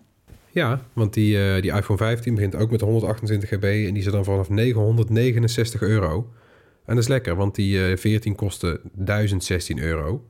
Ja, 0.52 0.82
want 0.92 1.14
die, 1.14 1.38
eh, 1.38 1.62
die 1.62 1.72
iPhone 1.72 1.98
15 1.98 2.34
begint 2.34 2.54
ook 2.54 2.70
met 2.70 2.80
128 2.80 3.48
GB 3.48 3.62
en 3.62 3.94
die 3.94 4.02
zit 4.02 4.12
dan 4.12 4.24
vanaf 4.24 4.48
969 4.48 5.80
euro. 5.82 6.28
En 6.90 6.96
dat 6.96 7.04
is 7.04 7.10
lekker, 7.10 7.36
want 7.36 7.54
die 7.54 7.90
eh 7.90 7.96
14 7.96 8.34
kostte 8.34 8.80
1016 8.92 9.78
euro. 9.78 10.24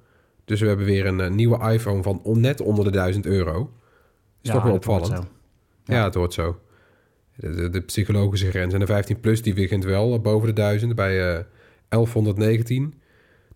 Dus 0.44 0.60
we 0.60 0.66
hebben 0.66 0.86
weer 0.86 1.06
een 1.06 1.20
eh, 1.20 1.30
nieuwe 1.30 1.72
iPhone 1.72 2.02
van 2.02 2.20
on- 2.22 2.40
net 2.40 2.60
onder 2.60 2.84
de 2.84 2.90
1000 2.90 3.26
euro. 3.26 3.72
Is 4.42 4.50
toch 4.50 4.62
wel 4.62 4.72
opvallend. 4.72 5.06
zo. 5.06 5.24
Ja, 5.84 6.04
het 6.04 6.14
hoort 6.14 6.32
zo. 6.34 6.60
De, 7.36 7.50
de, 7.54 7.68
de 7.70 7.80
psychologische 7.80 8.50
grens. 8.50 8.74
En 8.74 8.80
de 8.80 8.86
15 8.86 9.20
Plus 9.20 9.42
die 9.42 9.54
begint 9.54 9.84
wel 9.84 10.14
eh, 10.14 10.20
boven 10.20 10.46
de 10.48 10.52
1000 10.54 10.94
bij 10.94 11.34
eh 11.36 11.44
1119. 11.88 12.94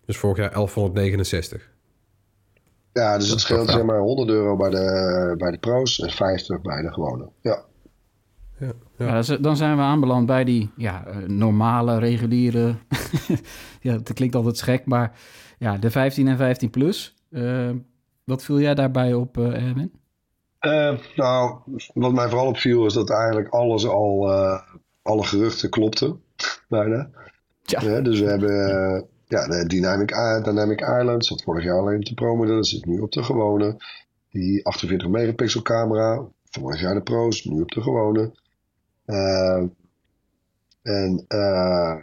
Dus 0.05 0.17
vorig 0.17 0.37
jaar 0.37 0.51
1169. 0.53 1.69
Ja, 2.93 3.17
dus 3.17 3.29
het 3.29 3.39
scheelt 3.39 3.69
zeg 3.69 3.83
maar 3.83 3.99
100 3.99 4.29
euro 4.29 4.55
bij 4.55 4.69
de, 4.69 5.35
bij 5.37 5.51
de 5.51 5.57
pro's 5.57 5.99
en 5.99 6.09
50 6.11 6.61
bij 6.61 6.81
de 6.81 6.93
gewone. 6.93 7.29
Ja. 7.41 7.63
Ja, 8.59 8.71
Ja. 8.97 9.21
ja. 9.21 9.37
dan 9.37 9.57
zijn 9.57 9.75
we 9.75 9.81
aanbeland 9.81 10.25
bij 10.25 10.43
die 10.43 10.69
ja, 10.75 11.05
eh, 11.05 11.17
normale, 11.27 11.99
reguliere... 11.99 12.75
ja, 13.81 13.93
het 13.93 14.13
klinkt 14.13 14.35
altijd 14.35 14.61
gek, 14.61 14.85
maar 14.85 15.19
ja, 15.57 15.77
de 15.77 15.91
15 15.91 16.27
en 16.27 16.37
15 16.37 16.69
plus. 16.69 17.15
Eh, 17.29 17.69
wat 18.23 18.43
viel 18.43 18.59
jij 18.59 18.75
daarbij 18.75 19.13
op, 19.13 19.37
eh 19.37 19.67
Erwin? 19.67 19.91
Eh, 20.65 20.97
nou, 21.15 21.57
wat 21.93 22.13
mij 22.13 22.29
vooral 22.29 22.47
opviel 22.47 22.85
is 22.85 22.93
dat 22.93 23.09
eigenlijk 23.09 23.49
alles 23.49 23.87
al, 23.87 24.31
eh, 24.31 24.61
alle 25.01 25.23
geruchten 25.23 25.69
klopten. 25.69 26.21
Bijna. 26.69 27.09
Ja. 27.61 27.81
Ja, 27.81 28.01
dus 28.01 28.19
we 28.19 28.25
hebben 28.25 28.69
eh, 28.69 29.01
ja, 29.27 29.47
de 29.47 29.65
Dynamic, 29.67 30.09
Dynamic 30.43 30.81
Island, 30.81 31.25
zat 31.25 31.43
vorig 31.43 31.63
jaar 31.63 31.79
alleen 31.79 31.97
op 31.97 32.05
de 32.05 32.13
Pro-model, 32.13 32.65
zit 32.65 32.85
nu 32.85 32.99
op 32.99 33.11
de 33.11 33.23
gewone. 33.23 33.77
Die 34.29 34.65
48 34.65 35.07
megapixel 35.07 35.61
camera, 35.61 36.25
vorig 36.43 36.81
jaar 36.81 36.93
de 36.93 37.01
Pro's, 37.01 37.43
nu 37.43 37.61
op 37.61 37.71
de 37.71 37.81
gewone. 37.81 38.31
Eh, 39.05 39.63
en 40.81 41.25
eh, 41.27 41.95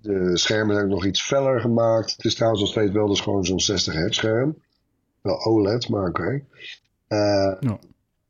de 0.00 0.38
schermen 0.38 0.74
zijn 0.74 0.86
ook 0.86 0.92
nog 0.92 1.04
iets 1.06 1.22
feller 1.22 1.60
gemaakt. 1.60 2.10
Het 2.16 2.24
is 2.24 2.34
trouwens 2.34 2.62
nog 2.62 2.70
steeds 2.70 2.92
wel 2.92 3.06
dus 3.06 3.20
gewoon 3.20 3.44
zo'n 3.44 3.60
60 3.60 3.94
hertz 3.94 4.16
scherm. 4.16 4.56
Wel 5.20 5.44
OLED, 5.44 5.88
maar 5.88 6.08
oké. 6.08 6.44
Eh, 7.06 7.56
Ja. 7.60 7.78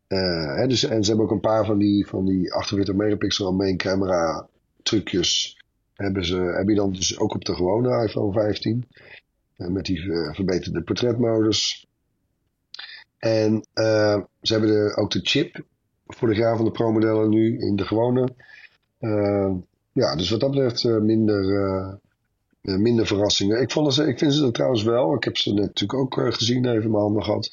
eh, 0.07 0.57
hè, 0.57 0.67
dus, 0.67 0.85
en 0.85 1.03
ze 1.05 1.09
hebben 1.09 1.27
ook 1.27 1.33
een 1.33 1.40
paar 1.40 1.64
van 1.64 1.79
die, 1.79 2.07
van 2.07 2.25
die 2.25 2.53
48 2.53 2.95
megapixel 2.95 3.53
main 3.53 3.77
camera 3.77 4.49
trucjes. 4.83 5.62
Hebben, 5.95 6.25
ze, 6.25 6.37
heb 6.37 6.69
je 6.69 6.75
dan 6.75 6.93
dus 6.93 7.19
ook 7.19 7.35
op 7.35 7.45
de 7.45 7.55
gewone 7.55 8.05
iPhone 8.05 8.33
15. 8.33 8.88
eh, 9.57 9.69
met 9.69 9.85
die 9.85 10.01
verbeterde 10.33 10.83
portretmodus. 10.83 11.87
En 13.19 13.67
ze 14.40 14.53
hebben 14.53 14.71
de, 14.71 14.97
ook 14.97 15.11
de 15.11 15.21
chip 15.23 15.64
vorig 16.14 16.38
jaar 16.38 16.57
van 16.57 16.64
de 16.64 16.70
Pro-modellen 16.70 17.29
nu 17.29 17.59
in 17.59 17.77
de 17.77 17.85
gewone. 17.85 18.29
Eh, 18.98 19.53
ja, 19.92 20.16
dus 20.16 20.31
wat 20.31 20.40
dat 20.40 20.50
betreft 20.50 20.85
eh, 20.85 20.96
minder, 20.96 21.64
eh, 21.64 21.92
eh, 22.61 22.81
minder 22.81 23.07
verrassingen. 23.07 23.61
Ik, 23.61 23.70
vond 23.70 23.94
ze, 23.94 24.07
ik 24.07 24.18
vind 24.18 24.35
ze 24.35 24.44
er 24.44 24.53
trouwens 24.53 24.83
wel. 24.83 25.14
Ik 25.14 25.24
heb 25.24 25.37
ze 25.37 25.53
net 25.53 25.66
natuurlijk 25.66 26.00
ook 26.00 26.35
gezien, 26.35 26.64
even 26.66 26.83
in 26.83 26.90
mijn 26.90 27.03
handen 27.03 27.24
gehad. 27.24 27.44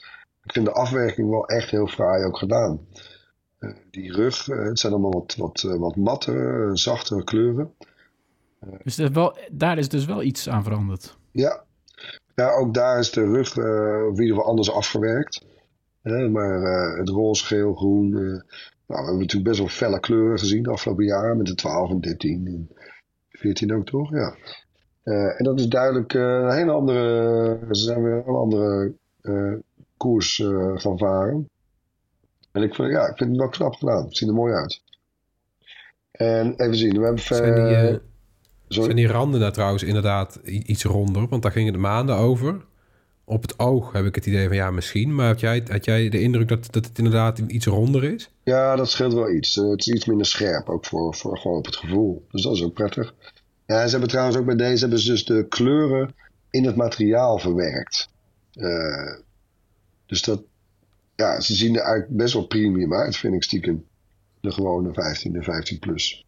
Ik 0.44 0.52
vind 0.52 0.66
de 0.66 0.72
afwerking 0.72 1.30
wel 1.30 1.48
echt 1.48 1.70
heel 1.70 1.88
fraai 1.88 2.24
ook 2.26 2.38
gedaan. 2.38 2.80
Die 3.92 4.14
rug, 4.14 4.46
het 4.46 4.80
zijn 4.80 4.94
allemaal 4.94 5.12
wat, 5.12 5.36
wat, 5.36 5.62
wat 5.62 5.96
mattere, 5.96 6.66
eh, 6.66 6.70
zachtere 6.74 7.24
kleuren. 7.24 7.74
Dus 8.84 8.98
er 8.98 9.12
wel, 9.12 9.38
daar 9.52 9.78
is 9.78 9.90
dus 9.90 10.06
wel 10.06 10.22
iets 10.22 10.50
aan 10.50 10.64
veranderd. 10.64 11.18
Ja. 11.32 11.64
ja, 12.36 12.52
ook 12.52 12.74
daar 12.74 13.00
is 13.00 13.12
de 13.12 13.24
rug 13.24 13.58
eh 13.58 14.08
op 14.08 14.20
ieder 14.20 14.36
geval 14.36 14.50
anders 14.50 14.72
afgewerkt. 14.72 15.46
Hè, 16.02 16.30
maar 16.30 16.64
eh, 16.64 16.98
het 16.98 17.10
roze, 17.10 17.46
geel, 17.46 17.74
groen. 17.74 18.14
eh, 18.14 18.20
nou, 18.20 18.42
we 18.86 18.96
hebben 18.96 19.20
natuurlijk 19.20 19.50
best 19.50 19.60
wel 19.60 19.68
felle 19.68 20.00
kleuren 20.00 20.40
gezien 20.40 20.64
de 20.64 20.70
afgelopen 20.70 21.06
jaren. 21.06 21.38
Met 21.38 21.46
de 21.46 21.56
12 21.56 21.90
en 21.90 22.00
13 22.00 22.48
en 22.48 22.70
14 23.30 23.74
ook 23.74 23.86
toch? 23.86 24.12
Ja. 24.12 24.36
Eh, 25.04 25.40
en 25.40 25.44
dat 25.44 25.60
is 25.60 25.68
duidelijk 25.68 26.14
een 26.14 26.52
hele 26.52 26.72
andere. 26.72 27.60
Ze 27.72 27.84
zijn 27.84 28.04
weer 28.04 28.28
een 28.28 28.36
andere 28.36 28.94
koers 29.98 30.36
gaan 30.76 30.98
varen. 30.98 31.50
En 32.52 32.62
ik 32.62 32.76
vind, 32.76 32.92
ja, 32.92 33.08
ik 33.08 33.18
vind 33.18 33.30
het 33.30 33.40
wel 33.40 33.50
knap 33.50 33.74
gedaan. 33.74 34.04
Het 34.06 34.18
ziet 34.18 34.28
er 34.28 34.34
mooi 34.34 34.54
uit. 34.54 34.82
En 36.12 36.54
even 36.56 36.76
zien, 36.76 36.98
we 36.98 37.04
hebben 37.04 37.22
Zijn 37.22 37.56
die, 37.56 38.00
zijn 38.68 38.96
die 38.96 39.08
randen 39.08 39.40
daar 39.40 39.52
trouwens 39.52 39.84
inderdaad 39.84 40.36
iets 40.44 40.84
ronder? 40.84 41.28
Want 41.28 41.42
daar 41.42 41.52
gingen 41.52 41.74
de 41.74 41.80
maanden 41.80 42.16
over. 42.16 42.66
Op 43.32 43.42
het 43.42 43.60
oog 43.60 43.92
heb 43.92 44.06
ik 44.06 44.16
het 44.16 44.26
idee 44.26 44.48
van 44.48 44.56
ja, 44.56 44.72
misschien. 44.72 45.16
Maar 45.16 45.28
had 45.28 45.40
jij, 45.40 45.64
had 45.68 45.86
jij 45.86 46.10
de 46.10 46.22
indruk 46.22 46.48
dat, 46.48 46.68
dat 46.72 46.86
het 46.86 46.98
inderdaad 46.98 47.38
iets 47.38 47.66
ronder 47.66 48.04
is? 48.04 48.30
Ja, 48.44 48.76
dat 48.76 48.90
scheelt 48.90 49.14
wel 49.14 49.32
iets. 49.32 49.58
Eh, 49.58 49.70
het 49.70 49.80
is 49.80 49.88
iets 49.88 50.06
minder 50.06 50.26
scherp, 50.26 50.70
ook 50.70 50.86
voor, 50.86 51.16
voor 51.16 51.38
gewoon 51.38 51.58
op 51.58 51.66
het 51.66 51.76
gevoel. 51.76 52.26
Dus 52.32 52.44
dat 52.44 52.56
is 52.56 52.64
ook 52.64 52.74
prettig. 52.74 53.14
Ja, 53.66 53.86
ze 53.86 53.92
hebben 53.92 54.10
trouwens 54.10 54.38
ook 54.38 54.46
bij 54.46 54.56
deze 54.56 54.80
hebben 54.80 55.00
ze 55.00 55.12
dus 55.12 55.26
de 55.26 55.46
kleuren 55.50 56.16
in 56.50 56.66
het 56.66 56.76
materiaal 56.76 57.40
verwerkt. 57.40 58.10
Eh, 58.54 59.16
dus 60.06 60.22
dat, 60.22 60.42
ja, 61.16 61.40
ze 61.40 61.56
zien 61.56 61.76
er 61.76 61.82
eigenlijk 61.82 62.18
best 62.18 62.34
wel 62.34 62.48
premium 62.48 62.94
uit, 62.94 63.18
vind 63.18 63.34
ik 63.34 63.44
stiekem. 63.44 63.86
De 64.40 64.52
gewone 64.52 64.94
15 64.94 65.36
en 65.36 65.44
15 65.44 65.80
plus. 65.80 66.26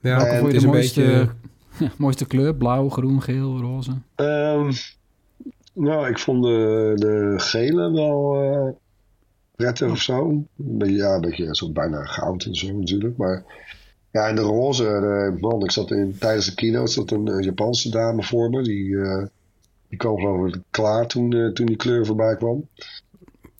Ja, 0.00 0.26
En 0.26 0.34
het 0.34 0.50
je 0.50 0.56
is 0.56 0.60
de 0.60 0.66
een 0.66 0.72
mooiste, 0.72 1.00
beetje... 1.00 1.30
ja, 1.86 1.92
mooiste 1.96 2.26
kleur? 2.26 2.54
Blauw, 2.54 2.88
groen, 2.88 3.22
geel, 3.22 3.60
roze? 3.60 3.92
Ehm, 4.14 4.72
nou, 5.72 6.08
ik 6.08 6.18
vond 6.18 6.42
de, 6.42 6.92
de 6.94 7.34
gele 7.36 7.92
wel 7.92 8.42
eh, 8.42 8.68
prettig 9.56 9.90
of 9.90 10.00
zo. 10.00 10.44
Ja, 10.78 11.14
een 11.14 11.20
beetje 11.20 11.54
zo 11.54 11.70
bijna 11.70 12.04
goud 12.04 12.44
en 12.44 12.54
zo 12.54 12.72
natuurlijk. 12.72 13.16
Maar 13.16 13.44
ja, 14.10 14.28
en 14.28 14.34
de 14.34 14.40
roze, 14.40 14.82
de, 14.82 15.36
man, 15.40 15.62
ik 15.62 15.70
zat 15.70 15.90
in, 15.90 16.16
tijdens 16.18 16.46
de 16.46 16.54
keynote 16.54 16.92
zat 16.92 17.10
een 17.10 17.28
eh, 17.28 17.44
Japanse 17.44 17.90
dame 17.90 18.22
voor 18.22 18.50
me. 18.50 18.62
Die, 18.62 18.96
eh, 18.96 19.24
die 19.88 19.98
kwam 19.98 20.16
geloof 20.16 20.54
ik 20.54 20.62
klaar 20.70 21.06
toen, 21.06 21.32
eh, 21.32 21.52
toen 21.52 21.66
die 21.66 21.76
kleur 21.76 22.06
voorbij 22.06 22.36
kwam. 22.36 22.68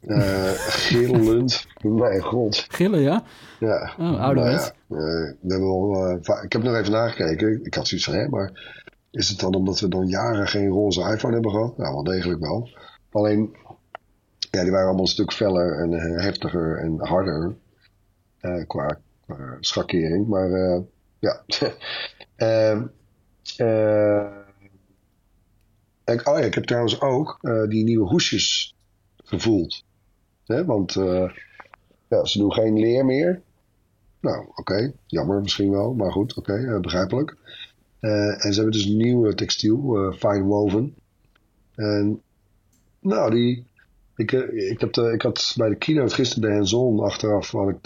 Eh 0.01 0.51
gillend. 0.87 1.67
Mijn 1.83 2.21
god. 2.21 2.67
Gillen, 2.69 3.01
ja? 3.01 3.25
Ja. 3.61 3.95
Oh, 3.99 4.21
ouderwets. 4.21 4.73
Nou 4.87 5.03
ja, 5.03 5.35
eh, 5.49 6.37
eh, 6.37 6.45
ik 6.45 6.53
heb 6.53 6.63
nog 6.63 6.77
even 6.77 6.93
nagekeken. 6.93 7.65
Ik 7.65 7.75
had 7.75 7.87
zoiets 7.87 8.07
van, 8.07 8.15
hè, 8.15 8.29
maar 8.29 8.82
is 9.13 9.29
het 9.29 9.41
dan 9.41 9.55
omdat 9.55 9.81
we 9.81 9.89
dan 9.89 10.07
jaren 10.07 10.49
geen 10.49 10.69
roze 10.69 11.01
iPhone 11.01 11.33
hebben 11.33 11.51
gehad? 11.51 11.77
Nou, 11.77 11.93
wel 11.93 12.05
degelijk 12.05 12.41
wel. 12.41 12.69
Alleen, 13.11 13.57
ja, 14.51 14.63
die 14.63 14.71
waren 14.71 14.87
allemaal 14.87 15.05
een 15.05 15.11
stuk 15.11 15.33
feller 15.33 15.79
en 15.79 15.93
eh, 15.93 16.23
heftiger 16.23 16.79
en 16.79 17.07
harder 17.07 17.57
eh, 18.41 18.67
qua, 18.67 18.99
qua 19.27 19.57
schakering. 19.61 20.27
Maar 20.27 20.53
eh, 20.53 20.81
ja. 21.19 21.43
Ehm, 22.37 22.87
ik, 26.05 26.29
oh 26.29 26.39
ja, 26.39 26.45
ik 26.45 26.55
heb 26.55 26.65
trouwens 26.65 27.01
ook 27.01 27.39
die 27.69 27.85
nieuwe 27.85 28.09
hoesjes 28.09 28.77
gevoeld. 29.17 29.85
Want 30.47 30.93
ja, 32.09 32.25
ze 32.25 32.39
doen 32.39 32.53
geen 32.53 32.79
leer 32.79 33.05
meer. 33.05 33.43
Nou, 34.21 34.47
oké. 34.55 34.93
Jammer 35.07 35.41
misschien 35.41 35.71
wel. 35.71 35.95
Maar 35.95 36.13
goed, 36.13 36.35
oké. 36.35 36.79
begrijpelijk. 36.81 37.37
Eh, 38.03 38.45
en 38.45 38.53
ze 38.53 38.61
hebben 38.61 38.73
dus 38.81 38.85
een 38.85 38.97
nieuw 38.97 39.33
textiel. 39.33 39.97
eh, 39.97 40.13
fine 40.13 40.43
woven. 40.43 40.95
En 41.75 42.23
nou, 43.01 43.31
die... 43.31 43.67
Ik, 44.17 44.33
eh, 44.33 44.71
ik, 44.71 44.81
heb 44.81 44.93
de, 44.93 45.13
ik 45.13 45.23
had 45.23 45.55
bij 45.57 45.69
de 45.69 45.77
keynote 45.77 46.15
gisteren 46.15 46.49
de 46.49 46.55
hands-on 46.55 47.01
achteraf 47.01 47.51
had 47.51 47.69
ik 47.69 47.79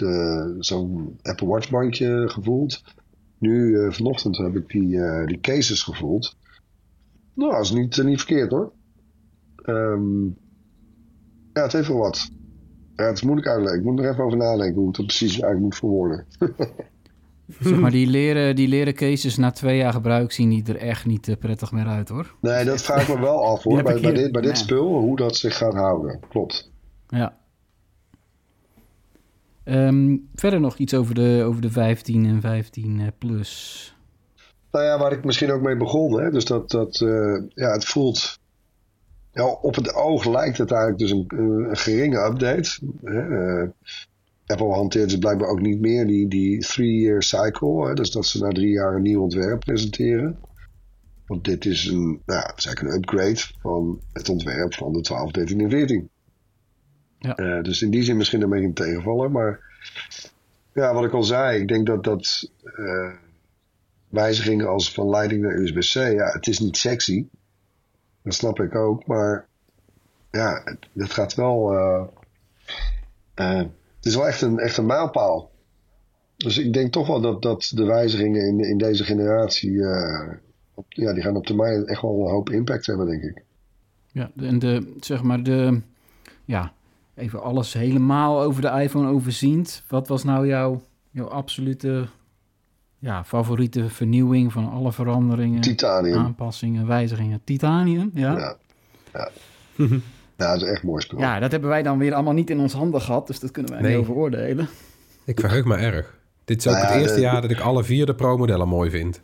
zo'n 0.58 1.18
Apple 1.22 1.46
Watch 1.46 1.70
bandje 1.70 2.28
gevoeld. 2.28 2.82
Nu, 3.38 3.92
vanochtend 3.92 4.36
heb 4.36 4.56
ik 4.56 4.68
die, 4.68 5.00
die 5.26 5.40
cases 5.40 5.82
gevoeld. 5.82 6.36
Nou, 7.34 7.52
dat 7.52 7.64
is 7.64 7.70
niet, 7.70 8.02
niet 8.02 8.18
verkeerd 8.18 8.50
hoor. 8.50 8.72
Ehm, 9.56 10.24
ja, 11.52 11.62
het 11.62 11.72
heeft 11.72 11.88
wel 11.88 11.96
wat. 11.96 12.30
Het 12.94 13.16
is 13.16 13.22
moeilijk 13.22 13.48
uitleggen. 13.48 13.78
Ik 13.78 13.84
moet 13.84 13.98
er 13.98 14.10
even 14.10 14.24
over 14.24 14.38
nadenken 14.38 14.80
hoe 14.80 14.88
ik 14.88 14.96
dat 14.96 15.06
precies 15.06 15.30
eigenlijk 15.30 15.60
moet 15.60 15.76
verwoorden. 15.76 16.26
Zeg 17.60 17.78
maar, 17.78 17.90
die 18.00 18.06
leren, 18.06 18.56
die 18.56 18.68
leren 18.68 18.94
cases 18.94 19.36
na 19.36 19.50
twee 19.50 19.76
jaar 19.76 19.92
gebruik 19.92 20.32
zien 20.32 20.48
die 20.48 20.64
er 20.66 20.76
echt 20.76 21.06
niet 21.06 21.28
eh, 21.28 21.36
prettig 21.36 21.72
meer 21.72 21.86
uit, 21.86 22.08
hoor. 22.08 22.34
Nee, 22.40 22.64
dat 22.64 22.82
vraag 22.82 23.08
ik 23.08 23.14
me 23.14 23.20
wel 23.20 23.44
af 23.46 23.62
hoor. 23.62 23.82
Bij, 23.82 24.00
bij 24.00 24.12
dit, 24.12 24.32
bij 24.32 24.42
dit 24.42 24.58
Ja. 24.58 24.64
spul, 24.64 24.98
hoe 24.98 25.16
dat 25.16 25.36
zich 25.36 25.56
gaat 25.56 25.74
houden. 25.74 26.20
Klopt. 26.28 26.70
Ja. 27.08 27.36
Ehm, 29.64 30.16
verder 30.34 30.60
nog 30.60 30.76
iets 30.76 30.94
over 30.94 31.14
de, 31.14 31.42
over 31.46 31.60
de 31.62 31.70
15 31.70 32.26
en 32.26 32.40
15 32.40 33.00
eh, 33.00 33.06
plus. 33.18 33.94
Nou 34.70 34.84
ja, 34.84 34.98
waar 34.98 35.12
ik 35.12 35.24
misschien 35.24 35.52
ook 35.52 35.62
mee 35.62 35.76
begon. 35.76 36.20
Hè? 36.20 36.30
Dus 36.30 36.44
dat, 36.44 36.70
dat 36.70 37.00
eh, 37.00 37.42
ja, 37.54 37.70
het 37.70 37.84
voelt. 37.84 38.38
Ja, 39.32 39.46
op 39.46 39.74
het 39.74 39.94
oog 39.94 40.24
lijkt 40.24 40.58
het 40.58 40.70
eigenlijk 40.70 41.00
dus 41.00 41.10
een, 41.10 41.24
een 41.38 41.76
geringe 41.76 42.24
update. 42.24 42.78
Hè? 43.04 43.20
Eh, 43.20 43.68
Apple 44.46 44.72
hanteert 44.72 45.08
dus 45.08 45.18
blijkbaar 45.18 45.48
ook 45.48 45.60
niet 45.60 45.80
meer 45.80 46.06
die, 46.06 46.28
die 46.28 46.58
three-year 46.58 47.22
cycle. 47.22 47.86
Hè? 47.86 47.94
Dus 47.94 48.10
dat 48.10 48.26
ze 48.26 48.38
na 48.38 48.48
drie 48.48 48.72
jaar 48.72 48.94
een 48.94 49.02
nieuw 49.02 49.22
ontwerp 49.22 49.60
presenteren. 49.60 50.38
Want 51.26 51.44
dit 51.44 51.64
is 51.64 51.86
een, 51.86 52.22
nou, 52.26 52.40
ja, 52.40 52.46
het 52.46 52.58
is 52.58 52.66
eigenlijk 52.66 52.94
een 52.94 53.02
upgrade 53.02 53.40
van 53.60 54.00
het 54.12 54.28
ontwerp 54.28 54.74
van 54.74 54.92
de 54.92 55.00
12, 55.00 55.30
13 55.30 55.60
en 55.60 55.70
14. 55.70 56.10
Ja. 57.18 57.36
Eh, 57.36 57.62
dus 57.62 57.82
in 57.82 57.90
die 57.90 58.02
zin 58.02 58.16
misschien 58.16 58.42
een 58.42 58.48
beetje 58.48 58.66
een 58.66 58.74
tegenvaller. 58.74 59.30
Maar 59.30 59.60
ja, 60.72 60.94
wat 60.94 61.04
ik 61.04 61.12
al 61.12 61.22
zei, 61.22 61.60
ik 61.60 61.68
denk 61.68 61.86
dat 61.86 62.04
dat 62.04 62.50
eh, 62.62 63.12
wijzigingen 64.08 64.68
als 64.68 64.92
van 64.92 65.08
leiding 65.08 65.42
naar 65.42 65.56
USB-C, 65.56 65.94
ja, 65.94 66.32
het 66.32 66.46
is 66.46 66.58
niet 66.58 66.76
sexy. 66.76 67.26
Dat 68.22 68.34
snap 68.34 68.60
ik 68.60 68.74
ook, 68.74 69.06
maar 69.06 69.46
ja, 70.30 70.60
het, 70.64 70.78
het 70.94 71.12
gaat 71.12 71.34
wel. 71.34 71.70
het 73.34 73.70
is 74.06 74.14
wel 74.14 74.26
echt 74.26 74.42
een, 74.42 74.58
echt 74.58 74.76
een 74.76 74.86
mijlpaal. 74.86 75.50
Dus 76.36 76.58
ik 76.58 76.72
denk 76.72 76.92
toch 76.92 77.06
wel 77.06 77.20
dat, 77.20 77.42
dat 77.42 77.72
de 77.74 77.84
wijzigingen 77.84 78.46
in, 78.46 78.60
in 78.60 78.78
deze 78.78 79.04
generatie, 79.04 79.84
eh, 79.84 80.32
op, 80.74 80.84
ja, 80.88 81.12
die 81.12 81.22
gaan 81.22 81.36
op 81.36 81.46
termijn 81.46 81.86
echt 81.86 82.02
wel 82.02 82.20
een 82.20 82.30
hoop 82.30 82.50
impact 82.50 82.86
hebben, 82.86 83.06
denk 83.06 83.22
ik. 83.22 83.42
Ja, 84.12 84.30
en 84.36 84.58
de, 84.58 84.94
zeg 85.00 85.22
maar, 85.22 85.42
de, 85.42 85.80
ja, 86.44 86.72
even 87.14 87.42
alles 87.42 87.72
helemaal 87.72 88.42
over 88.42 88.62
de 88.62 88.82
iPhone 88.82 89.08
overziend. 89.08 89.82
Wat 89.88 90.08
was 90.08 90.24
nou 90.24 90.46
jouw, 90.46 90.82
jouw 91.10 91.28
absolute, 91.28 92.06
ja, 92.98 93.24
favoriete 93.24 93.88
vernieuwing 93.88 94.52
van 94.52 94.70
alle 94.70 94.92
veranderingen, 94.92 95.60
Titanium. 95.60 96.18
aanpassingen, 96.18 96.86
wijzigingen? 96.86 97.40
Titanium, 97.44 98.10
ja? 98.14 98.38
Ja. 98.38 98.56
Ja. 99.12 99.30
ja, 100.36 100.52
dat 100.52 100.62
is 100.62 100.68
echt 100.68 100.82
mooi 100.82 101.02
spul. 101.02 101.18
Ja, 101.18 101.38
dat 101.38 101.50
hebben 101.50 101.70
wij 101.70 101.82
dan 101.82 101.98
weer 101.98 102.14
allemaal 102.14 102.32
niet 102.32 102.50
in 102.50 102.58
ons 102.60 102.72
handen 102.72 103.00
gehad, 103.00 103.26
dus 103.26 103.40
dat 103.40 103.50
kunnen 103.50 103.72
wij 103.72 103.80
Nee. 103.80 103.90
niet 103.90 104.00
over 104.00 104.14
oordelen. 104.14 104.68
Ik 105.24 105.40
verheug 105.40 105.64
me 105.64 105.76
erg. 105.76 106.14
Dit 106.44 106.58
is 106.58 106.66
ook 106.66 106.72
Nou 106.72 106.86
ja, 106.86 106.92
het 106.92 107.00
eerste 107.00 107.16
de- 107.16 107.22
jaar 107.26 107.40
dat 107.40 107.50
ik 107.50 107.60
alle 107.60 107.84
vier 107.84 108.06
de 108.06 108.14
Pro-modellen 108.14 108.68
mooi 108.68 108.90
vind. 108.90 109.20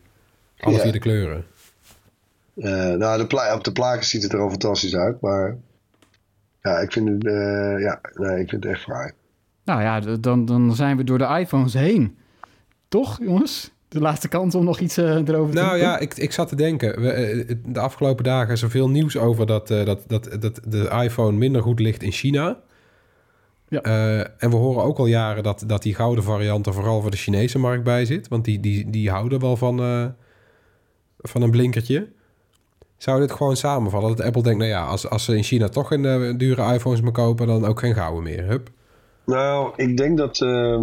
Alle 0.58 0.74
Ja. 0.76 0.80
vier 0.82 0.92
de 0.92 0.98
kleuren. 0.98 1.44
Eh, 2.54 2.70
nou, 2.92 3.26
de 3.26 3.52
op 3.54 3.64
de 3.64 3.72
plaken 3.72 4.04
ziet 4.04 4.22
het 4.22 4.32
er 4.32 4.38
al 4.40 4.50
fantastisch 4.50 4.96
uit, 4.96 5.20
maar 5.20 5.56
ja, 6.62 6.78
ik 6.78 6.92
vind 6.92 7.08
het, 7.08 7.26
eh, 7.26 7.80
ja, 7.80 8.00
nee, 8.14 8.40
ik 8.40 8.48
vind 8.48 8.64
het 8.64 8.72
echt 8.72 8.82
fraai. 8.82 9.12
Nou 9.64 9.82
ja, 9.82 10.00
dan, 10.16 10.44
dan 10.44 10.74
zijn 10.74 10.96
we 10.96 11.04
door 11.04 11.18
de 11.18 11.36
iPhones 11.38 11.74
heen. 11.74 12.16
Toch, 12.88 13.18
jongens? 13.20 13.70
De 13.92 14.00
laatste 14.00 14.28
kans 14.28 14.54
om 14.54 14.64
nog 14.64 14.78
iets 14.80 14.96
eh, 14.96 15.04
erover 15.04 15.26
te 15.26 15.60
Nou 15.60 15.70
roepen? 15.70 15.78
ja, 15.78 15.98
ik, 15.98 16.14
ik 16.16 16.32
zat 16.32 16.48
te 16.48 16.56
denken. 16.56 17.00
We, 17.00 17.10
eh, 17.10 17.56
de 17.66 17.80
afgelopen 17.80 18.24
dagen 18.24 18.52
is 18.52 18.62
er 18.62 18.70
veel 18.70 18.88
nieuws 18.88 19.16
over 19.16 19.46
dat, 19.46 19.70
eh, 19.70 19.84
dat, 19.84 20.04
dat, 20.06 20.36
dat 20.40 20.60
de 20.66 20.88
iPhone 21.02 21.36
minder 21.36 21.62
goed 21.62 21.80
ligt 21.80 22.02
in 22.02 22.12
China. 22.12 22.58
Ja. 23.68 23.80
Eh, 23.82 24.18
en 24.18 24.50
we 24.50 24.56
horen 24.56 24.82
ook 24.84 24.98
al 24.98 25.06
jaren 25.06 25.42
dat, 25.42 25.64
dat 25.66 25.82
die 25.82 25.94
gouden 25.94 26.24
variant 26.24 26.66
er 26.66 26.74
vooral 26.74 27.00
voor 27.00 27.10
de 27.10 27.16
Chinese 27.16 27.58
markt 27.58 27.84
bij 27.84 28.04
zit. 28.04 28.28
Want 28.28 28.44
die, 28.44 28.60
die, 28.60 28.90
die 28.90 29.10
houden 29.10 29.40
wel 29.40 29.56
van, 29.56 29.80
eh, 29.80 30.06
van 31.18 31.42
een 31.42 31.50
blinkertje. 31.50 32.08
Zou 32.96 33.20
dit 33.20 33.32
gewoon 33.32 33.56
samenvallen? 33.56 34.16
Dat 34.16 34.26
Apple 34.26 34.42
denkt, 34.42 34.58
nou 34.58 34.70
ja, 34.70 34.84
als, 34.84 35.08
als 35.08 35.24
ze 35.24 35.36
in 35.36 35.42
China 35.42 35.68
toch 35.68 35.90
een 35.90 36.38
dure 36.38 36.74
iPhones 36.74 37.00
maar 37.00 37.12
kopen, 37.12 37.46
dan 37.46 37.64
ook 37.64 37.78
geen 37.78 37.94
gouden 37.94 38.22
meer. 38.22 38.44
Hup. 38.44 38.70
Nou, 39.24 39.72
ik 39.76 39.96
denk 39.96 40.18
dat, 40.18 40.40
eh, 40.40 40.80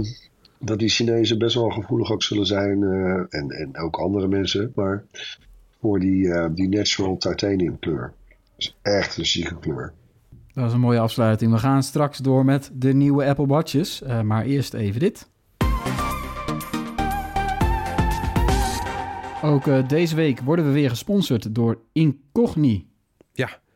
dat 0.59 0.79
die 0.79 0.89
Chinezen 0.89 1.37
best 1.37 1.55
wel 1.55 1.69
gevoelig 1.69 2.11
ook 2.11 2.23
zullen 2.23 2.45
zijn, 2.45 2.83
eh, 2.83 3.39
en, 3.39 3.49
en 3.49 3.77
ook 3.77 3.97
andere 3.97 4.27
mensen, 4.27 4.71
maar 4.75 5.03
voor 5.79 5.99
die, 5.99 6.31
eh, 6.31 6.49
die 6.51 6.69
natural 6.69 7.17
titanium 7.17 7.79
kleur. 7.79 8.13
Is 8.57 8.77
echt 8.81 9.17
een 9.17 9.25
zieke 9.25 9.59
kleur. 9.59 9.93
Dat 10.53 10.67
is 10.67 10.73
een 10.73 10.79
mooie 10.79 10.99
afsluiting. 10.99 11.51
We 11.51 11.57
gaan 11.57 11.83
straks 11.83 12.17
door 12.17 12.45
met 12.45 12.71
de 12.73 12.93
nieuwe 12.93 13.25
Apple 13.25 13.47
Watches. 13.47 14.01
Eh, 14.01 14.21
maar 14.21 14.45
eerst 14.45 14.73
even 14.73 14.99
dit. 14.99 15.29
Ook 19.41 19.89
deze 19.89 20.15
week 20.15 20.39
worden 20.39 20.65
we 20.65 20.71
weer 20.71 20.89
gesponsord 20.89 21.55
door 21.55 21.79
Incogni. 21.93 22.88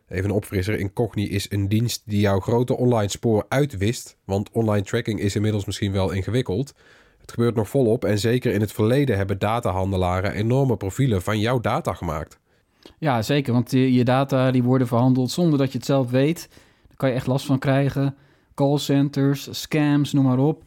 Even 0.07 0.29
een 0.29 0.35
opfrisser. 0.35 0.79
Incogni 0.79 1.29
is 1.29 1.51
een 1.51 1.67
dienst 1.67 2.01
die 2.05 2.19
jouw 2.19 2.39
grote 2.39 2.77
online 2.77 3.09
spoor 3.09 3.45
uitwist. 3.47 4.17
Want 4.25 4.51
online 4.51 4.85
tracking 4.85 5.19
is 5.19 5.35
inmiddels 5.35 5.65
misschien 5.65 5.91
wel 5.91 6.11
ingewikkeld. 6.11 6.73
Het 7.21 7.31
gebeurt 7.31 7.55
nog 7.55 7.69
volop 7.69 8.05
en 8.05 8.19
zeker 8.19 8.53
in 8.53 8.61
het 8.61 8.71
verleden 8.71 9.17
hebben 9.17 9.39
datahandelaren 9.39 10.31
enorme 10.31 10.77
profielen 10.77 11.21
van 11.21 11.39
jouw 11.39 11.59
data 11.59 11.93
gemaakt. 11.93 12.39
Ja, 12.97 13.21
zeker. 13.21 13.53
Want 13.53 13.71
je, 13.71 13.93
je 13.93 14.03
data 14.03 14.51
die 14.51 14.63
worden 14.63 14.87
verhandeld 14.87 15.31
zonder 15.31 15.59
dat 15.59 15.71
je 15.71 15.77
het 15.77 15.87
zelf 15.87 16.09
weet. 16.09 16.49
Daar 16.87 16.97
kan 16.97 17.09
je 17.09 17.15
echt 17.15 17.27
last 17.27 17.45
van 17.45 17.59
krijgen. 17.59 18.15
Callcenters, 18.53 19.61
scams, 19.61 20.13
noem 20.13 20.25
maar 20.25 20.39
op. 20.39 20.63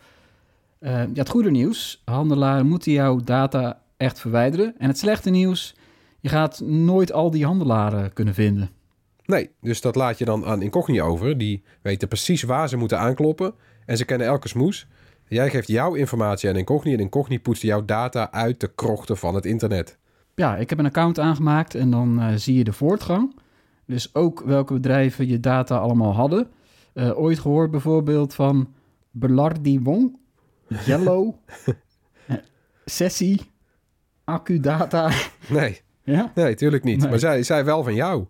Eh, 0.79 0.93
ja, 0.93 1.09
het 1.15 1.29
goede 1.29 1.51
nieuws. 1.51 2.03
Handelaren 2.05 2.67
moeten 2.67 2.93
jouw 2.93 3.21
data 3.21 3.81
echt 3.97 4.21
verwijderen. 4.21 4.75
En 4.79 4.89
het 4.89 4.99
slechte 4.99 5.31
nieuws. 5.31 5.75
Je 6.21 6.29
gaat 6.29 6.61
nooit 6.61 7.13
al 7.13 7.31
die 7.31 7.45
handelaren 7.45 8.13
kunnen 8.13 8.35
vinden. 8.35 8.71
Nee, 9.27 9.51
dus 9.61 9.81
dat 9.81 9.95
laat 9.95 10.19
je 10.19 10.25
dan 10.25 10.45
aan 10.45 10.63
Incogni 10.63 11.03
over. 11.03 11.39
Die 11.39 11.63
weten 11.83 12.09
precies 12.09 12.43
waar 12.43 12.69
ze 12.69 12.77
moeten 12.77 12.99
aankloppen 12.99 13.55
en 13.87 13.97
ze 13.97 14.05
kennen 14.05 14.27
elke 14.27 14.49
smoes. 14.49 14.87
Jij 15.29 15.51
geeft 15.51 15.69
jouw 15.69 15.95
informatie 15.95 16.49
aan 16.49 16.57
Incogni 16.57 16.93
en 16.93 17.01
Incogni 17.01 17.41
poetst 17.41 17.63
jouw 17.63 17.85
data 17.85 18.33
uit 18.33 18.61
de 18.61 18.71
krochten 18.75 19.17
van 19.17 19.35
het 19.35 19.47
internet. 19.47 19.99
Ja, 20.35 20.57
ik 20.57 20.71
heb 20.71 20.79
een 20.79 20.87
account 20.87 21.19
aangemaakt 21.19 21.75
en 21.75 21.91
dan 21.91 22.21
eh, 22.21 22.35
zie 22.35 22.57
je 22.57 22.65
de 22.65 22.73
voortgang. 22.73 23.35
Dus 23.87 24.15
ook 24.15 24.43
welke 24.45 24.73
bedrijven 24.73 25.27
je 25.29 25.41
data 25.41 25.77
allemaal 25.77 26.15
hadden. 26.15 26.49
Eh, 26.93 27.19
ooit 27.19 27.39
gehoord 27.39 27.71
bijvoorbeeld 27.71 28.35
van 28.35 28.75
Belardi 29.11 29.81
Wong, 29.81 30.19
Yellow, 30.87 31.35
eh, 32.27 32.37
Sessie, 32.85 33.41
Accudata. 34.25 35.11
Nee, 35.49 35.81
ja? 36.03 36.33
nee, 36.35 36.55
tuurlijk 36.55 36.85
niet. 36.85 37.01
Nee. 37.01 37.11
Maar 37.11 37.19
zij, 37.19 37.43
zij 37.43 37.65
wel 37.65 37.83
van 37.83 37.95
jou. 37.95 38.27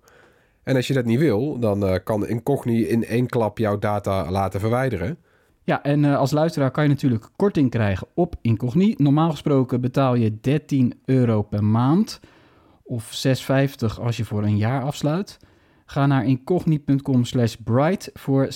En 0.66 0.76
als 0.76 0.86
je 0.86 0.94
dat 0.94 1.04
niet 1.04 1.18
wil, 1.18 1.58
dan 1.58 1.86
eh, 1.86 1.94
kan 2.04 2.26
Incogni 2.26 2.86
in 2.86 3.04
één 3.04 3.26
klap 3.26 3.58
jouw 3.58 3.78
data 3.78 4.30
laten 4.30 4.60
verwijderen. 4.60 5.18
Ja, 5.64 5.82
en 5.82 6.04
eh, 6.04 6.16
als 6.16 6.30
luisteraar 6.30 6.70
kan 6.70 6.82
je 6.82 6.88
natuurlijk 6.88 7.28
korting 7.36 7.70
krijgen 7.70 8.06
op 8.14 8.34
Incogni. 8.40 8.94
Normaal 8.96 9.30
gesproken 9.30 9.80
betaal 9.80 10.14
je 10.14 10.40
13 10.40 11.00
euro 11.04 11.42
per 11.42 11.64
maand 11.64 12.20
of 12.82 13.26
6,50 13.26 14.00
als 14.00 14.16
je 14.16 14.24
voor 14.24 14.42
een 14.42 14.56
jaar 14.56 14.82
afsluit. 14.82 15.38
Ga 15.84 16.06
naar 16.06 16.24
incogni.com 16.24 17.24
slash 17.24 17.54
bright 17.54 18.10
voor 18.14 18.48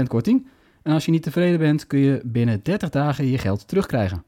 60% 0.00 0.02
korting. 0.06 0.46
En 0.82 0.92
als 0.92 1.04
je 1.04 1.10
niet 1.10 1.22
tevreden 1.22 1.58
bent, 1.58 1.86
kun 1.86 1.98
je 1.98 2.20
binnen 2.24 2.60
30 2.62 2.90
dagen 2.90 3.26
je 3.26 3.38
geld 3.38 3.68
terugkrijgen. 3.68 4.24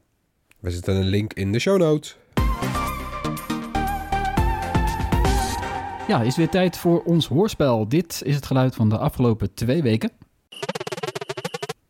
We 0.59 0.71
zetten 0.71 0.95
een 0.95 1.07
link 1.07 1.33
in 1.33 1.51
de 1.51 1.59
show 1.59 1.79
notes. 1.79 2.17
Ja, 6.07 6.21
is 6.21 6.35
weer 6.35 6.49
tijd 6.49 6.77
voor 6.77 7.03
ons 7.03 7.27
hoorspel. 7.27 7.87
Dit 7.87 8.21
is 8.25 8.35
het 8.35 8.45
geluid 8.45 8.75
van 8.75 8.89
de 8.89 8.97
afgelopen 8.97 9.53
twee 9.53 9.81
weken. 9.81 10.11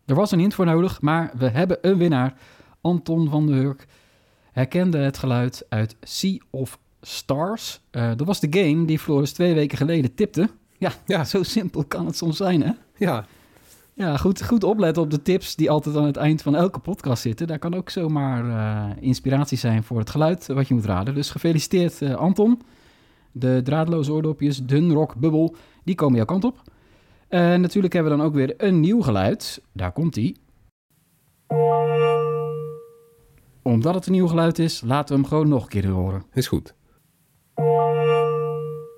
Er 0.05 0.15
was 0.15 0.31
een 0.31 0.39
hint 0.39 0.53
voor 0.53 0.65
nodig, 0.65 1.01
maar 1.01 1.31
we 1.37 1.49
hebben 1.49 1.77
een 1.81 1.97
winnaar. 1.97 2.33
Anton 2.81 3.29
van 3.29 3.45
der 3.47 3.55
Hurk 3.55 3.85
herkende 4.51 4.97
het 4.97 5.17
geluid 5.17 5.65
uit 5.69 5.95
Sea 6.01 6.37
of 6.49 6.79
Stars. 7.01 7.81
Eh, 7.91 8.11
dat 8.15 8.27
was 8.27 8.39
de 8.39 8.47
game 8.49 8.85
die 8.85 8.99
Floris 8.99 9.31
twee 9.31 9.53
weken 9.53 9.77
geleden 9.77 10.13
tipte. 10.15 10.49
Ja, 10.77 10.91
Ja. 11.05 11.23
zo 11.23 11.43
simpel 11.43 11.83
kan 11.85 12.05
het 12.05 12.17
soms 12.17 12.37
zijn, 12.37 12.61
hè? 12.63 12.71
Ja, 12.97 13.25
Ja, 13.93 14.17
goed, 14.17 14.43
goed 14.45 14.63
opletten 14.63 15.03
op 15.03 15.11
de 15.11 15.21
tips 15.21 15.55
die 15.55 15.69
altijd 15.69 15.95
aan 15.95 16.05
het 16.05 16.17
eind 16.17 16.41
van 16.41 16.55
elke 16.55 16.79
podcast 16.79 17.21
zitten. 17.21 17.47
Daar 17.47 17.59
kan 17.59 17.73
ook 17.75 17.89
zomaar 17.89 18.49
eh, 18.49 18.95
inspiratie 19.03 19.57
zijn 19.57 19.83
voor 19.83 19.99
het 19.99 20.09
geluid 20.09 20.47
wat 20.47 20.67
je 20.67 20.73
moet 20.73 20.85
raden. 20.85 21.13
Dus 21.15 21.29
gefeliciteerd 21.29 22.01
eh, 22.01 22.15
Anton. 22.15 22.61
De 23.37 23.61
draadloze 23.63 24.11
oordopjes, 24.11 24.65
Dunrock 24.65 25.15
Bubble, 25.15 25.53
die 25.83 25.95
komen 25.95 26.15
jouw 26.15 26.25
kant 26.25 26.43
op. 26.43 26.61
En 27.27 27.61
natuurlijk 27.61 27.93
hebben 27.93 28.11
we 28.11 28.17
dan 28.17 28.27
ook 28.27 28.33
weer 28.33 28.53
een 28.57 28.79
nieuw 28.79 29.01
geluid. 29.01 29.61
Daar 29.71 29.91
komt 29.91 30.15
ie. 30.15 30.37
Omdat 33.61 33.95
het 33.95 34.05
een 34.05 34.11
nieuw 34.11 34.27
geluid 34.27 34.59
is, 34.59 34.81
laten 34.81 35.15
we 35.15 35.21
hem 35.21 35.29
gewoon 35.29 35.47
nog 35.47 35.63
een 35.63 35.69
keer 35.69 35.87
horen. 35.87 36.23
is 36.33 36.47
goed. 36.47 36.75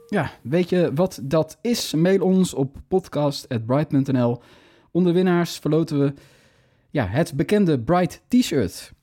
Ja, 0.07 0.31
weet 0.41 0.69
je 0.69 0.91
wat 0.95 1.19
dat 1.23 1.57
is? 1.61 1.93
Mail 1.93 2.21
ons 2.21 2.53
op 2.53 2.75
podcast.bright.nl. 2.87 4.41
Onder 4.91 5.13
winnaars 5.13 5.57
verloten 5.57 5.99
we 5.99 6.13
ja, 6.89 7.05
het 7.05 7.33
bekende 7.35 7.79
Bright 7.79 8.21
T-shirt. 8.27 8.95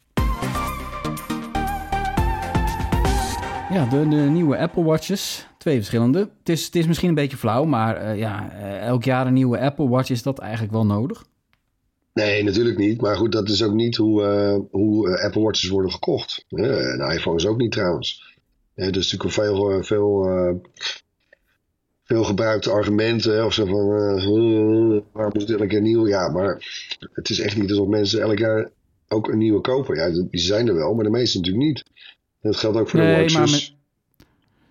Ja, 3.75 3.85
de, 3.85 4.09
de 4.09 4.17
nieuwe 4.17 4.59
Apple 4.59 4.83
Watches. 4.83 5.47
Twee 5.59 5.77
verschillende. 5.77 6.19
Het 6.19 6.49
is, 6.49 6.65
het 6.65 6.77
is 6.77 6.87
misschien 6.87 7.09
een 7.09 7.15
beetje 7.15 7.37
flauw, 7.37 7.65
maar 7.65 7.97
eh, 7.97 8.19
ja, 8.19 8.53
eh, 8.53 8.87
elk 8.87 9.05
jaar 9.05 9.27
een 9.27 9.33
nieuwe 9.33 9.59
Apple 9.59 9.89
Watch 9.89 10.11
is 10.11 10.23
dat 10.23 10.39
eigenlijk 10.39 10.73
wel 10.73 10.87
nodig. 10.87 11.25
Nee, 12.13 12.45
natuurlijk 12.45 12.79
niet. 12.79 13.01
Maar 13.01 13.17
goed, 13.17 13.33
dat 13.33 13.49
is 13.49 13.63
ook 13.63 13.73
niet 13.73 13.97
hoe, 13.97 14.25
eh, 14.25 14.59
hoe 14.71 15.23
Apple 15.23 15.43
Watches 15.43 15.69
worden 15.69 15.91
gekocht. 15.91 16.45
De 16.49 17.13
iPhone 17.15 17.49
ook 17.49 17.57
niet 17.57 17.73
trouwens. 17.73 18.37
Is 18.75 18.87
natuurlijk 18.87 19.33
veel, 19.33 19.83
veel, 19.83 20.29
veel 22.05 22.25
gebruikte 22.25 22.71
argumenten. 22.71 23.45
Of 23.45 23.53
zo 23.53 23.67
van, 23.67 23.87
waarom 25.13 25.35
is 25.35 25.43
het 25.43 25.51
elke 25.51 25.67
keer 25.67 25.81
nieuw? 25.81 26.09
Ja, 26.09 26.29
maar 26.29 26.67
het 27.13 27.31
is 27.31 27.41
echt 27.41 27.57
niet 27.57 27.71
alsof 27.71 27.87
mensen 27.87 28.21
elk 28.21 28.39
jaar 28.39 28.71
ook 29.09 29.29
een 29.29 29.39
nieuwe 29.39 29.61
kopen. 29.61 29.97
Ja, 29.97 30.27
die 30.31 30.41
zijn 30.41 30.69
er 30.69 30.75
wel, 30.75 30.95
maar 30.95 31.05
de 31.05 31.11
meeste 31.11 31.39
natuurlijk 31.39 31.65
niet. 31.65 31.85
Dat 32.45 32.57
geldt 32.57 32.77
ook 32.79 32.89
voor 32.89 33.01
de 33.01 33.07
Nee, 33.07 33.15
watches. 33.17 33.35
maar 33.35 33.51
met- 33.51 33.73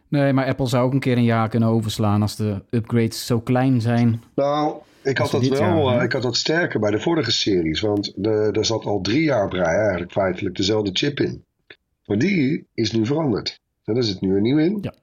Nee, 0.07 0.33
maar 0.33 0.45
Apple 0.47 0.67
zou 0.67 0.85
ook 0.85 0.93
een 0.93 0.99
keer 0.99 1.17
een 1.17 1.23
jaar 1.23 1.49
kunnen 1.49 1.69
overslaan 1.69 2.21
als 2.21 2.35
de 2.35 2.61
upgrades 2.69 3.25
zo 3.25 3.39
klein 3.41 3.81
zijn. 3.81 4.23
Nou, 4.35 4.75
ik 5.01 5.17
had 5.17 5.31
dat 5.31 5.47
wel, 5.47 5.59
jaar, 5.89 5.97
eh, 5.97 6.03
ik 6.03 6.11
had 6.11 6.21
dat 6.21 6.35
sterker 6.37 6.79
bij 6.79 6.91
de 6.91 6.99
vorige 6.99 7.31
series. 7.31 7.79
Want 7.81 8.13
de, 8.15 8.49
er 8.51 8.65
zat 8.65 8.85
al 8.85 9.01
drie 9.01 9.23
jaar 9.23 9.49
rij 9.49 9.77
eigenlijk 9.79 10.11
feitelijk 10.11 10.55
dezelfde 10.55 10.89
chip 10.93 11.19
in. 11.19 11.43
Maar 12.05 12.17
die 12.17 12.65
is 12.73 12.91
nu 12.91 13.05
veranderd. 13.05 13.59
En 13.83 13.93
daar 13.93 14.03
zit 14.03 14.21
nu 14.21 14.35
een 14.35 14.41
nieuw 14.41 14.57
in. 14.57 14.77
Ja. 14.81 14.93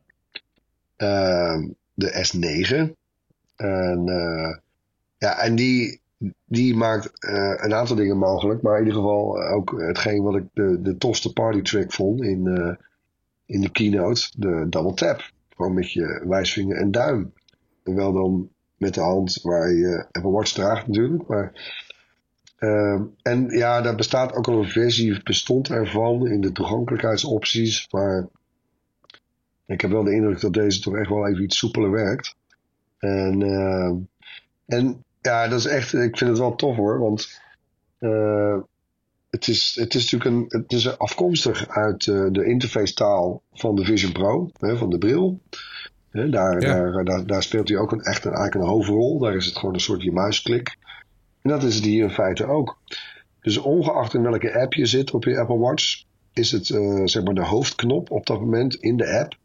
Ehm, 0.97 1.69
de 1.95 2.25
S9. 2.25 2.95
En, 3.57 4.09
eh, 4.09 4.57
ja, 5.19 5.39
en 5.39 5.55
die, 5.55 6.01
die 6.45 6.77
maakt 6.77 7.19
eh, 7.19 7.55
een 7.57 7.75
aantal 7.75 7.97
dingen 7.97 8.19
mogelijk. 8.19 8.63
Maar 8.63 8.79
in 8.79 8.85
ieder 8.85 9.01
geval 9.01 9.43
ook 9.43 9.81
hetgeen 9.81 10.23
wat 10.23 10.37
ik 10.37 10.45
de, 10.53 10.81
de 10.83 10.97
tofste 10.97 11.33
party 11.33 11.63
track 11.63 11.93
vond 11.93 12.23
in, 12.23 12.47
eh, 12.47 12.75
in 13.47 13.61
de 13.61 13.71
keynote. 13.71 14.31
De 14.37 14.67
double 14.69 14.95
tap. 14.95 15.31
Gewoon 15.57 15.75
met 15.75 15.93
je 15.93 16.25
wijsvinger 16.29 16.77
en 16.77 16.91
duim. 16.91 17.33
En 17.85 17.95
wel 17.95 18.13
dan 18.13 18.49
met 18.77 18.95
de 18.95 19.01
hand 19.01 19.39
waar 19.43 19.73
je 19.73 20.07
Apple 20.13 20.31
Watch 20.31 20.53
draagt 20.53 20.87
natuurlijk. 20.87 21.27
Maar, 21.29 21.79
en 23.23 23.49
ja, 23.49 23.81
daar 23.81 23.95
bestaat 23.95 24.33
ook 24.35 24.49
al 24.49 24.59
een 24.59 24.69
versie, 24.69 25.23
bestond 25.23 25.69
ervan 25.69 26.27
in 26.27 26.41
de 26.41 26.53
toegankelijkheidsopties. 26.53 27.89
Maar 27.91 28.29
ik 29.67 29.81
heb 29.81 29.91
wel 29.91 30.05
de 30.05 30.13
indruk 30.13 30.41
dat 30.41 30.53
deze 30.53 30.81
toch 30.81 30.97
echt 30.97 31.09
wel 31.09 31.29
even 31.29 31.43
iets 31.43 31.59
soepeler 31.59 31.91
werkt. 31.91 32.37
En, 32.99 33.43
en 34.67 35.05
ja, 35.21 35.49
dat 35.49 35.59
is 35.59 35.67
echt, 35.67 35.93
ik 35.95 36.17
vind 36.17 36.31
het 36.31 36.39
wel 36.39 36.55
tof 36.57 36.77
hoor. 36.77 36.99
Want 36.99 37.41
eh, 37.99 38.57
het, 39.31 39.49
is, 39.49 39.77
het 39.81 39.95
is 39.95 40.11
natuurlijk 40.11 40.53
een, 40.53 40.61
het 40.61 40.73
is 40.73 40.99
afkomstig 40.99 41.69
uit 41.69 42.07
eh, 42.07 42.27
de 42.31 42.45
interface 42.45 42.95
taal 42.95 43.43
van 43.53 43.75
de 43.75 43.85
Vision 43.85 44.13
Pro, 44.13 44.51
hè, 44.59 44.77
van 44.77 44.91
de 44.91 44.99
bril. 44.99 45.41
Hè, 46.11 46.29
daar, 46.29 46.61
Ja. 46.61 46.91
daar, 46.91 47.05
daar, 47.05 47.27
daar 47.27 47.43
speelt 47.43 47.69
hij 47.69 47.79
ook 47.79 47.93
een, 47.93 48.01
echt 48.01 48.25
een, 48.25 48.33
eigenlijk 48.33 48.65
een 48.65 48.73
hoofdrol. 48.73 49.19
Daar 49.19 49.35
is 49.35 49.47
het 49.47 49.57
gewoon 49.57 49.75
een 49.75 49.81
soort 49.81 50.03
je 50.03 50.13
muisklik. 50.13 50.77
En 51.43 51.51
dat 51.51 51.63
is 51.63 51.75
het 51.75 51.85
hier 51.85 52.03
in 52.03 52.11
feite 52.11 52.47
ook. 52.47 52.79
Dus 53.41 53.59
ongeacht 53.59 54.15
in 54.15 54.23
welke 54.23 54.61
app 54.61 54.73
je 54.75 54.87
zit 54.87 55.11
op 55.11 55.25
je 55.25 55.39
Apple 55.39 55.59
Watch, 55.59 56.05
is 56.33 56.51
het 56.51 56.71
eh, 56.71 57.01
zeg 57.05 57.25
maar 57.25 57.35
de 57.35 57.45
hoofdknop 57.45 58.11
op 58.11 58.27
dat 58.27 58.41
moment 58.41 58.75
in 58.75 58.97
de 58.97 59.19
app. 59.19 59.37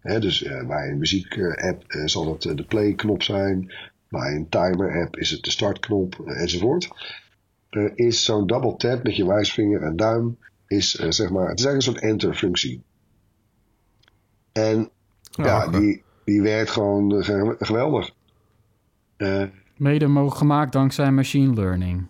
Hè, 0.00 0.20
dus 0.20 0.42
bij 0.42 0.88
een 0.88 0.98
muziek-app 0.98 1.84
zal 2.04 2.32
het 2.32 2.44
eh, 2.44 2.56
de 2.56 2.64
play-knop 2.64 3.22
zijn. 3.22 3.72
Bij 4.12 4.34
een 4.34 4.48
timer-app 4.48 5.16
is 5.16 5.30
het 5.30 5.42
de 5.42 5.50
startknop 5.50 6.20
eh, 6.26 6.40
enzovoort. 6.40 6.88
Is 7.94 8.24
zo'n 8.24 8.46
double 8.46 8.76
tap 8.76 9.02
met 9.02 9.16
je 9.16 9.26
wijsvinger 9.26 9.82
en 9.82 9.96
duim, 9.96 10.38
is 10.66 10.96
eh, 10.96 11.10
zeg 11.10 11.30
maar, 11.30 11.48
het 11.48 11.58
is 11.58 11.64
eigenlijk 11.64 11.96
een 11.96 12.00
soort 12.02 12.12
enter-functie. 12.12 12.82
En 14.52 14.90
ja, 15.30 15.66
oké. 15.66 15.78
die, 15.80 16.02
die 16.24 16.42
werkt 16.42 16.70
gewoon 16.70 17.16
eh, 17.18 17.24
ge- 17.24 17.56
geweldig. 17.58 18.10
Eh, 19.16 19.42
Mede 19.76 20.06
mogelijk 20.06 20.36
gemaakt 20.36 20.72
dankzij 20.72 21.10
machine 21.12 21.54
learning. 21.54 22.06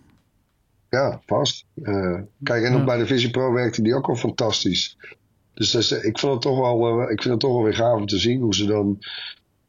Ja, 0.89 1.21
vast. 1.27 1.65
Eh, 1.83 2.19
kijk, 2.43 2.65
en 2.65 2.73
Ja. 2.73 2.79
ook 2.79 2.85
bij 2.87 2.99
de 2.99 3.07
Vision 3.07 3.31
Pro 3.33 3.53
werkte 3.53 3.83
die 3.83 3.95
ook 3.95 4.09
al 4.09 4.17
fantastisch. 4.17 4.97
Dus 5.55 5.71
dat 5.71 5.83
is- 5.83 5.91
ik, 5.91 6.19
vond 6.19 6.33
het 6.33 6.43
toch 6.43 6.59
wel, 6.59 7.03
ik 7.03 7.23
vind 7.23 7.25
het 7.35 7.41
toch 7.41 7.53
wel 7.53 7.63
weer 7.63 7.75
gaaf 7.75 7.97
om 8.01 8.07
te 8.07 8.19
zien 8.19 8.41
hoe 8.41 8.55
ze 8.55 8.67
dan 8.67 8.99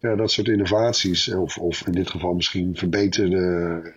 ja, 0.03 0.15
dat 0.15 0.31
soort 0.31 0.47
innovaties, 0.47 1.33
of, 1.33 1.57
of 1.57 1.87
in 1.87 1.91
dit 1.91 2.09
geval 2.09 2.33
misschien 2.33 2.75
verbeterde, 2.75 3.93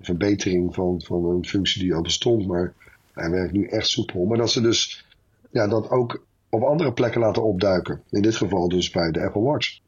verbetering 0.00 0.74
van, 0.74 1.02
van 1.04 1.24
een 1.24 1.44
functie 1.44 1.82
die 1.82 1.94
al 1.94 2.02
bestond, 2.02 2.46
maar 2.46 2.74
hij 3.12 3.30
werkt 3.30 3.52
nu 3.52 3.66
echt 3.66 3.86
soepel. 3.86 4.24
Maar 4.24 4.38
dat 4.38 4.50
ze 4.50 4.60
dus 4.60 5.06
ja, 5.50 5.68
dat 5.68 5.90
ook 5.90 6.24
op 6.48 6.62
andere 6.62 6.92
plekken 6.92 7.20
laten 7.20 7.42
opduiken. 7.42 8.02
In 8.10 8.22
dit 8.22 8.36
geval 8.36 8.68
dus 8.68 8.90
bij 8.90 9.10
de 9.10 9.24
Apple 9.24 9.42
Watch. 9.42 9.78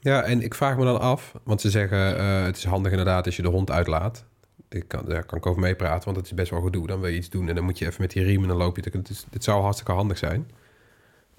Ja, 0.00 0.22
en 0.22 0.42
ik 0.42 0.54
vraag 0.54 0.76
me 0.76 0.84
dan 0.84 1.00
af, 1.00 1.34
want 1.42 1.60
ze 1.60 1.70
zeggen 1.70 2.18
eh, 2.18 2.44
het 2.44 2.56
is 2.56 2.64
handig 2.64 2.90
inderdaad 2.90 3.26
als 3.26 3.36
je 3.36 3.42
de 3.42 3.48
hond 3.48 3.70
uitlaat. 3.70 4.24
Ik 4.68 4.88
kan, 4.88 5.04
daar 5.04 5.24
kan 5.24 5.38
ik 5.38 5.46
over 5.46 5.60
meepraten, 5.60 6.04
want 6.04 6.16
het 6.16 6.26
is 6.26 6.34
best 6.34 6.50
wel 6.50 6.60
gedoe. 6.60 6.86
Dan 6.86 7.00
wil 7.00 7.10
je 7.10 7.16
iets 7.16 7.30
doen 7.30 7.48
en 7.48 7.54
dan 7.54 7.64
moet 7.64 7.78
je 7.78 7.86
even 7.86 8.00
met 8.00 8.10
die 8.10 8.22
riem 8.22 8.42
en 8.42 8.48
dan 8.48 8.56
loop 8.56 8.76
je. 8.76 8.82
Het 8.90 9.26
dit 9.30 9.44
zou 9.44 9.62
hartstikke 9.62 9.92
handig 9.92 10.18
zijn. 10.18 10.46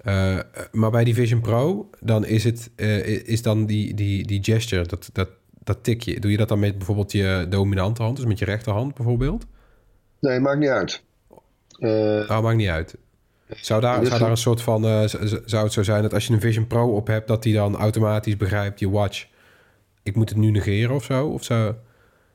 Eh, 0.04 0.38
maar 0.72 0.90
bij 0.90 1.04
die 1.04 1.14
Vision 1.14 1.40
Pro, 1.40 1.90
dan 2.00 2.24
is 2.24 2.44
het 2.44 2.70
eh, 2.76 3.06
is 3.06 3.42
dan 3.42 3.66
die, 3.66 3.94
die, 3.94 4.26
die 4.26 4.44
gesture, 4.44 4.86
dat, 4.86 5.10
dat, 5.12 5.28
dat 5.62 5.84
tikje. 5.84 6.20
Doe 6.20 6.30
je 6.30 6.36
dat 6.36 6.48
dan 6.48 6.58
met 6.58 6.76
bijvoorbeeld 6.76 7.12
je 7.12 7.46
dominante 7.48 8.02
hand, 8.02 8.16
dus 8.16 8.26
met 8.26 8.38
je 8.38 8.44
rechterhand 8.44 8.94
bijvoorbeeld? 8.94 9.46
Nee, 10.20 10.40
maakt 10.40 10.58
niet 10.58 10.68
uit. 10.68 11.02
Nou, 11.78 12.42
maakt 12.42 12.56
niet 12.56 12.68
uit. 12.68 12.96
Zou 13.48 13.80
daar, 13.80 14.00
Dit 14.00 14.08
zou 14.08 14.20
daar 14.20 14.30
een 14.30 14.36
soort 14.36 14.62
van... 14.62 14.82
zou 15.44 15.64
het 15.64 15.72
zo 15.72 15.82
zijn 15.82 16.02
dat 16.02 16.14
als 16.14 16.26
je 16.26 16.32
een 16.32 16.40
Vision 16.40 16.66
Pro 16.66 16.94
op 16.94 17.06
hebt... 17.06 17.28
dat 17.28 17.42
die 17.42 17.54
dan 17.54 17.76
automatisch 17.76 18.36
begrijpt, 18.36 18.80
je 18.80 18.90
watch... 18.90 19.26
ik 20.02 20.16
moet 20.16 20.28
het 20.28 20.38
nu 20.38 20.50
negeren 20.50 20.94
of 20.94 21.04
zo? 21.04 21.26
Of 21.26 21.44
zou... 21.44 21.74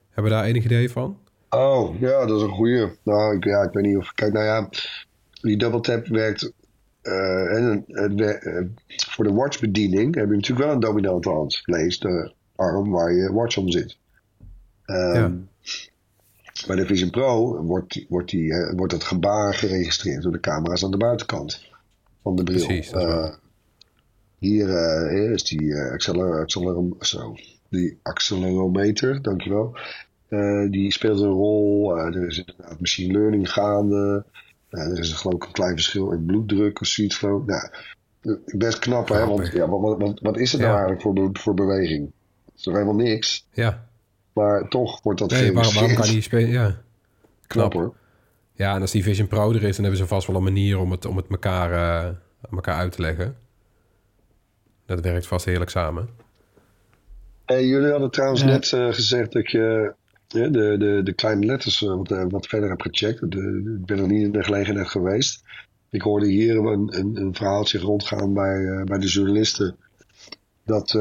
Hebben 0.10 0.32
we 0.32 0.40
daar 0.40 0.48
enig 0.48 0.64
idee 0.64 0.92
van? 0.92 1.18
Oh, 1.50 2.00
ja, 2.00 2.26
dat 2.26 2.38
is 2.38 2.44
een 2.44 2.50
goeie. 2.50 2.88
Nou, 3.04 3.36
ik, 3.36 3.44
ja, 3.44 3.62
ik 3.62 3.74
weet 3.74 3.86
niet 3.86 3.98
of... 3.98 4.12
Kijk, 4.14 4.34
nou 4.34 4.46
ja, 4.46 4.70
die 5.42 5.58
double 5.58 5.82
tap 5.82 6.08
werkt... 6.08 6.52
eh, 7.10 7.56
en, 7.58 7.86
wer- 8.16 8.42
eh, 8.44 8.66
voor 9.10 9.26
de 9.26 9.34
watchbediening 9.34 10.16
heb 10.16 10.30
je 10.30 10.36
natuurlijk 10.36 10.66
wel 10.66 10.74
een 10.74 10.80
dominante 10.82 11.30
hand. 11.30 11.62
Lees 11.66 12.00
de 12.00 12.34
arm 12.56 12.90
waar 12.90 13.14
je 13.14 13.34
watch 13.34 13.58
om 13.58 13.72
zit. 13.72 13.98
Ehm, 14.86 15.14
Ja. 15.16 15.32
Bij 16.68 16.76
de 16.76 16.86
Vision 16.86 17.10
Pro 17.10 17.64
wordt, 17.64 18.06
wordt, 18.10 18.30
die, 18.32 18.54
eh, 18.54 18.74
wordt 18.76 18.94
het 18.94 19.04
gebaar 19.04 19.54
geregistreerd 19.54 20.24
door 20.24 20.32
de 20.32 20.40
camera's 20.40 20.84
aan 20.84 20.92
de 20.92 20.98
buitenkant 20.98 21.66
van 22.24 22.36
de 22.36 22.44
bril. 22.44 22.66
Precies, 22.66 22.92
hier 24.40 25.32
is 25.32 25.44
die, 25.44 25.74
eh, 25.76 25.92
acceler, 25.92 26.40
accelerom, 26.40 26.96
zo, 27.00 27.36
die 27.70 28.00
accelerometer, 28.04 29.22
dankjewel. 29.22 29.78
Die 30.70 30.92
speelt 30.92 31.20
een 31.20 31.30
rol. 31.30 31.98
Er 31.98 32.28
is 32.28 32.38
inderdaad 32.38 32.80
machine 32.80 33.14
learning 33.14 33.52
gaande. 33.52 34.26
Eh, 34.70 34.82
er 34.92 35.00
is 35.00 35.14
geloof 35.14 35.36
ik 35.36 35.44
een 35.46 35.52
klein 35.52 35.74
verschil 35.74 36.12
in 36.12 36.26
bloeddruk 36.26 36.82
of 36.82 36.88
zoiets. 36.88 37.18
geloof. 37.18 37.46
Nou, 37.46 37.70
eh, 38.22 38.32
best 38.46 38.80
knap, 38.80 39.08
hè? 39.08 39.26
Want 39.26 39.48
ja, 39.48 39.70
wat, 39.70 40.20
wat, 40.22 40.38
is 40.38 40.52
het 40.52 40.62
nou 40.62 40.74
Ja. 40.74 40.80
eigenlijk 40.80 41.02
voor, 41.02 41.30
voor 41.34 41.54
beweging? 41.54 42.12
Het 42.46 42.54
is 42.56 42.64
toch 42.64 42.74
helemaal 42.74 42.96
niks. 42.96 43.48
Ja. 43.52 43.88
Maar 44.34 44.68
toch 44.68 45.02
wordt 45.04 45.20
dat 45.20 45.32
Nee, 45.32 45.54
waarom, 45.54 45.74
waarom 45.74 45.96
kan 45.96 46.06
die 46.08 46.22
spelen? 46.22 46.50
Ja. 46.50 46.82
Knap 47.48 47.74
hoor. 47.74 47.96
Ja, 48.54 48.76
en 48.76 48.82
als 48.82 48.92
die 48.92 49.04
Vision 49.04 49.28
Pro 49.28 49.50
er 49.52 49.64
is... 49.64 49.76
dan 49.76 49.86
hebben 49.86 50.02
ze 50.02 50.08
vast 50.08 50.28
wel 50.28 50.36
een 50.36 50.44
manier 50.44 50.78
om 50.80 50.92
het, 50.92 51.06
om 51.06 51.18
het 51.18 51.26
elkaar, 51.30 51.72
eh, 51.72 52.06
aan 52.42 52.56
elkaar 52.56 52.76
uit 52.76 52.92
te 52.92 53.02
leggen. 53.02 53.36
Dat 54.86 55.00
werkt 55.02 55.28
vast 55.28 55.46
heerlijk 55.46 55.70
samen. 55.70 56.10
Hey, 57.46 57.66
jullie 57.66 57.92
hadden 57.92 58.12
trouwens 58.12 58.42
Ja. 58.42 58.48
net 58.48 58.74
eh, 58.74 58.94
gezegd 58.94 59.32
dat 59.32 59.52
je 59.52 59.94
eh, 59.94 59.99
de, 60.30 60.78
de, 60.78 61.02
de 61.04 61.14
kleine 61.14 61.46
letters 61.46 61.84
eh, 61.84 61.96
wat, 61.96 62.12
eh, 62.12 62.26
wat 62.30 62.48
verder 62.48 62.70
hebt 62.70 62.82
gecheckt. 62.82 63.32
De- 63.32 63.78
ik 63.80 63.86
ben 63.86 63.98
nog 63.98 64.08
niet 64.08 64.24
in 64.24 64.32
de 64.32 64.44
gelegenheid 64.44 64.88
geweest. 64.88 65.44
Ik 65.90 66.02
hoorde 66.02 66.28
hier 66.28 66.56
een, 66.56 66.98
een, 67.00 67.22
een 67.22 67.36
verhaaltje 67.36 67.80
rondgaan 67.80 68.34
bij, 68.34 68.66
eh, 68.66 68.84
bij 68.84 68.98
de 68.98 69.08
journalisten. 69.08 69.76
Dat 70.66 71.00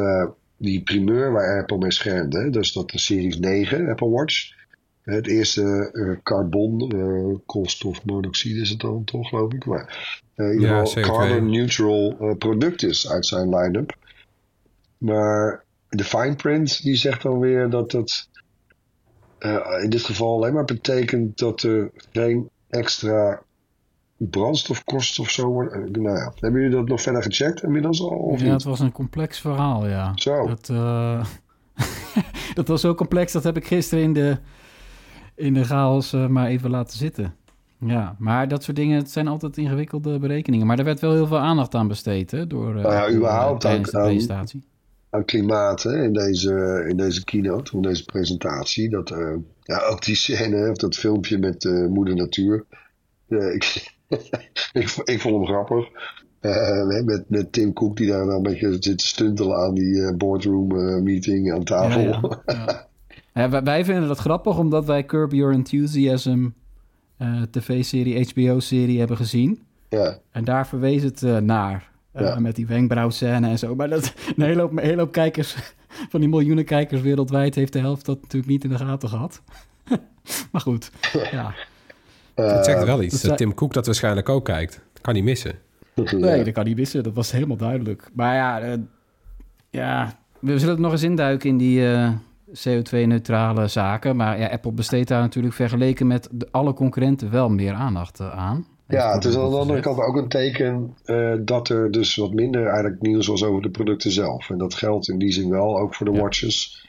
die 0.56 0.82
primeur 0.82 1.32
waar 1.32 1.60
Apple 1.60 1.78
mee 1.78 1.92
schermde, 1.92 2.50
dus 2.50 2.72
dat 2.72 2.90
de 2.90 2.98
Series 2.98 3.38
9 3.38 3.88
Apple 3.88 4.08
Watch. 4.08 4.56
Het 5.02 5.26
eerste 5.26 6.18
carbon, 6.22 7.42
koolstofmonoxide 7.46 8.60
is 8.60 8.70
het 8.70 8.80
dan 8.80 9.04
toch, 9.04 9.28
geloof 9.28 9.52
ik. 9.52 9.66
Maar 9.66 10.20
eh, 10.34 10.46
in 10.46 10.52
ieder 10.60 10.86
geval 10.86 11.02
CO2. 11.02 11.06
carbon 11.06 11.50
neutral 11.50 12.34
product 12.38 12.82
is 12.82 13.10
uit 13.10 13.26
zijn 13.26 13.54
line-up. 13.56 13.96
Maar 14.98 15.64
de 15.88 16.04
fine 16.04 16.34
print 16.34 16.82
die 16.82 16.96
zegt 16.96 17.22
dan 17.22 17.38
weer 17.38 17.70
dat 17.70 17.92
het 17.92 18.28
eh, 19.38 19.82
in 19.82 19.90
dit 19.90 20.04
geval 20.04 20.34
alleen 20.34 20.52
maar 20.52 20.64
betekent 20.64 21.38
dat 21.38 21.62
er 21.62 21.90
geen 22.12 22.48
extra 22.68 23.42
brandstof 24.16 24.84
kost 24.84 25.18
of 25.18 25.30
zo. 25.30 25.46
wordt. 25.46 25.72
Eh, 25.72 25.80
Nou 25.80 26.16
ja, 26.16 26.32
hebben 26.40 26.60
jullie 26.60 26.76
dat 26.76 26.88
nog 26.88 27.02
verder 27.02 27.22
gecheckt 27.22 27.62
inmiddels 27.62 28.00
al? 28.00 28.08
Of 28.08 28.38
ja, 28.38 28.44
niet? 28.44 28.52
het 28.52 28.64
was 28.64 28.80
een 28.80 28.92
complex 28.92 29.40
verhaal, 29.40 29.88
ja. 29.88 30.12
Zo. 30.14 30.46
Dat, 30.46 30.68
eh, 30.68 31.24
dat 32.54 32.68
was 32.68 32.80
zo 32.80 32.94
complex, 32.94 33.32
dat 33.32 33.44
heb 33.44 33.56
ik 33.56 33.66
gisteren 33.66 34.04
in 34.04 34.12
de, 34.12 34.38
in 35.34 35.54
de 35.54 35.64
chaos 35.64 36.12
maar 36.12 36.46
even 36.46 36.70
laten 36.70 36.98
zitten. 36.98 37.34
Ja, 37.80 38.16
maar 38.18 38.48
dat 38.48 38.62
soort 38.62 38.76
dingen, 38.76 38.98
het 38.98 39.10
zijn 39.10 39.28
altijd 39.28 39.56
ingewikkelde 39.56 40.18
berekeningen. 40.18 40.66
Maar 40.66 40.78
er 40.78 40.84
werd 40.84 41.00
wel 41.00 41.12
heel 41.12 41.26
veel 41.26 41.38
aandacht 41.38 41.74
aan 41.74 41.88
besteed, 41.88 42.30
hè, 42.30 42.46
door 42.46 42.74
Nou 42.74 42.92
ja, 42.92 43.10
überhaupt 43.10 43.60
tijdens 43.60 43.90
de 43.90 43.98
presentatie. 43.98 44.60
aan 44.62 44.77
klimaat 45.24 45.82
hè, 45.82 46.02
in, 46.02 46.12
deze, 46.12 46.84
in 46.88 46.96
deze 46.96 47.24
keynote, 47.24 47.76
in 47.76 47.82
deze 47.82 48.04
presentatie. 48.04 48.88
Dat, 48.90 49.10
eh, 49.10 49.34
ja, 49.62 49.80
ook 49.80 50.04
die 50.04 50.14
scène, 50.14 50.70
of 50.70 50.76
dat 50.76 50.96
filmpje 50.96 51.38
met 51.38 51.64
eh, 51.64 51.86
Moeder 51.86 52.14
Natuur. 52.14 52.64
Eh, 53.28 53.54
ik, 53.54 53.94
ik, 54.72 55.00
ik 55.04 55.20
vond 55.20 55.34
hem 55.34 55.46
grappig. 55.46 55.88
Met, 57.04 57.24
met 57.28 57.52
Tim 57.52 57.72
Cook 57.72 57.96
die 57.96 58.08
daar 58.08 58.24
nou 58.24 58.36
een 58.36 58.42
beetje 58.42 58.76
zit 58.80 58.98
te 58.98 59.06
stuntelen 59.06 59.56
aan 59.56 59.74
die 59.74 60.16
boardroom 60.16 61.02
meeting 61.02 61.52
aan 61.52 61.64
tafel. 61.64 62.00
Ja, 62.46 62.88
ja, 63.34 63.62
wij, 63.62 63.84
vinden 63.84 64.08
dat 64.08 64.18
grappig 64.18 64.58
omdat 64.58 64.84
wij 64.84 65.04
Curb 65.04 65.32
Your 65.32 65.52
Enthusiasm 65.52 66.48
tv-serie, 67.50 68.26
HBO-serie 68.26 68.98
hebben 68.98 69.16
gezien. 69.16 69.62
ja. 69.88 70.18
En 70.30 70.44
daar 70.44 70.66
verwees 70.66 71.02
het 71.02 71.22
naar. 71.42 71.90
Eh, 72.12 72.26
Ja. 72.26 72.38
Met 72.38 72.56
die 72.56 72.66
wenkbrauwscène 72.66 73.48
en 73.48 73.58
zo. 73.58 73.74
Maar 73.74 73.88
dat, 73.88 74.14
een 74.36 74.44
hele 74.44 74.60
hoop, 74.60 74.70
een 74.72 74.78
hele 74.78 75.00
hoop 75.00 75.12
kijkers 75.12 75.56
van 76.10 76.20
die 76.20 76.28
miljoenen 76.28 76.64
kijkers 76.64 77.00
wereldwijd 77.00 77.54
heeft 77.54 77.72
de 77.72 77.78
helft 77.78 78.04
dat 78.04 78.20
natuurlijk 78.22 78.52
niet 78.52 78.64
in 78.64 78.70
de 78.70 78.78
gaten 78.78 79.08
gehad. 79.08 79.42
maar 80.52 80.60
goed, 80.60 80.90
ja. 81.30 81.54
Het 82.34 82.64
zegt 82.64 82.84
wel 82.84 82.96
dat 82.96 83.04
iets. 83.04 83.16
zei- 83.16 83.28
Dat 83.28 83.38
Tim 83.38 83.54
Cook 83.54 83.72
dat 83.72 83.86
waarschijnlijk 83.86 84.28
ook 84.28 84.44
kijkt. 84.44 84.80
Dat 84.92 85.02
kan 85.02 85.14
niet 85.14 85.24
missen. 85.24 85.52
Nee, 85.94 86.44
dat 86.44 86.54
kan 86.54 86.64
niet 86.64 86.76
missen. 86.76 87.02
Dat 87.02 87.14
was 87.14 87.30
helemaal 87.32 87.56
duidelijk. 87.56 88.10
Maar 88.12 88.34
ja, 88.34 88.60
eh, 88.60 88.78
ja 89.70 90.12
we 90.38 90.58
zullen 90.58 90.74
het 90.74 90.82
nog 90.82 90.92
eens 90.92 91.02
induiken 91.02 91.48
in 91.48 91.56
die 91.56 91.92
eh, 91.92 92.10
CO2-neutrale 92.68 93.66
zaken. 93.68 94.16
Maar 94.16 94.38
ja, 94.38 94.46
Apple 94.48 94.72
besteedt 94.72 95.08
daar 95.08 95.20
natuurlijk 95.20 95.54
vergeleken 95.54 96.06
met 96.06 96.28
de, 96.30 96.48
alle 96.50 96.72
concurrenten 96.74 97.30
wel 97.30 97.48
meer 97.48 97.72
aandacht 97.72 98.20
eh, 98.20 98.30
aan. 98.38 98.66
Ja, 98.88 99.14
het 99.14 99.24
is 99.24 99.36
aan 99.36 99.50
de 99.50 99.56
andere 99.56 99.80
kant 99.80 99.98
ook 100.00 100.16
een 100.16 100.28
teken 100.28 100.94
eh, 101.04 101.34
dat 101.40 101.68
er 101.68 101.90
dus 101.90 102.16
wat 102.16 102.32
minder 102.32 102.66
eigenlijk 102.66 103.02
nieuws 103.02 103.26
was 103.26 103.44
over 103.44 103.62
de 103.62 103.70
producten 103.70 104.10
zelf. 104.10 104.50
En 104.50 104.58
dat 104.58 104.74
geldt 104.74 105.08
in 105.08 105.18
die 105.18 105.32
zin 105.32 105.50
wel 105.50 105.78
ook 105.78 105.94
voor 105.94 106.06
de 106.06 106.12
Ja. 106.12 106.20
watches. 106.20 106.86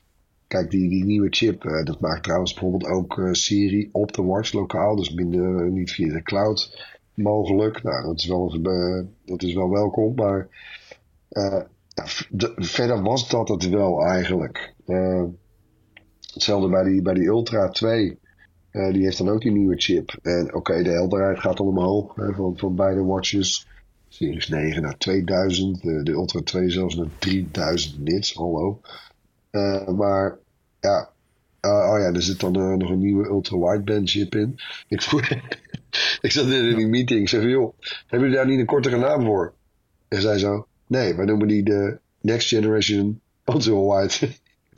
Kijk, 0.47 0.69
die, 0.71 0.89
die 0.89 1.05
nieuwe 1.05 1.27
chip, 1.29 1.65
eh, 1.65 1.85
dat 1.85 1.99
maakt 1.99 2.23
trouwens 2.23 2.53
bijvoorbeeld 2.53 2.91
ook 2.91 3.17
eh, 3.19 3.31
Siri 3.31 3.89
op 3.91 4.13
de 4.13 4.23
watch 4.23 4.51
lokaal. 4.53 4.95
Dus 4.95 5.13
minder, 5.13 5.71
niet 5.71 5.91
via 5.91 6.13
de 6.13 6.21
cloud 6.23 6.87
mogelijk. 7.13 7.83
Nou, 7.83 8.03
dat 8.05 8.17
is 8.19 8.25
wel, 8.27 8.57
dat 9.25 9.43
is 9.43 9.53
wel 9.53 9.69
welkom. 9.69 10.15
Maar 10.15 10.47
de- 12.29 12.53
verder 12.55 13.01
was 13.01 13.29
dat 13.29 13.47
het 13.49 13.69
wel 13.69 14.05
eigenlijk. 14.05 14.73
Hetzelfde 16.33 16.69
bij 16.69 16.83
die, 16.83 17.01
bij 17.01 17.13
die 17.13 17.27
Ultra 17.27 17.69
2. 17.69 18.19
Eh, 18.79 18.93
die 18.93 19.03
heeft 19.03 19.17
dan 19.17 19.29
ook 19.29 19.41
die 19.41 19.51
nieuwe 19.51 19.77
chip. 19.77 20.19
En 20.21 20.53
oké, 20.53 20.83
de 20.83 20.89
helderheid 20.89 21.39
gaat 21.39 21.57
dan 21.57 21.67
omhoog 21.67 22.15
hè, 22.15 22.33
van, 22.33 22.57
van 22.57 22.75
beide 22.75 23.03
watches. 23.03 23.67
Series 24.07 24.47
9 24.47 24.81
naar 24.81 24.97
2000, 24.97 25.81
de, 25.81 26.03
de 26.03 26.11
Ultra 26.11 26.41
2 26.41 26.69
zelfs 26.69 26.95
naar 26.95 27.07
3000 27.19 28.03
nits, 28.03 28.33
hallo. 28.33 28.81
Eh, 29.49 29.87
maar 29.87 30.37
ja, 30.79 31.09
eh, 31.59 31.71
oh 31.71 31.99
ja, 31.99 32.13
er 32.13 32.21
zit 32.21 32.39
dan 32.39 32.51
nog 32.77 32.89
een 32.89 32.99
nieuwe 32.99 33.27
ultra 33.27 33.57
wideband 33.57 34.09
chip 34.09 34.35
in. 34.35 34.59
Ik, 34.87 35.01
ik 36.21 36.31
zat 36.31 36.47
net 36.47 36.63
in 36.63 36.75
die 36.75 36.87
meeting, 36.87 37.19
ik 37.19 37.29
zeg 37.29 37.43
joh, 37.43 37.73
hebben 38.07 38.29
jullie 38.29 38.35
daar 38.35 38.47
niet 38.47 38.59
een 38.59 38.65
kortere 38.65 38.97
naam 38.97 39.25
voor? 39.25 39.53
En 40.07 40.21
zij 40.21 40.37
zo, 40.37 40.67
nee, 40.87 41.15
wij 41.15 41.25
noemen 41.25 41.47
die 41.47 41.63
de 41.63 41.97
Next 42.21 42.47
Generation 42.47 43.21
Ultra 43.45 43.73
Wide 43.73 44.29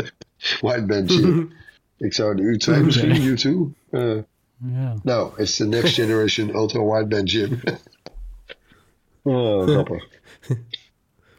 Wideband 0.68 1.12
chip. 1.12 1.48
ik 1.98 2.14
zou 2.14 2.36
de 2.36 2.44
U2 2.44 2.86
misschien, 2.86 3.38
U2? 3.38 3.81
Eh, 3.92 4.18
Ja. 4.74 4.96
no, 5.04 5.34
it's 5.38 5.56
the 5.58 5.66
next 5.68 5.94
generation 5.94 6.56
ultra 6.56 6.84
wideband 6.84 7.30
chip. 7.30 7.52
oh, 9.24 9.68
grappig. 9.68 10.08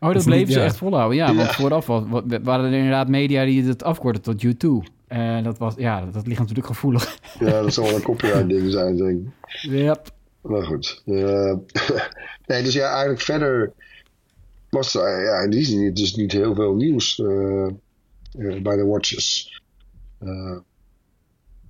Oh, 0.00 0.12
dat 0.14 0.24
bleven 0.24 0.52
ze 0.52 0.58
ja. 0.58 0.64
echt 0.64 0.76
volhouden. 0.76 1.16
Ja, 1.16 1.26
want 1.34 1.48
Ja. 1.48 1.52
vooraf 1.54 1.86
was, 1.86 2.02
wa- 2.08 2.40
waren 2.42 2.64
er 2.64 2.72
inderdaad 2.76 3.08
media 3.08 3.44
die 3.44 3.64
het 3.64 3.82
afkorten 3.82 4.22
tot 4.22 4.44
U2. 4.44 4.68
En 5.06 5.44
dat 5.44 5.58
was, 5.58 5.74
ja, 5.76 6.06
dat 6.10 6.26
ligt 6.26 6.38
natuurlijk 6.40 6.66
gevoelig. 6.66 7.18
Ja, 7.38 7.62
dat 7.62 7.74
zal 7.74 7.84
wel 7.84 7.94
een 7.94 8.02
copyright 8.02 8.48
ding 8.48 8.70
zijn, 8.72 8.96
denk 8.96 9.20
ik. 9.26 9.32
Yep. 9.70 10.10
Maar 10.40 10.62
goed. 10.62 11.02
Eh, 11.06 11.54
nee, 12.46 12.62
dus 12.62 12.72
ja, 12.72 12.90
eigenlijk 12.90 13.20
verder 13.20 13.72
was 14.70 14.94
er 14.94 15.22
ja, 15.24 15.40
in 15.44 15.50
die 15.50 15.64
zin 15.64 15.94
dus 15.94 16.14
niet 16.14 16.32
heel 16.32 16.54
veel 16.54 16.74
nieuws 16.74 17.18
eh, 17.20 17.66
eh, 17.66 18.62
bij 18.62 18.76
de 18.76 18.84
watches. 18.84 19.60
Eh, 20.18 20.56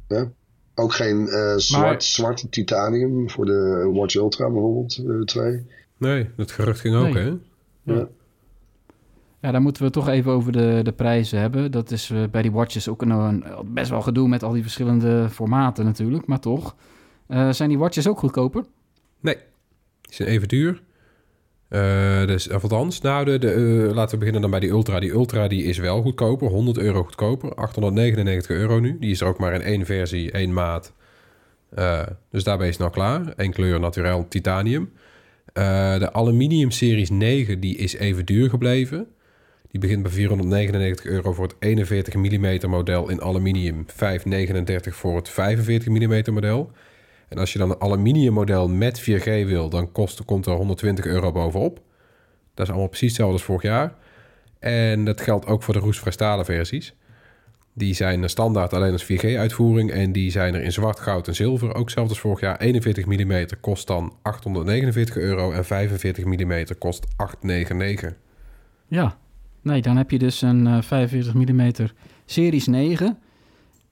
ja. 0.08 0.30
Ook 0.74 0.92
geen 0.92 1.28
eh, 1.28 1.54
zwart, 1.56 1.84
Maar- 1.90 2.02
zwarte 2.02 2.48
titanium 2.48 3.30
voor 3.30 3.46
de 3.46 3.90
Watch 3.94 4.14
Ultra 4.14 4.50
bijvoorbeeld, 4.50 4.96
eh, 5.08 5.20
twee. 5.20 5.66
Nee, 5.96 6.28
dat 6.36 6.50
gerucht 6.50 6.80
ging 6.80 6.94
ook, 6.96 7.12
Nee. 7.14 7.38
hè? 7.84 8.02
Ja, 9.40 9.50
daar 9.50 9.62
moeten 9.62 9.82
we 9.82 9.90
toch 9.90 10.08
even 10.08 10.32
over 10.32 10.52
de, 10.52 10.80
de 10.82 10.92
prijzen 10.92 11.38
hebben. 11.40 11.70
Dat 11.70 11.90
is 11.90 12.10
eh, 12.10 12.22
bij 12.30 12.42
die 12.42 12.52
watches 12.52 12.88
ook 12.88 13.02
een, 13.02 13.10
een- 13.10 13.44
best 13.66 13.90
wel 13.90 14.00
gedoe 14.02 14.28
met 14.28 14.42
al 14.42 14.52
die 14.52 14.62
verschillende 14.62 15.28
formaten 15.30 15.84
natuurlijk. 15.84 16.26
Maar 16.26 16.40
toch, 16.40 16.74
Eh, 17.26 17.50
zijn 17.50 17.68
die 17.68 17.78
watches 17.78 18.08
ook 18.08 18.18
goedkoper? 18.18 18.64
Nee, 19.20 19.34
die 20.00 20.14
zijn 20.14 20.28
even 20.28 20.48
duur. 20.48 20.82
Eh, 21.72 22.26
dus, 22.26 22.48
of 22.48 22.62
althans, 22.62 23.00
nou, 23.00 23.24
de, 23.24 23.38
de, 23.38 23.50
eh, 23.52 23.94
laten 23.94 24.10
we 24.10 24.16
beginnen 24.16 24.40
dan 24.40 24.50
bij 24.50 24.60
die 24.60 24.70
Ultra. 24.70 25.00
Die 25.00 25.10
Ultra 25.10 25.48
die 25.48 25.64
is 25.64 25.78
wel 25.78 26.02
goedkoper, 26.02 26.48
100 26.48 26.78
euro 26.78 27.02
goedkoper. 27.02 27.54
899 27.54 28.56
euro 28.56 28.80
nu. 28.80 28.96
Die 29.00 29.10
is 29.10 29.20
er 29.20 29.26
ook 29.26 29.38
maar 29.38 29.54
in 29.54 29.62
één 29.62 29.86
versie, 29.86 30.30
één 30.30 30.52
maat. 30.52 30.92
Eh, 31.74 32.02
dus 32.30 32.44
daarbij 32.44 32.68
is 32.68 32.72
het 32.72 32.82
nou 32.82 32.92
klaar. 32.92 33.32
Eén 33.36 33.52
kleur 33.52 33.80
naturel 33.80 34.28
titanium. 34.28 34.92
Eh, 35.52 35.98
de 35.98 36.12
Aluminium 36.12 36.70
Series 36.70 37.10
9 37.10 37.60
die 37.60 37.76
is 37.76 37.94
even 37.94 38.24
duur 38.24 38.48
gebleven. 38.48 39.06
Die 39.70 39.80
begint 39.80 40.02
bij 40.02 40.12
499 40.12 41.04
euro 41.04 41.32
voor 41.32 41.44
het 41.44 41.56
41 41.58 42.14
mm 42.14 42.70
model 42.70 43.08
in 43.08 43.22
aluminium. 43.22 43.84
539 43.86 44.94
voor 44.94 45.16
het 45.16 45.28
45 45.28 45.88
mm 45.88 46.32
model. 46.34 46.70
En 47.32 47.38
als 47.38 47.52
je 47.52 47.58
dan 47.58 47.70
een 47.70 47.80
aluminium 47.80 48.32
model 48.32 48.68
met 48.68 49.00
4G 49.00 49.24
wil, 49.24 49.68
dan 49.68 49.92
kost, 49.92 50.24
komt 50.24 50.46
er 50.46 50.52
120 50.52 51.04
euro 51.04 51.32
bovenop. 51.32 51.80
Dat 52.54 52.66
is 52.66 52.68
allemaal 52.68 52.88
precies 52.88 53.08
hetzelfde 53.08 53.34
als 53.34 53.44
vorig 53.44 53.62
jaar. 53.62 53.94
En 54.58 55.04
dat 55.04 55.20
geldt 55.20 55.46
ook 55.46 55.62
voor 55.62 55.74
de 55.74 55.80
roestvrij 55.80 56.12
stalen 56.12 56.44
versies. 56.44 56.94
Die 57.74 57.94
zijn 57.94 58.28
standaard 58.28 58.72
alleen 58.72 58.92
als 58.92 59.04
4G-uitvoering. 59.04 59.90
En 59.90 60.12
die 60.12 60.30
zijn 60.30 60.54
er 60.54 60.62
in 60.62 60.72
zwart, 60.72 61.00
goud 61.00 61.28
en 61.28 61.34
zilver. 61.34 61.74
Ook 61.74 61.84
hetzelfde 61.84 62.12
als 62.12 62.20
vorig 62.20 62.40
jaar. 62.40 62.60
41 62.60 63.06
mm 63.06 63.46
kost 63.60 63.86
dan 63.86 64.16
849 64.22 65.16
euro. 65.16 65.52
En 65.52 65.64
45 65.64 66.24
mm 66.24 66.64
kost 66.78 67.06
899. 67.16 68.18
Ja. 68.88 69.16
Nee, 69.62 69.82
dan 69.82 69.96
heb 69.96 70.10
je 70.10 70.18
dus 70.18 70.42
een 70.42 70.66
eh, 70.66 70.82
45 70.82 71.34
mm 71.34 71.72
Series 72.24 72.66
9. 72.66 73.18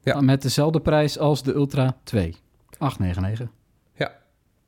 Ja. 0.03 0.21
Met 0.21 0.43
dezelfde 0.43 0.81
prijs 0.81 1.19
als 1.19 1.43
de 1.43 1.55
Ultra 1.55 1.97
2. 2.05 2.35
899. 2.81 3.49
Ja, 3.95 4.13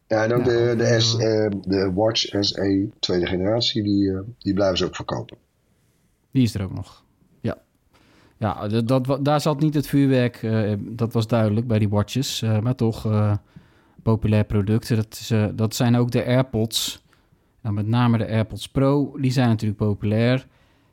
Ja, 0.09 0.25
en 0.25 0.33
ook 0.33 0.39
Ja, 0.39 0.45
de, 0.45 0.75
de, 0.77 0.85
eh, 0.85 0.99
S, 1.01 1.17
eh, 1.17 1.47
de 1.63 1.93
Watch 1.95 2.21
SE 2.41 2.89
tweede 2.99 3.27
generatie, 3.27 3.83
die, 3.83 4.11
eh, 4.13 4.19
die 4.39 4.55
blijven 4.55 4.79
ze 4.79 4.85
ook 4.85 4.97
verkopen. 4.97 5.37
Die 6.31 6.43
is 6.43 6.55
er 6.55 6.63
ook 6.63 6.73
nog. 6.75 7.05
Ja. 7.41 7.59
Ja, 8.39 8.69
dat, 8.69 8.89
dat, 8.89 9.25
daar 9.25 9.41
zat 9.41 9.61
niet 9.61 9.75
het 9.75 9.87
vuurwerk. 9.87 10.43
eh, 10.43 10.73
dat 10.81 11.13
was 11.13 11.27
duidelijk 11.27 11.67
bij 11.67 11.79
die 11.79 11.89
watches. 11.89 12.43
eh, 12.43 12.59
maar 12.61 12.75
toch 12.75 13.07
eh, 13.07 13.37
populair 14.03 14.45
producten. 14.45 14.97
Dat, 14.97 15.13
is, 15.21 15.31
eh, 15.31 15.47
dat 15.55 15.75
zijn 15.75 15.97
ook 15.97 16.11
de 16.11 16.25
AirPods. 16.25 17.05
Nou, 17.61 17.75
met 17.75 17.87
name 17.87 18.19
de 18.19 18.27
AirPods 18.29 18.69
Pro. 18.69 19.17
Die 19.21 19.33
zijn 19.33 19.49
natuurlijk 19.49 19.79
populair. 19.79 20.47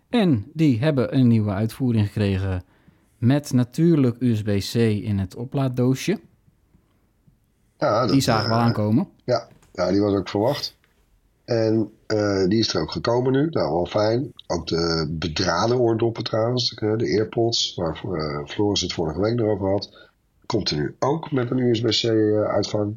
En 0.10 0.46
die 0.54 0.80
hebben 0.80 1.16
een 1.18 1.28
nieuwe 1.28 1.52
uitvoering 1.52 2.06
gekregen. 2.08 2.64
Met 3.18 3.54
natuurlijk 3.54 4.16
USB-C 4.20 4.74
in 5.04 5.18
het 5.20 5.36
oplaaddoosje. 5.36 6.20
Ja, 7.80 8.08
Die 8.08 8.22
zagen 8.22 8.50
we 8.50 8.56
eh, 8.56 8.62
aankomen. 8.62 9.08
Ja, 9.24 9.48
ja, 9.72 9.92
die 9.92 10.02
was 10.02 10.14
ook 10.14 10.30
verwacht. 10.30 10.78
En 11.46 11.92
eh, 12.08 12.48
die 12.48 12.60
is 12.60 12.74
er 12.74 12.82
ook 12.82 12.92
gekomen 12.92 13.32
nu. 13.32 13.48
Nou, 13.50 13.74
wel 13.74 13.86
fijn. 13.86 14.34
Ook 14.48 14.68
de 14.68 15.08
bedraden 15.10 15.80
oordoppen 15.80 16.24
trouwens. 16.24 16.74
eh, 16.74 16.98
De 16.98 17.06
AirPods, 17.18 17.74
waar 17.76 17.96
Floris 18.46 18.82
het 18.82 18.94
vorige 18.94 19.22
week 19.22 19.36
nog 19.36 19.48
over 19.48 19.70
had. 19.70 20.10
Komt 20.46 20.70
er 20.70 20.78
nu 20.78 20.96
ook 21.00 21.32
met 21.32 21.52
een 21.52 21.58
USB-C 21.60 22.04
eh, 22.04 22.42
uitgang. 22.42 22.96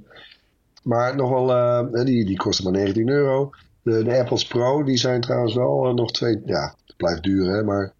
Maar 0.83 1.17
nog 1.17 1.31
wel, 1.31 2.05
die, 2.05 2.25
die 2.25 2.37
kosten 2.37 2.65
maar 2.65 2.83
19 2.83 3.09
euro. 3.09 3.51
De, 3.83 4.03
de 4.05 4.11
AirPods 4.11 4.47
Pro, 4.47 4.83
die 4.85 4.97
zijn 4.97 5.21
trouwens 5.21 5.55
wel 5.55 5.95
nog 5.95 6.13
twee, 6.13 6.41
ja, 6.45 6.75
het 6.87 6.97
blijft 6.97 7.23
duur 7.23 7.51
hè, 7.55 7.63
maar 7.63 7.93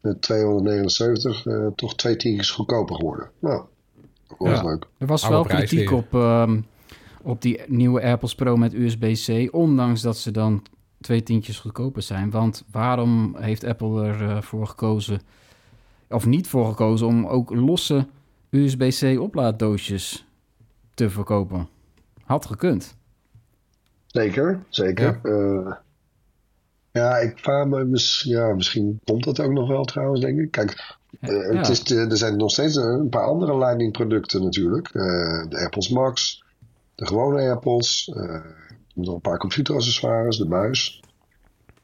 met 0.00 0.22
279 0.22 1.46
eh, 1.46 1.66
toch 1.74 1.94
twee 1.94 2.16
tientjes 2.16 2.50
goedkoper 2.50 2.96
geworden. 2.96 3.30
Nou, 3.38 3.64
leuk. 4.38 4.86
Er 4.98 5.06
was 5.06 5.22
Oude 5.22 5.36
wel 5.36 5.46
prijs 5.46 5.68
kritiek 5.68 5.90
op, 5.90 6.14
ehm, 6.14 6.60
op 7.22 7.42
die 7.42 7.60
nieuwe 7.66 8.02
AirPods 8.02 8.34
Pro 8.34 8.56
met 8.56 8.74
USB-C, 8.74 9.54
ondanks 9.54 10.00
dat 10.02 10.16
ze 10.16 10.30
dan 10.30 10.62
twee 11.00 11.22
tientjes 11.22 11.58
goedkoper 11.58 12.02
zijn. 12.02 12.30
Want 12.30 12.64
waarom 12.70 13.36
heeft 13.38 13.64
Apple 13.64 14.04
ervoor 14.04 14.42
voor 14.42 14.66
gekozen, 14.66 15.20
of 16.08 16.26
niet 16.26 16.48
voor 16.48 16.66
gekozen, 16.66 17.06
om 17.06 17.26
ook 17.26 17.54
losse 17.54 18.06
USB-C 18.50 19.20
oplaaddoosjes 19.20 20.26
te 20.94 21.10
verkopen? 21.10 21.68
Had 22.22 22.46
gekund. 22.46 22.96
Zeker, 24.06 24.62
zeker. 24.68 25.20
Ja, 25.22 25.82
ja 26.92 27.16
ik 27.16 27.38
vraag 27.38 27.66
me, 27.66 28.20
ja, 28.22 28.54
misschien 28.54 29.00
komt 29.04 29.24
dat 29.24 29.40
ook 29.40 29.52
nog 29.52 29.68
wel 29.68 29.84
trouwens, 29.84 30.20
denk 30.20 30.38
ik. 30.38 30.50
Kijk, 30.50 30.96
eh, 31.20 31.52
Ja. 31.52 31.58
het 31.58 31.68
is 31.68 31.84
de- 31.84 32.06
er 32.10 32.16
zijn 32.16 32.36
nog 32.36 32.50
steeds 32.50 32.76
een 32.76 33.08
paar 33.08 33.24
andere 33.26 33.58
Lightning 33.58 33.92
producten 33.92 34.42
natuurlijk. 34.42 34.86
Eh, 34.88 35.02
de 35.48 35.56
AirPods 35.56 35.88
Max, 35.88 36.44
de 36.94 37.06
gewone 37.06 37.40
AirPods, 37.40 38.08
eh, 38.14 38.40
nog 38.94 39.14
een 39.14 39.20
paar 39.20 39.38
computeraccessoires, 39.38 40.36
de 40.36 40.46
muis, 40.48 41.00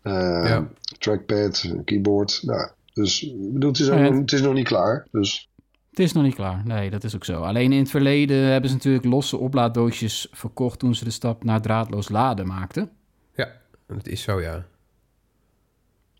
eh, 0.02 0.12
Ja. 0.46 0.68
trackpad, 0.98 1.62
een 1.68 1.84
keyboard. 1.84 2.40
Nou, 2.42 2.70
dus 2.92 3.22
ik 3.22 3.52
bedoel, 3.52 3.70
het, 3.70 3.80
is 3.80 3.90
ook 3.90 3.96
Ja, 3.98 4.02
nog, 4.02 4.10
het- 4.12 4.20
het 4.20 4.32
is 4.32 4.40
nog 4.40 4.54
niet 4.54 4.66
klaar. 4.66 5.06
Dus 5.10 5.50
Het 5.90 5.98
is 6.00 6.12
nog 6.12 6.22
niet 6.22 6.34
klaar. 6.34 6.62
Nee, 6.64 6.90
dat 6.90 7.04
is 7.04 7.14
ook 7.14 7.24
zo. 7.24 7.40
Alleen 7.42 7.72
in 7.72 7.78
het 7.78 7.90
verleden 7.90 8.36
hebben 8.44 8.70
ze 8.70 8.76
natuurlijk 8.76 9.04
losse 9.04 9.36
oplaaddoosjes 9.36 10.28
verkocht 10.30 10.78
toen 10.78 10.94
ze 10.94 11.04
de 11.04 11.10
stap 11.10 11.44
naar 11.44 11.60
draadloos 11.60 12.08
laden 12.08 12.46
maakten. 12.46 12.90
ja, 13.34 13.48
dat 13.86 14.06
is 14.06 14.22
zo, 14.22 14.40
ja. 14.40 14.64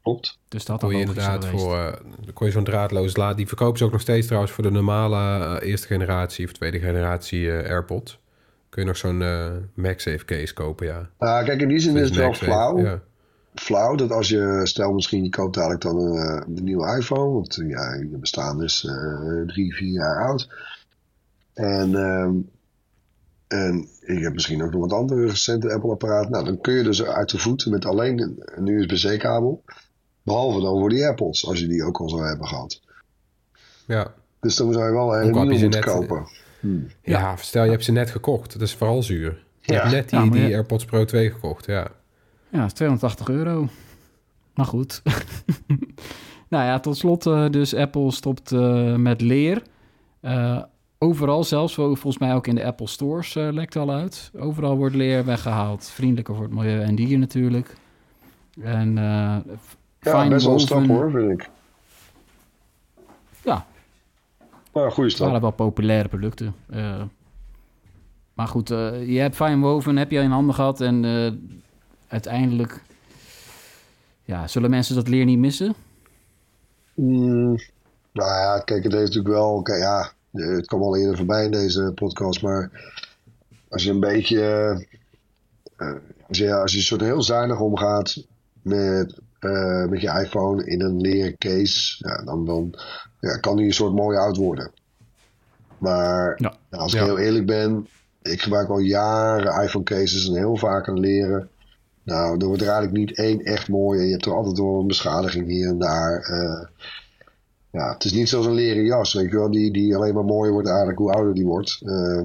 Klopt. 0.03 0.39
Dus 0.49 0.65
dat 0.65 0.81
Kon 0.81 0.89
had 0.89 0.99
je 0.99 1.07
inderdaad 1.07 1.45
geweest. 1.45 1.65
voor, 1.65 1.77
eh, 1.77 1.93
dan 2.25 2.33
kon 2.33 2.47
je 2.47 2.53
zo'n 2.53 2.65
draadloos 2.65 3.17
laad. 3.17 3.37
Die 3.37 3.49
verkopen 3.49 3.79
ze 3.79 3.85
ook 3.85 3.93
nog 3.93 4.01
steeds 4.01 4.27
trouwens 4.27 4.53
voor 4.53 4.65
de 4.65 4.71
normale 4.71 5.45
eh, 5.59 5.69
eerste 5.69 5.87
generatie 5.87 6.45
of 6.45 6.53
tweede 6.53 6.79
generatie 6.79 7.51
eh, 7.51 7.71
AirPods. 7.71 8.21
Kun 8.69 8.83
je 8.83 8.89
nog 8.89 8.97
zo'n 8.97 9.23
eh, 9.23 9.51
MagSafe 9.75 10.25
case 10.25 10.55
kopen, 10.55 10.87
ja. 10.87 11.11
Nou, 11.19 11.45
kijk, 11.45 11.61
in 11.61 11.69
die 11.69 11.79
zin 11.79 11.97
is 11.97 12.09
het 12.09 12.17
wel 12.17 12.35
flauw. 12.35 12.79
Ja. 12.79 13.01
flauw 13.55 13.95
dat 13.95 14.11
als 14.11 14.29
je, 14.29 14.61
stel 14.63 14.93
misschien 14.93 15.23
je 15.23 15.29
koopt 15.31 15.57
eigenlijk 15.57 15.87
dan 15.87 15.99
een, 15.99 16.17
eh, 16.17 16.57
een 16.57 16.65
nieuwe 16.65 16.97
iPhone, 16.97 17.33
want 17.33 17.55
ja, 17.55 17.95
je 17.95 18.17
bestaan 18.21 18.63
is 18.63 18.85
eh, 18.85 19.47
drie, 19.47 19.75
vier 19.75 19.93
jaar 19.93 20.27
oud. 20.27 20.49
En, 21.55 21.95
ehm, 21.95 22.35
en 23.49 23.89
ik 24.01 24.23
heb 24.23 24.33
misschien 24.33 24.63
ook 24.63 24.73
nog 24.73 24.81
wat 24.81 24.93
andere 24.93 25.27
recente 25.27 25.73
Apple-apparaten. 25.73 26.31
Nou, 26.31 26.45
dan 26.45 26.61
kun 26.61 26.75
je 26.75 26.83
dus 26.83 27.05
uit 27.05 27.31
de 27.31 27.39
voeten 27.39 27.71
met 27.71 27.85
alleen 27.85 28.21
een, 28.21 28.37
een 28.45 28.67
USB-C-kabel. 28.67 29.63
Behalve 30.23 30.61
dan 30.61 30.79
voor 30.79 30.89
die 30.89 31.05
AirPods, 31.05 31.47
als 31.47 31.59
je 31.61 31.67
die 31.67 31.85
ook 31.85 31.99
al 32.01 32.09
zou 32.09 32.27
hebben 32.27 32.47
gehad. 32.47 32.81
ja. 33.87 34.13
Dus 34.41 34.57
dan 34.57 34.73
zou 34.73 34.85
je 34.87 34.93
wel 34.93 35.17
een 35.17 35.23
nieuwe 35.31 35.45
moeten 35.45 35.71
net- 35.71 35.85
kopen. 35.85 36.27
Hmm. 36.61 36.87
Ja, 37.03 37.37
stel 37.37 37.65
je 37.65 37.71
hebt 37.71 37.85
ze 37.85 37.93
net 37.93 38.11
gekocht. 38.11 38.53
Dat 38.53 38.63
is 38.63 38.75
vooral 38.75 39.03
zuur. 39.03 39.45
Je 39.61 39.73
Ja. 39.73 39.79
hebt 39.81 39.93
net 39.93 40.11
die, 40.11 40.19
Ja, 40.19 40.31
die 40.31 40.41
ja. 40.41 40.55
AirPods 40.55 40.85
Pro 40.85 41.05
2 41.05 41.31
gekocht, 41.31 41.67
ja. 41.67 41.87
Ja, 42.49 42.67
280 42.67 43.29
euro. 43.29 43.69
Maar 44.55 44.67
goed. 44.67 45.03
nou 46.49 46.65
ja, 46.65 46.81
tot 46.81 46.97
slot 46.97 47.27
eh, 47.27 47.49
dus 47.51 47.75
Apple 47.75 48.11
stopt 48.11 48.53
eh, 48.53 48.95
met 48.97 49.21
leer. 49.21 49.63
Eh, 50.21 50.63
overal, 50.99 51.45
zelfs 51.45 51.75
vol- 51.75 51.85
volgens 51.95 52.19
mij 52.19 52.35
ook 52.35 52.47
in 52.47 52.55
de 52.55 52.65
Apple 52.65 52.87
stores 52.89 53.35
lekt 53.35 53.77
al 53.77 53.91
uit. 53.91 54.31
Overal 54.39 54.77
wordt 54.77 54.95
leer 54.95 55.25
weggehaald. 55.25 55.85
Vriendelijker 55.89 56.35
voor 56.35 56.45
het 56.45 56.55
milieu 56.55 56.81
en 56.83 56.95
dieren 56.95 57.21
natuurlijk. 57.21 57.75
En 58.61 58.99
eh 58.99 59.37
Ja, 60.03 60.19
fine 60.19 60.29
best 60.29 60.45
wel 60.45 60.55
een 60.55 60.61
stap 60.61 60.87
hoor, 60.87 61.11
vind 61.11 61.31
ik. 61.41 61.51
Ja, 63.45 63.67
Maar 64.73 64.85
een 64.85 64.91
goede 64.91 65.11
het 65.11 65.19
waren 65.19 65.37
stap. 65.37 65.57
wel 65.57 65.67
populaire 65.67 66.09
producten. 66.09 66.55
Eh, 66.71 67.03
maar 68.35 68.49
goed, 68.49 68.71
eh, 68.71 69.09
je 69.09 69.19
hebt 69.19 69.37
fine 69.37 69.59
woven, 69.59 69.97
heb 69.97 70.11
je 70.11 70.21
in 70.21 70.31
handen 70.31 70.55
gehad. 70.55 70.81
En 70.81 71.05
eh, 71.05 71.33
uiteindelijk 72.09 72.83
ja, 74.25 74.47
zullen 74.49 74.71
mensen 74.71 74.95
dat 74.95 75.09
leer 75.09 75.25
niet 75.25 75.39
missen. 75.39 75.75
Mm, 76.95 77.57
nou 78.13 78.31
ja, 78.31 78.59
kijk, 78.65 78.83
het 78.85 78.93
heeft 78.93 79.05
natuurlijk 79.07 79.35
wel. 79.35 79.63
Kijk, 79.63 79.83
ja, 79.83 80.13
het 80.33 80.67
kwam 80.67 80.83
al 80.83 80.97
eerder 80.97 81.17
voorbij 81.17 81.45
in 81.45 81.51
deze 81.51 81.93
podcast. 81.95 82.43
Maar 82.43 82.71
als 83.69 83.85
je 83.85 83.91
een 83.91 84.01
beetje. 84.01 84.87
als, 86.29 86.39
je, 86.39 86.55
als 86.55 86.73
je 86.73 86.81
soort 86.81 87.01
heel 87.01 87.23
zuinig 87.23 87.61
omgaat 87.61 88.27
met, 88.63 89.21
eh, 89.43 89.85
met 89.87 90.01
je 90.01 90.21
iPhone 90.25 90.65
in 90.67 90.81
een 90.83 91.01
leren 91.01 91.39
case. 91.39 91.97
Ja, 92.09 92.23
dan, 92.25 92.45
dan 92.47 92.75
ja, 93.21 93.37
kan 93.37 93.57
die 93.57 93.67
een 93.67 93.73
soort 93.73 93.95
mooi 93.95 94.17
oud 94.19 94.37
worden. 94.37 94.71
Maar 95.79 96.35
Ja. 96.37 96.55
ja, 96.71 96.79
als 96.79 96.95
ik 96.95 97.01
heel 97.01 97.19
eerlijk 97.19 97.47
ben. 97.47 97.87
Ik 98.23 98.43
gebruik 98.43 98.69
al 98.69 98.79
jaren 98.79 99.63
iPhone 99.65 99.85
cases 99.85 100.29
en 100.29 100.35
heel 100.35 100.57
vaak 100.57 100.87
een 100.87 101.01
leren. 101.01 101.49
Nou, 102.03 102.37
er 102.41 102.47
wordt 102.47 102.63
er 102.63 102.69
eigenlijk 102.69 102.99
niet 102.99 103.17
één 103.19 103.41
echt 103.45 103.69
mooi. 103.69 103.99
En 104.01 104.05
je 104.07 104.13
hebt 104.13 104.27
er 104.27 104.35
altijd 104.35 104.59
wel 104.59 104.81
een 104.81 104.87
beschadiging 104.87 105.47
hier 105.49 105.69
en 105.69 105.79
daar. 105.79 106.19
eh. 106.21 106.67
ja, 107.71 107.93
het 107.93 108.05
is 108.05 108.13
niet 108.13 108.29
zoals 108.29 108.47
een 108.47 108.55
leren 108.55 108.85
jas, 108.85 109.13
weet 109.15 109.31
je 109.31 109.37
wel. 109.37 109.51
Die, 109.51 109.73
die 109.73 109.97
alleen 109.97 110.15
maar 110.15 110.25
mooier 110.25 110.53
wordt 110.53 110.69
eigenlijk 110.69 110.99
hoe 110.99 111.13
ouder 111.13 111.35
die 111.35 111.47
wordt. 111.47 111.81
Eh, 111.85 112.21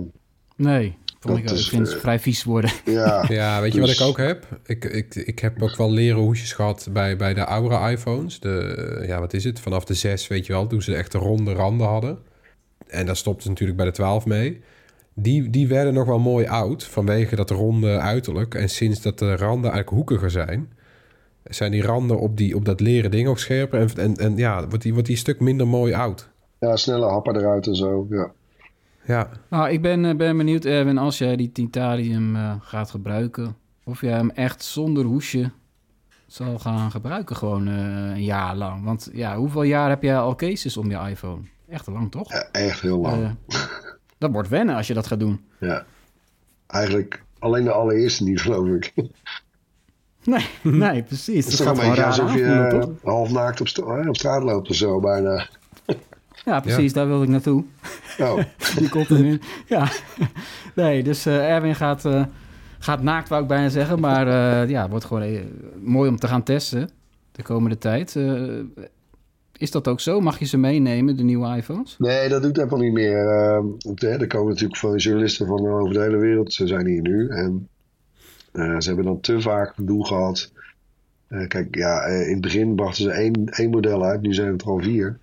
Nee, 0.56 0.98
vond 1.28 1.40
ik, 1.40 1.50
is, 1.52 1.70
vind 1.70 1.86
het 1.88 1.96
eh, 1.96 2.02
vrij 2.02 2.20
vies 2.20 2.44
worden. 2.44 2.72
ja, 2.86 3.26
Ja, 3.28 3.62
weet 3.62 3.74
je 3.74 3.80
Dus- 3.80 3.98
wat 3.98 4.00
ik 4.00 4.08
ook 4.12 4.28
heb? 4.28 4.46
Ik, 4.66 4.86
ik, 4.86 5.16
ik 5.16 5.40
heb 5.40 5.62
ook 5.62 5.76
wel 5.76 5.92
leren 5.92 6.22
hoesjes 6.22 6.54
gehad 6.54 6.88
bij, 6.92 7.16
bij 7.18 7.34
de 7.34 7.46
oudere 7.46 7.92
iPhones. 7.92 8.40
De, 8.40 9.04
ja, 9.08 9.20
wat 9.20 9.34
is 9.34 9.44
het? 9.44 9.60
Vanaf 9.60 9.86
de 9.86 9.94
6, 9.94 10.28
weet 10.28 10.46
je 10.46 10.54
wel, 10.54 10.68
toen 10.68 10.82
ze 10.82 10.96
echt 10.96 11.12
de 11.12 11.18
ronde 11.18 11.54
randen 11.54 11.88
hadden. 11.88 12.18
En 12.88 13.06
daar 13.06 13.16
stopte 13.16 13.42
ze 13.44 13.50
natuurlijk 13.50 13.78
bij 13.78 13.88
de 13.88 13.94
12 13.94 14.26
mee. 14.26 14.62
Die, 15.14 15.50
die 15.50 15.68
werden 15.68 15.94
nog 15.94 16.06
wel 16.06 16.20
mooi 16.20 16.46
oud 16.48 16.84
vanwege 16.84 17.36
dat 17.36 17.50
ronde 17.50 17.98
uiterlijk. 17.98 18.56
En 18.56 18.70
sinds 18.70 19.02
dat 19.02 19.20
de 19.20 19.36
randen 19.36 19.72
eigenlijk 19.72 19.90
hoekiger 19.90 20.32
zijn, 20.32 20.72
zijn 21.44 21.72
die 21.72 21.82
randen 21.82 22.20
op, 22.20 22.38
die, 22.38 22.56
op 22.56 22.66
dat 22.66 22.80
leren 22.80 23.12
ding 23.12 23.28
ook 23.28 23.40
scherper. 23.40 23.80
En, 23.80 23.90
en, 23.96 24.16
en 24.16 24.38
ja, 24.38 24.68
wordt 24.68 24.82
die, 24.84 24.92
wordt 24.92 25.08
die 25.08 25.16
een 25.16 25.22
stuk 25.22 25.40
minder 25.40 25.68
mooi 25.68 25.94
oud. 25.94 26.30
ja, 26.60 26.76
snelle 26.76 27.06
happen 27.06 27.36
eruit 27.36 27.68
en 27.68 27.76
zo. 27.76 28.08
Ja. 28.10 28.32
Ja, 29.08 29.30
Nou, 29.50 29.70
ik 29.70 29.82
ben, 29.82 30.06
eh, 30.06 30.16
ben 30.16 30.38
benieuwd, 30.38 30.66
Erwin, 30.66 30.98
als 30.98 31.18
jij 31.18 31.36
die 31.36 31.52
titanium 31.52 32.36
eh, 32.36 32.56
gaat 32.60 32.90
gebruiken, 32.90 33.56
of 33.84 34.02
jij 34.02 34.12
hem 34.12 34.30
echt 34.30 34.64
zonder 34.64 35.04
hoesje 35.04 35.52
zal 36.26 36.60
gaan 36.60 36.92
gebruiken, 36.92 37.36
gewoon 37.36 37.68
eh, 37.68 37.74
een 38.10 38.24
jaar 38.24 38.56
lang. 38.56 38.84
Want 38.84 39.10
ja, 39.14 39.38
hoeveel 39.38 39.64
jaar 39.64 39.90
heb 39.90 40.04
jij 40.04 40.18
al 40.18 40.36
cases 40.36 40.78
om 40.78 40.90
je 40.90 41.10
iPhone? 41.10 41.42
Echt 41.70 41.88
lang, 41.88 42.12
toch? 42.12 42.32
Ja, 42.32 42.48
echt 42.52 42.82
heel 42.82 43.00
lang. 43.00 43.36
Dat 44.18 44.32
wordt 44.32 44.50
wennen 44.50 44.76
als 44.76 44.88
je 44.88 44.94
dat 44.94 45.08
gaat 45.08 45.20
doen. 45.20 45.46
Ja. 45.60 45.86
Eigenlijk 46.68 47.24
alleen 47.40 47.64
de 47.64 47.72
allereerste 47.72 48.24
niet, 48.24 48.42
geloof 48.42 48.68
ik. 48.68 48.92
Het 48.96 49.08
Nee, 50.34 50.48
nee, 50.64 51.04
precies. 51.04 51.46
is 51.46 51.58
Dat 51.58 51.68
toch 51.68 51.68
een 51.68 51.76
gaat 51.76 51.96
gewoon 51.96 51.96
beetje 51.96 52.06
alsof 52.06 52.36
je 52.36 52.96
half 53.04 53.32
naakt 53.32 53.62
op 54.08 54.16
straat 54.16 54.44
loopt 54.44 54.70
of 54.70 54.76
zo, 54.76 55.00
bijna. 55.00 55.48
Ja, 56.48 56.60
precies, 56.60 56.94
daar 56.94 57.08
wilde 57.08 57.24
ik 57.24 57.30
naartoe. 57.30 57.64
Oh, 58.20 58.40
Die 58.78 58.90
komt 58.90 59.10
er 59.10 59.22
nu. 59.22 59.40
Ja. 59.66 59.88
Nee, 60.76 61.04
dus 61.04 61.26
eh, 61.26 61.54
Erwin 61.54 61.76
gaat, 61.76 62.06
eh, 62.06 62.26
gaat 62.80 63.02
naakt, 63.02 63.30
wou 63.30 63.42
ik 63.42 63.48
bijna 63.48 63.70
zeggen. 63.70 64.00
Maar 64.00 64.28
eh, 64.28 64.70
ja, 64.70 64.82
het 64.82 64.90
wordt 64.90 65.06
gewoon 65.06 65.40
mooi 65.84 66.10
om 66.10 66.20
te 66.20 66.28
gaan 66.28 66.44
testen 66.44 66.90
de 67.32 67.44
komende 67.44 67.78
tijd. 67.78 68.16
Is 69.58 69.72
dat 69.72 69.88
ook 69.88 70.00
zo? 70.00 70.20
Mag 70.22 70.40
je 70.40 70.46
ze 70.46 70.58
meenemen, 70.58 71.18
de 71.18 71.24
nieuwe 71.24 71.56
iPhones? 71.56 71.96
Nee, 71.98 72.30
dat 72.30 72.42
doet 72.42 72.60
Apple 72.60 72.80
niet 72.80 72.94
meer. 72.94 73.28
Eh, 73.28 73.64
hè, 73.96 74.10
er 74.10 74.28
komen 74.28 74.50
natuurlijk 74.50 74.80
van 74.80 74.96
journalisten 74.96 75.48
van 75.48 75.68
over 75.68 75.94
de 75.94 76.02
hele 76.02 76.18
wereld. 76.18 76.54
Ze 76.54 76.68
zijn 76.68 76.86
hier 76.86 77.02
nu. 77.02 77.30
En 77.30 77.70
ze 78.54 78.88
hebben 78.88 79.06
dan 79.06 79.20
te 79.20 79.42
vaak 79.42 79.74
het 79.76 79.88
doel 79.88 80.04
gehad. 80.04 80.52
Eh, 81.28 81.48
kijk, 81.48 81.76
ja, 81.76 82.02
in 82.06 82.32
het 82.32 82.42
begin 82.42 82.76
brachten 82.76 83.04
ze 83.04 83.12
één, 83.12 83.46
één 83.46 83.70
model 83.70 84.04
uit. 84.04 84.22
Nu 84.22 84.34
zijn 84.34 84.52
het 84.52 84.62
er 84.62 84.68
al 84.68 84.80
vier. 84.80 85.20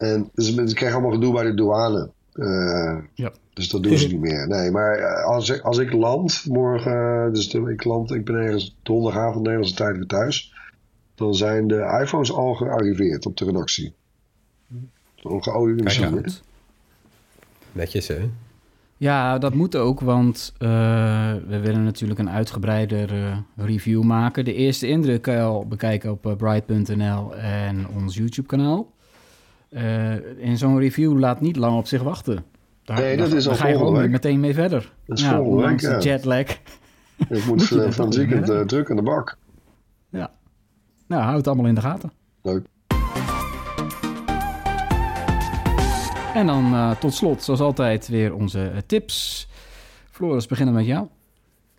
En 0.00 0.30
dus 0.34 0.54
ze 0.54 0.74
krijgen 0.74 0.92
allemaal 0.98 1.18
gedoe 1.18 1.32
bij 1.32 1.44
de 1.44 1.54
douane. 1.54 2.10
Eh, 2.32 2.96
Ja. 3.14 3.32
Dus 3.52 3.68
dat 3.68 3.82
doen 3.82 3.96
ze 3.98 4.06
niet 4.12 4.20
meer. 4.20 4.48
Nee, 4.48 4.70
maar 4.70 4.94
eh, 4.98 5.24
als 5.24 5.48
ik, 5.48 5.60
als 5.60 5.78
ik 5.78 5.92
land 5.92 6.44
morgen, 6.48 7.24
eh, 7.26 7.32
dus 7.32 7.50
de- 7.50 7.70
ik 7.72 7.84
land, 7.84 8.10
ik 8.14 8.24
ben 8.24 8.34
ergens 8.34 8.76
donderdagavond 8.82 9.36
Nederlandse 9.42 9.74
tijd 9.74 9.96
weer 9.96 10.06
thuis, 10.06 10.54
dan 11.14 11.34
zijn 11.34 11.66
de 11.68 11.98
iPhones 12.02 12.32
al 12.32 12.54
gearriveerd 12.54 13.26
op 13.26 13.36
de 13.36 13.44
redactie. 13.44 13.94
Een 15.22 15.42
geoliede 15.42 15.82
machine. 15.82 16.22
netjes 17.72 18.08
hè. 18.08 18.30
Ja, 18.96 19.38
dat 19.38 19.54
moet 19.54 19.76
ook, 19.76 20.00
want 20.00 20.52
eh, 20.58 20.68
we 21.48 21.58
willen 21.58 21.84
natuurlijk 21.84 22.20
een 22.20 22.30
uitgebreider 22.30 23.10
review 23.56 24.02
maken. 24.02 24.44
De 24.44 24.54
eerste 24.54 24.86
indruk 24.88 25.22
kan 25.22 25.34
je 25.34 25.40
al 25.40 25.66
bekijken 25.66 26.10
op 26.10 26.34
bright.nl 26.38 27.36
en 27.36 27.88
ons 27.88 28.16
YouTube-kanaal. 28.16 28.92
Eh, 29.70 30.14
in 30.38 30.58
zo'n 30.58 30.78
review 30.78 31.18
laat 31.18 31.40
niet 31.40 31.56
lang 31.56 31.76
op 31.78 31.86
zich 31.86 32.02
wachten. 32.02 32.44
Daar, 32.84 32.98
Nee, 33.00 33.16
dat 33.16 33.28
daar- 33.28 33.36
is 33.36 33.44
al 33.46 33.50
daar 33.52 33.60
ga 33.60 33.68
je 33.68 33.76
gewoon 33.76 33.96
week. 33.98 34.10
meteen 34.10 34.40
mee 34.40 34.54
verder. 34.54 34.92
Dat 35.06 35.18
is 35.18 35.24
ja, 35.24 35.42
week, 35.44 35.78
de 35.80 35.88
ja. 35.88 35.98
jetlag. 35.98 36.40
Ik 37.28 37.44
Moet 37.46 37.70
eh, 37.70 37.90
van 37.90 38.10
weekend 38.10 38.48
eh, 38.50 38.60
druk 38.60 38.90
aan 38.90 38.96
de 38.96 39.02
bak. 39.02 39.36
Ja. 40.10 40.30
Nou, 41.06 41.22
houd 41.22 41.36
het 41.36 41.46
allemaal 41.46 41.66
in 41.66 41.74
de 41.74 41.80
gaten. 41.80 42.12
Leuk. 42.42 42.66
En 46.34 46.46
dan 46.46 46.64
eh, 46.74 46.90
tot 46.90 47.14
slot, 47.14 47.42
zoals 47.42 47.60
altijd, 47.60 48.08
weer 48.08 48.34
onze 48.34 48.68
eh, 48.68 48.78
tips. 48.86 49.48
Floris, 50.10 50.46
beginnen 50.46 50.74
met 50.74 50.86
jou. 50.86 51.06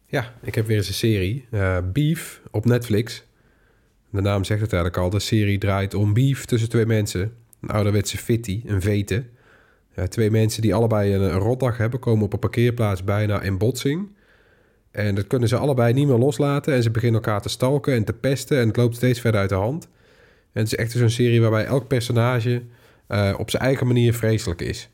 Ja, 0.05 0.33
ik 0.41 0.55
heb 0.55 0.67
weer 0.67 0.77
eens 0.77 0.87
een 0.87 0.93
serie. 0.93 1.45
eh, 1.51 1.77
Beef 1.93 2.41
op 2.51 2.65
Netflix. 2.65 3.23
De 4.09 4.21
naam 4.21 4.43
zegt 4.43 4.61
het 4.61 4.73
eigenlijk 4.73 5.03
al. 5.03 5.09
De 5.09 5.19
serie 5.19 5.57
draait 5.57 5.93
om 5.93 6.13
beef 6.13 6.45
tussen 6.45 6.69
twee 6.69 6.85
mensen. 6.85 7.33
Een 7.62 7.70
ouderwetse 7.70 8.18
fitty, 8.18 8.62
een 8.66 8.82
vete. 8.82 9.24
Ja, 9.95 10.07
twee 10.07 10.32
mensen 10.32 10.62
die 10.62 10.74
allebei 10.74 11.14
een, 11.14 11.32
rotdag 11.32 11.78
hebben... 11.78 11.99
komen 11.99 12.26
op 12.26 12.34
een 12.34 12.39
parkeerplaats 12.39 13.03
bijna 13.03 13.41
in 13.41 13.57
botsing. 13.57 14.09
En 14.91 15.16
dat 15.16 15.28
kunnen 15.28 15.47
ze 15.49 15.57
allebei 15.57 15.93
niet 15.93 16.07
meer 16.07 16.18
loslaten. 16.18 16.74
En 16.74 16.84
ze 16.84 16.91
beginnen 16.91 17.22
elkaar 17.22 17.41
te 17.41 17.49
stalken 17.49 17.93
en 17.93 18.03
te 18.03 18.14
pesten. 18.14 18.59
En 18.59 18.68
het 18.68 18.78
loopt 18.78 18.95
steeds 18.95 19.20
verder 19.20 19.39
uit 19.39 19.49
de 19.49 19.55
hand. 19.55 19.88
En 20.51 20.62
het 20.62 20.68
is 20.68 20.76
echt 20.76 20.91
zo'n 20.91 21.09
serie 21.09 21.41
waarbij 21.41 21.66
elk 21.66 21.88
personage... 21.88 22.62
eh, 23.07 23.34
op 23.38 23.49
zijn 23.49 23.64
eigen 23.64 23.88
manier 23.88 24.14
vreselijk 24.14 24.62
is. 24.62 24.89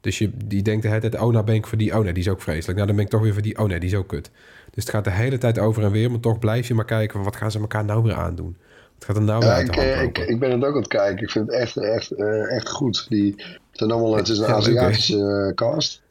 Dus 0.00 0.18
je, 0.18 0.30
die 0.44 0.62
denkt 0.62 0.82
de 0.82 1.18
oh, 1.20 1.32
nou 1.32 1.44
ben 1.44 1.54
ik 1.54 1.66
voor 1.66 1.78
die... 1.78 1.96
oh 1.96 2.04
nee, 2.04 2.12
die 2.12 2.22
is 2.22 2.28
ook 2.28 2.42
vreselijk. 2.42 2.74
Nou, 2.74 2.86
dan 2.86 2.96
ben 2.96 3.04
ik 3.04 3.10
toch 3.10 3.20
weer 3.20 3.32
voor 3.32 3.42
die... 3.42 3.58
oh 3.58 3.66
nee, 3.66 3.80
die 3.80 3.88
is 3.88 3.94
ook 3.94 4.08
kut. 4.08 4.30
Dus 4.70 4.84
het 4.84 4.90
gaat 4.90 5.04
de 5.04 5.10
hele 5.10 5.38
tijd 5.38 5.58
over 5.58 5.84
en 5.84 5.90
weer... 5.90 6.10
maar 6.10 6.20
toch 6.20 6.38
blijf 6.38 6.68
je 6.68 6.74
maar 6.74 6.84
kijken... 6.84 7.14
van 7.14 7.24
wat 7.24 7.36
gaan 7.36 7.50
ze 7.50 7.58
elkaar 7.58 7.84
nou 7.84 8.02
weer 8.02 8.14
aandoen? 8.14 8.56
Wat 8.98 9.04
gaat 9.06 9.16
er 9.16 9.22
nou 9.22 9.44
Ja, 9.44 9.52
uit 9.54 9.66
ik, 9.68 9.72
de 9.74 9.80
hand 9.80 9.92
eh, 9.94 10.02
ik, 10.02 10.18
ik 10.18 10.38
ben 10.38 10.50
het 10.50 10.64
ook 10.64 10.74
aan 10.74 10.80
het 10.80 10.88
kijken. 10.88 11.22
Ik 11.22 11.30
vind 11.30 11.46
het 11.46 11.56
echt, 11.56 11.76
echt, 11.76 12.10
eh, 12.10 12.56
echt 12.56 12.68
goed. 12.68 13.06
Die, 13.08 13.34
het, 13.36 13.58
zijn 13.72 13.90
allemaal, 13.90 14.16
het 14.16 14.28
is 14.28 14.38
een? 14.38 14.46
Aziatische 14.46 15.46
eh, 15.48 15.54
cast. 15.54 16.02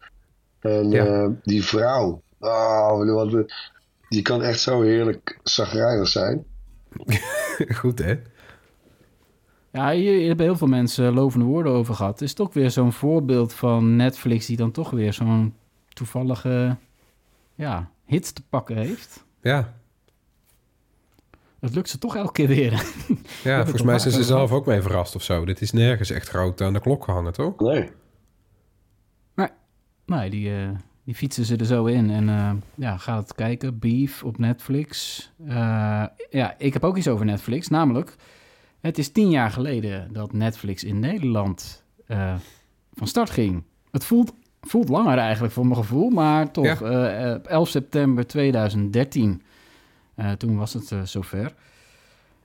En 0.59 0.89
Ja. 0.89 1.05
eh, 1.05 1.27
die 1.43 1.63
vrouw, 1.65 2.21
oh, 2.39 3.13
wat, 3.13 3.53
die 4.09 4.21
kan 4.21 4.41
echt 4.43 4.59
zo 4.59 4.81
heerlijk 4.81 5.39
zagrijnig 5.43 6.07
zijn. 6.07 6.45
Goed, 7.79 7.99
hè? 7.99 8.19
Ja, 9.71 9.91
hier, 9.91 10.17
hier 10.17 10.27
hebben 10.27 10.45
heel 10.45 10.55
veel 10.57 10.67
mensen 10.67 11.13
lovende 11.13 11.45
woorden 11.45 11.71
over 11.71 11.93
gehad. 11.93 12.11
Het 12.11 12.21
is 12.21 12.33
toch 12.33 12.53
weer 12.53 12.71
zo'n 12.71 12.93
voorbeeld 12.93 13.53
van 13.53 13.95
Netflix 13.95 14.45
die 14.45 14.57
dan 14.57 14.71
toch 14.71 14.89
weer 14.89 15.13
zo'n 15.13 15.53
toevallige 15.93 16.75
ja, 17.55 17.89
hit 18.05 18.35
te 18.35 18.41
pakken 18.49 18.77
heeft. 18.77 19.23
Ja, 19.41 19.76
Het 21.59 21.75
lukt 21.75 21.89
ze 21.89 21.97
toch 21.97 22.15
elke 22.15 22.31
keer 22.31 22.47
weer. 22.47 22.71
ja 23.43 23.61
volgens 23.61 23.81
mij 23.83 23.99
zijn 23.99 24.13
ze 24.13 24.23
zelf 24.23 24.51
ook 24.51 24.65
mee 24.65 24.81
verrast 24.81 25.15
of 25.15 25.23
zo. 25.23 25.45
Dit 25.45 25.61
is 25.61 25.71
nergens 25.71 26.09
echt 26.09 26.29
groot 26.29 26.61
aan 26.61 26.73
de 26.73 26.79
klok 26.79 27.03
gehangen, 27.03 27.33
toch? 27.33 27.59
Nee. 27.59 27.89
nee, 30.05 30.29
die, 30.29 30.55
eh, 30.55 30.69
die 31.03 31.15
fietsen 31.15 31.45
ze 31.45 31.55
er 31.55 31.65
zo 31.65 31.85
in. 31.85 32.09
En 32.09 32.29
eh, 32.29 32.51
ja, 32.75 32.97
ga 32.97 33.17
het 33.17 33.35
kijken. 33.35 33.79
Beef 33.79 34.23
op 34.23 34.37
Netflix. 34.37 35.21
Eh, 35.47 36.03
ja, 36.29 36.55
ik 36.57 36.73
heb 36.73 36.83
ook 36.83 36.97
iets 36.97 37.07
over 37.07 37.25
Netflix. 37.25 37.67
Namelijk, 37.67 38.15
het 38.79 38.97
is 38.97 39.11
tien 39.11 39.29
jaar 39.29 39.51
geleden 39.51 40.13
dat 40.13 40.33
Netflix 40.33 40.83
in 40.83 40.99
Nederland 40.99 41.83
eh, 42.07 42.35
van 42.93 43.07
start 43.07 43.29
ging. 43.29 43.63
Het 43.91 44.05
voelt, 44.05 44.33
voelt 44.61 44.89
langer 44.89 45.17
eigenlijk 45.17 45.53
voor 45.53 45.65
mijn 45.65 45.77
gevoel. 45.79 46.09
Maar 46.09 46.51
toch, 46.51 46.65
Ja. 46.65 46.79
eh, 46.81 47.31
eh, 47.31 47.39
11 47.45 47.69
september 47.69 48.27
2013. 48.27 49.41
Eh, 50.17 50.31
toen 50.31 50.57
was 50.57 50.73
het 50.73 50.91
eh, 50.91 51.01
zover. 51.03 51.53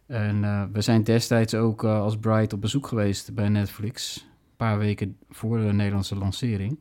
En 0.07 0.45
eh, 0.45 0.65
we 0.73 0.81
zijn 0.81 1.05
destijds 1.05 1.55
ook 1.55 1.85
als 1.85 2.17
Bright 2.17 2.53
op 2.53 2.61
bezoek 2.61 2.87
geweest 2.87 3.35
bij 3.35 3.49
Netflix. 3.49 4.17
Een 4.17 4.57
paar 4.57 4.79
weken 4.79 5.17
voor 5.31 5.59
de 5.59 5.73
Nederlandse 5.73 6.17
lancering. 6.17 6.79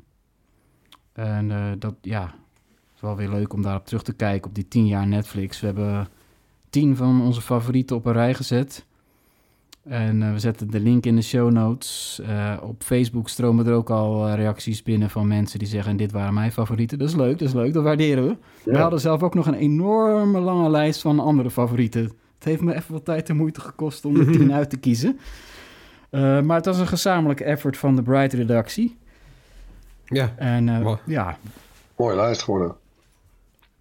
En 1.14 1.76
dat, 1.80 1.96
ja, 2.02 2.34
is 2.96 3.02
wel 3.02 3.16
weer 3.16 3.30
leuk 3.30 3.54
om 3.54 3.62
daarop 3.62 3.86
terug 3.86 4.04
te 4.04 4.14
kijken 4.14 4.50
op 4.50 4.56
die 4.56 4.68
tien 4.68 4.88
jaar 4.88 5.08
Netflix. 5.08 5.60
We 5.60 5.66
hebben 5.66 6.08
tien 6.70 6.96
van 6.96 7.22
onze 7.22 7.42
favorieten 7.42 7.96
op 7.96 8.06
een 8.06 8.14
rij 8.14 8.34
gezet. 8.34 8.86
En 9.84 10.24
eh, 10.24 10.32
we 10.32 10.40
zetten 10.40 10.72
de 10.72 10.80
link 10.80 11.06
in 11.06 11.16
de 11.16 11.22
show 11.22 11.52
notes. 11.52 12.22
Eh, 12.26 12.58
op 12.62 12.84
Facebook 12.84 13.30
stromen 13.30 13.68
er 13.68 13.74
ook 13.74 13.90
al 13.90 14.28
eh, 14.28 14.36
reacties 14.36 14.84
binnen 14.84 15.10
van 15.10 15.28
mensen 15.28 15.60
die 15.60 15.68
zeggen... 15.68 15.98
dit 15.98 16.12
waren 16.12 16.34
mijn 16.34 16.52
favorieten. 16.52 16.98
Dat 16.98 17.08
is 17.08 17.16
leuk, 17.16 17.40
dat 17.40 17.48
is 17.48 17.54
leuk, 17.54 17.74
dat 17.74 17.84
waarderen 17.84 18.28
we. 18.28 18.36
We 18.64 18.78
hadden 18.78 19.00
zelf 19.00 19.24
ook 19.24 19.34
nog 19.34 19.48
een 19.48 19.54
enorme 19.54 20.40
lange 20.40 20.70
lijst 20.70 21.02
van 21.02 21.20
andere 21.20 21.50
favorieten. 21.52 22.02
Het 22.36 22.44
heeft 22.44 22.62
me 22.62 22.76
even 22.76 22.94
wat 22.94 23.06
tijd 23.06 23.30
en 23.30 23.36
moeite 23.38 23.62
gekost 23.62 24.06
om 24.06 24.20
er 24.20 24.32
tien 24.38 24.54
uit 24.54 24.70
te 24.70 24.78
kiezen. 24.78 25.20
Eh, 26.10 26.42
maar 26.42 26.56
het 26.56 26.66
was 26.66 26.80
een 26.80 26.88
gezamenlijke 26.88 27.44
effort 27.44 27.78
van 27.78 27.96
de 27.96 28.02
Bright-redactie. 28.02 28.98
Ja, 30.06 30.34
En 30.36 30.70
eh, 30.70 30.80
Mooi. 30.80 30.98
ja, 31.06 31.38
Mooie 31.96 32.16
lijst 32.16 32.44
geworden. 32.44 32.76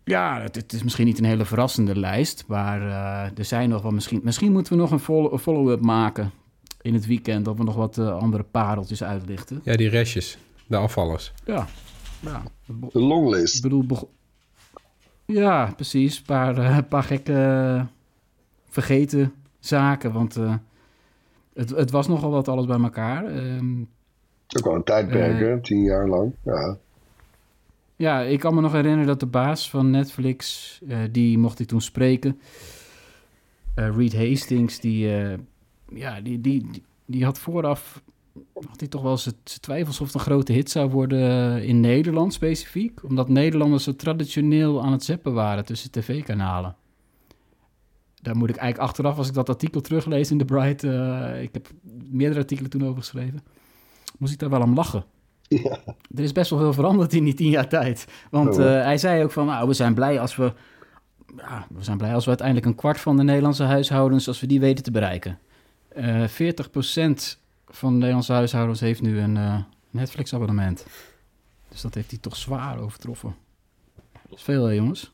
Ja 0.05 0.41
het, 0.41 0.55
het 0.55 0.73
is 0.73 0.83
misschien 0.83 1.07
niet 1.07 1.19
een 1.19 1.25
hele 1.25 1.45
verrassende 1.45 1.99
lijst. 1.99 2.45
Maar 2.47 2.81
eh, 2.83 3.39
er 3.39 3.45
zijn 3.45 3.69
nog 3.69 3.83
wel 3.83 3.91
misschien... 3.91 4.21
Misschien 4.25 4.53
moeten 4.53 4.73
we 4.73 4.79
nog 4.79 4.91
een 4.91 4.99
follow- 4.99 5.33
een 5.33 5.39
follow-up 5.39 5.81
maken 5.81 6.31
in 6.83 6.95
het 6.95 7.07
weekend... 7.07 7.45
dat 7.45 7.57
we 7.57 7.65
nog 7.65 7.75
wat 7.75 7.99
eh, 7.99 8.17
andere 8.19 8.43
pareltjes 8.43 9.03
uitlichten. 9.03 9.61
ja 9.65 9.77
die 9.77 9.89
restjes, 9.89 10.39
de 10.67 10.77
afvallers. 10.77 11.33
Ja, 11.45 11.67
ja. 12.21 12.43
De 12.67 12.75
Ik 12.87 12.95
longlist. 12.95 13.63
bedoel... 13.63 13.85
bego- 13.87 14.11
Ja, 15.27 15.73
precies. 15.77 16.19
Een 16.19 16.25
paar, 16.25 16.59
eh, 16.59 16.79
paar 16.89 17.03
gekke 17.03 17.33
eh, 17.33 17.83
vergeten 18.69 19.33
zaken. 19.59 20.13
Want 20.13 20.37
eh, 20.37 20.55
het, 21.55 21.71
het 21.71 21.91
was 21.91 22.09
nogal 22.09 22.31
wat 22.31 22.49
alles 22.49 22.67
bij 22.67 22.81
elkaar. 22.81 23.25
Ehm, 23.25 23.81
is 24.49 24.59
ook 24.59 24.65
wel 24.65 24.75
een 24.75 24.85
tijdperk, 24.85 25.39
hè? 25.39 25.61
Tien 25.61 25.83
jaar 25.83 26.09
lang. 26.09 26.33
Ja. 26.45 26.77
Ja, 28.01 28.21
ik 28.21 28.41
kan 28.41 28.55
me 28.55 28.61
nog 28.61 28.73
herinneren 28.73 29.07
dat 29.07 29.21
de 29.21 29.27
baas 29.27 29.71
van 29.71 29.91
Netflix, 29.91 30.79
eh, 30.89 30.99
die 31.11 31.39
mocht 31.39 31.61
ik 31.61 31.67
toen 31.67 31.81
spreken. 31.81 32.41
Eh, 33.75 33.97
Reed 33.97 34.17
Hastings, 34.17 34.81
die, 34.81 35.17
eh, 35.17 35.39
ja, 35.93 36.21
die, 36.21 36.41
die, 36.41 36.83
die, 37.05 37.25
had 37.25 37.39
vooraf 37.39 38.03
had 38.55 38.81
hij 38.81 38.89
toch 38.89 39.03
wel 39.03 39.17
zijn 39.17 39.35
twijfels 39.43 40.01
of 40.01 40.07
het 40.07 40.15
een 40.15 40.21
grote 40.21 40.53
hit 40.53 40.71
zou 40.71 40.91
worden 40.91 41.65
in 41.65 41.81
Nederland 41.81 42.33
specifiek. 42.33 43.05
Omdat 43.05 43.29
Nederlanders 43.29 43.85
zo 43.85 43.97
traditioneel 43.97 44.83
aan 44.83 44.93
het 44.93 45.05
zeppen 45.05 45.33
waren 45.33 45.65
tussen 45.65 45.91
tv-kanalen. 45.91 46.77
Daar 48.23 48.37
moet 48.37 48.51
ik 48.51 48.57
eigenlijk 48.57 48.91
achteraf, 48.91 49.19
als 49.19 49.29
ik 49.29 49.35
dat 49.35 49.49
artikel 49.49 49.81
teruglees 49.81 50.31
in 50.31 50.39
The 50.39 50.45
Bright, 50.45 50.83
ik 51.43 51.53
heb 51.53 51.71
meerdere 52.11 52.41
artikelen 52.41 52.71
toen 52.71 52.85
over 52.85 52.99
geschreven, 52.99 53.43
moest 54.19 54.33
ik 54.33 54.39
daar 54.39 54.51
wel 54.51 54.63
om 54.63 54.75
lachen. 54.75 55.05
Er 56.17 56.23
is 56.23 56.33
best 56.33 56.51
wel 56.51 56.59
veel 56.59 56.73
veranderd 56.73 57.13
in 57.13 57.25
die 57.25 57.35
tien 57.35 57.51
jaar 57.51 57.69
tijd. 57.69 58.07
Want 58.31 58.59
Oh. 58.59 58.65
eh, 58.65 58.83
hij 58.85 58.99
zei 58.99 59.23
ook 59.25 59.31
van, 59.31 59.47
nou, 59.47 59.67
we 59.69 59.73
zijn 59.75 59.95
blij 59.95 60.21
als 60.21 60.37
we... 60.37 60.53
Ja, 61.37 61.67
we 61.75 61.85
zijn 61.85 61.97
blij 61.99 62.15
als 62.15 62.23
we 62.23 62.29
uiteindelijk 62.29 62.67
een 62.67 62.75
kwart 62.75 63.01
van 63.01 63.17
de 63.17 63.23
Nederlandse 63.23 63.63
huishoudens... 63.65 64.29
als 64.29 64.41
we 64.41 64.47
die 64.47 64.61
weten 64.61 64.85
te 64.85 64.91
bereiken. 64.91 65.39
Eh 65.89 66.25
40% 66.25 66.31
van 67.67 67.93
de 67.93 67.99
Nederlandse 67.99 68.33
huishoudens 68.33 68.81
heeft 68.81 69.03
nu 69.03 69.19
een 69.19 69.37
eh, 69.37 69.59
Netflix-abonnement. 69.91 70.87
Dus 71.69 71.81
dat 71.81 71.95
heeft 71.95 72.11
hij 72.11 72.19
toch 72.21 72.37
zwaar 72.37 72.79
overtroffen. 72.81 73.35
Dat 74.29 74.39
is 74.39 74.45
veel, 74.45 74.65
hè, 74.65 74.73
jongens? 74.73 75.13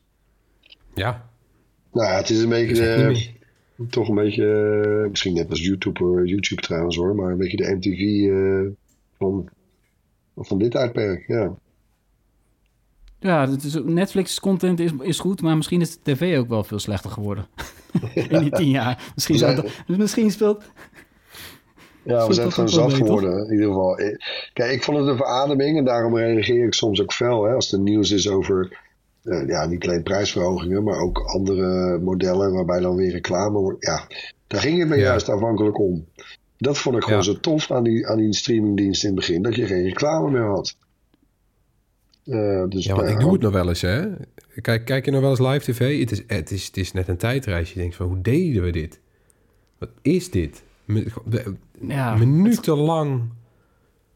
Ja, 0.94 1.30
Nou 1.92 2.06
ja, 2.06 2.16
het 2.16 2.30
is 2.30 2.42
een 2.42 2.48
beetje, 2.48 3.16
toch 3.90 4.08
een 4.08 4.14
beetje, 4.14 5.06
misschien 5.10 5.34
net 5.34 5.50
als 5.50 5.64
YouTube, 5.64 6.24
YouTube 6.24 6.62
trouwens 6.62 6.96
hoor, 6.96 7.14
maar 7.14 7.30
een 7.30 7.36
beetje 7.38 7.56
de 7.56 7.74
MTV 7.74 8.28
eh, 8.30 8.72
van, 9.18 9.48
van 10.36 10.58
dit 10.58 10.70
tijdperk, 10.70 11.26
ja. 11.26 11.54
Ja, 13.18 13.48
is, 13.64 13.74
Netflix-content 13.84 14.80
is, 14.80 14.90
is 15.00 15.18
goed, 15.18 15.42
maar 15.42 15.56
misschien 15.56 15.80
is 15.80 15.90
de 15.90 16.12
tv 16.12 16.38
ook 16.38 16.48
wel 16.48 16.64
veel 16.64 16.78
slechter 16.78 17.10
geworden. 17.10 17.46
in 18.14 18.38
die 18.38 18.50
tien 18.50 18.70
jaar. 18.70 19.12
Misschien, 19.14 19.38
zou 19.38 19.54
dat, 19.54 19.70
misschien 19.86 20.30
speelt... 20.30 20.64
Ja, 22.02 22.26
we 22.26 22.32
zijn 22.32 22.52
gewoon 22.52 22.68
zat 22.68 22.88
toch? 22.88 22.96
geworden, 22.96 23.46
in 23.46 23.52
ieder 23.52 23.66
geval. 23.66 23.98
Eh, 23.98 24.16
Kijk, 24.52 24.72
ik 24.72 24.82
vond 24.82 24.98
het 24.98 25.06
een 25.06 25.16
verademing 25.16 25.78
en 25.78 25.84
daarom 25.84 26.16
reageer 26.16 26.64
ik 26.66 26.74
soms 26.74 27.02
ook 27.02 27.12
fel 27.12 27.44
hè, 27.44 27.54
als 27.54 27.72
er 27.72 27.78
nieuws 27.78 28.10
is 28.10 28.28
over, 28.28 28.78
eh, 29.22 29.46
ja, 29.46 29.66
niet 29.66 29.84
alleen 29.86 30.02
prijsverhogingen, 30.02 30.82
maar 30.82 31.00
ook 31.00 31.18
andere 31.18 31.98
modellen 31.98 32.52
waarbij 32.52 32.80
dan 32.80 32.96
weer 32.96 33.10
reclame 33.12 33.58
wordt. 33.58 33.86
Ja, 33.86 34.06
daar 34.46 34.60
ging 34.60 34.78
het 34.78 34.88
me 34.88 34.96
Ja. 34.96 35.02
juist 35.02 35.28
afhankelijk 35.28 35.78
om. 35.78 36.06
Dat 36.58 36.78
vond 36.78 36.96
ik 36.96 37.02
gewoon 37.02 37.18
Ja. 37.18 37.24
zo 37.24 37.40
tof 37.40 37.70
aan 37.70 37.82
die, 37.82 38.06
aan 38.06 38.18
die 38.18 38.34
streamingdienst 38.34 39.02
in 39.02 39.08
het 39.10 39.18
begin, 39.18 39.42
dat 39.42 39.54
je 39.54 39.66
geen 39.66 39.82
reclame 39.82 40.30
meer 40.30 40.46
had. 40.46 40.76
Eh, 42.24 42.64
dus, 42.68 42.84
ja 42.84 42.94
nou 42.96 43.08
ik 43.08 43.20
doe 43.20 43.32
het 43.32 43.40
nog 43.42 43.52
wel 43.52 43.68
eens, 43.68 43.80
hè. 43.80 44.06
Kijk, 44.60 44.84
kijk 44.84 45.04
je 45.04 45.10
nog 45.10 45.20
wel 45.20 45.30
eens 45.30 45.38
live 45.40 45.72
tv? 45.72 46.00
Het 46.00 46.10
is, 46.12 46.22
het 46.26 46.50
is, 46.50 46.66
het 46.66 46.76
is 46.76 46.92
net 46.92 47.08
een 47.08 47.16
tijdreis. 47.16 47.72
Je 47.72 47.78
denkt 47.80 47.94
van, 47.94 48.06
hoe 48.06 48.20
deden 48.20 48.62
we 48.62 48.70
dit? 48.70 49.00
Wat 49.78 49.88
is 50.02 50.30
dit? 50.30 50.62
Me- 50.84 51.06
Ja, 51.80 52.14
Minutenlang. 52.16 53.22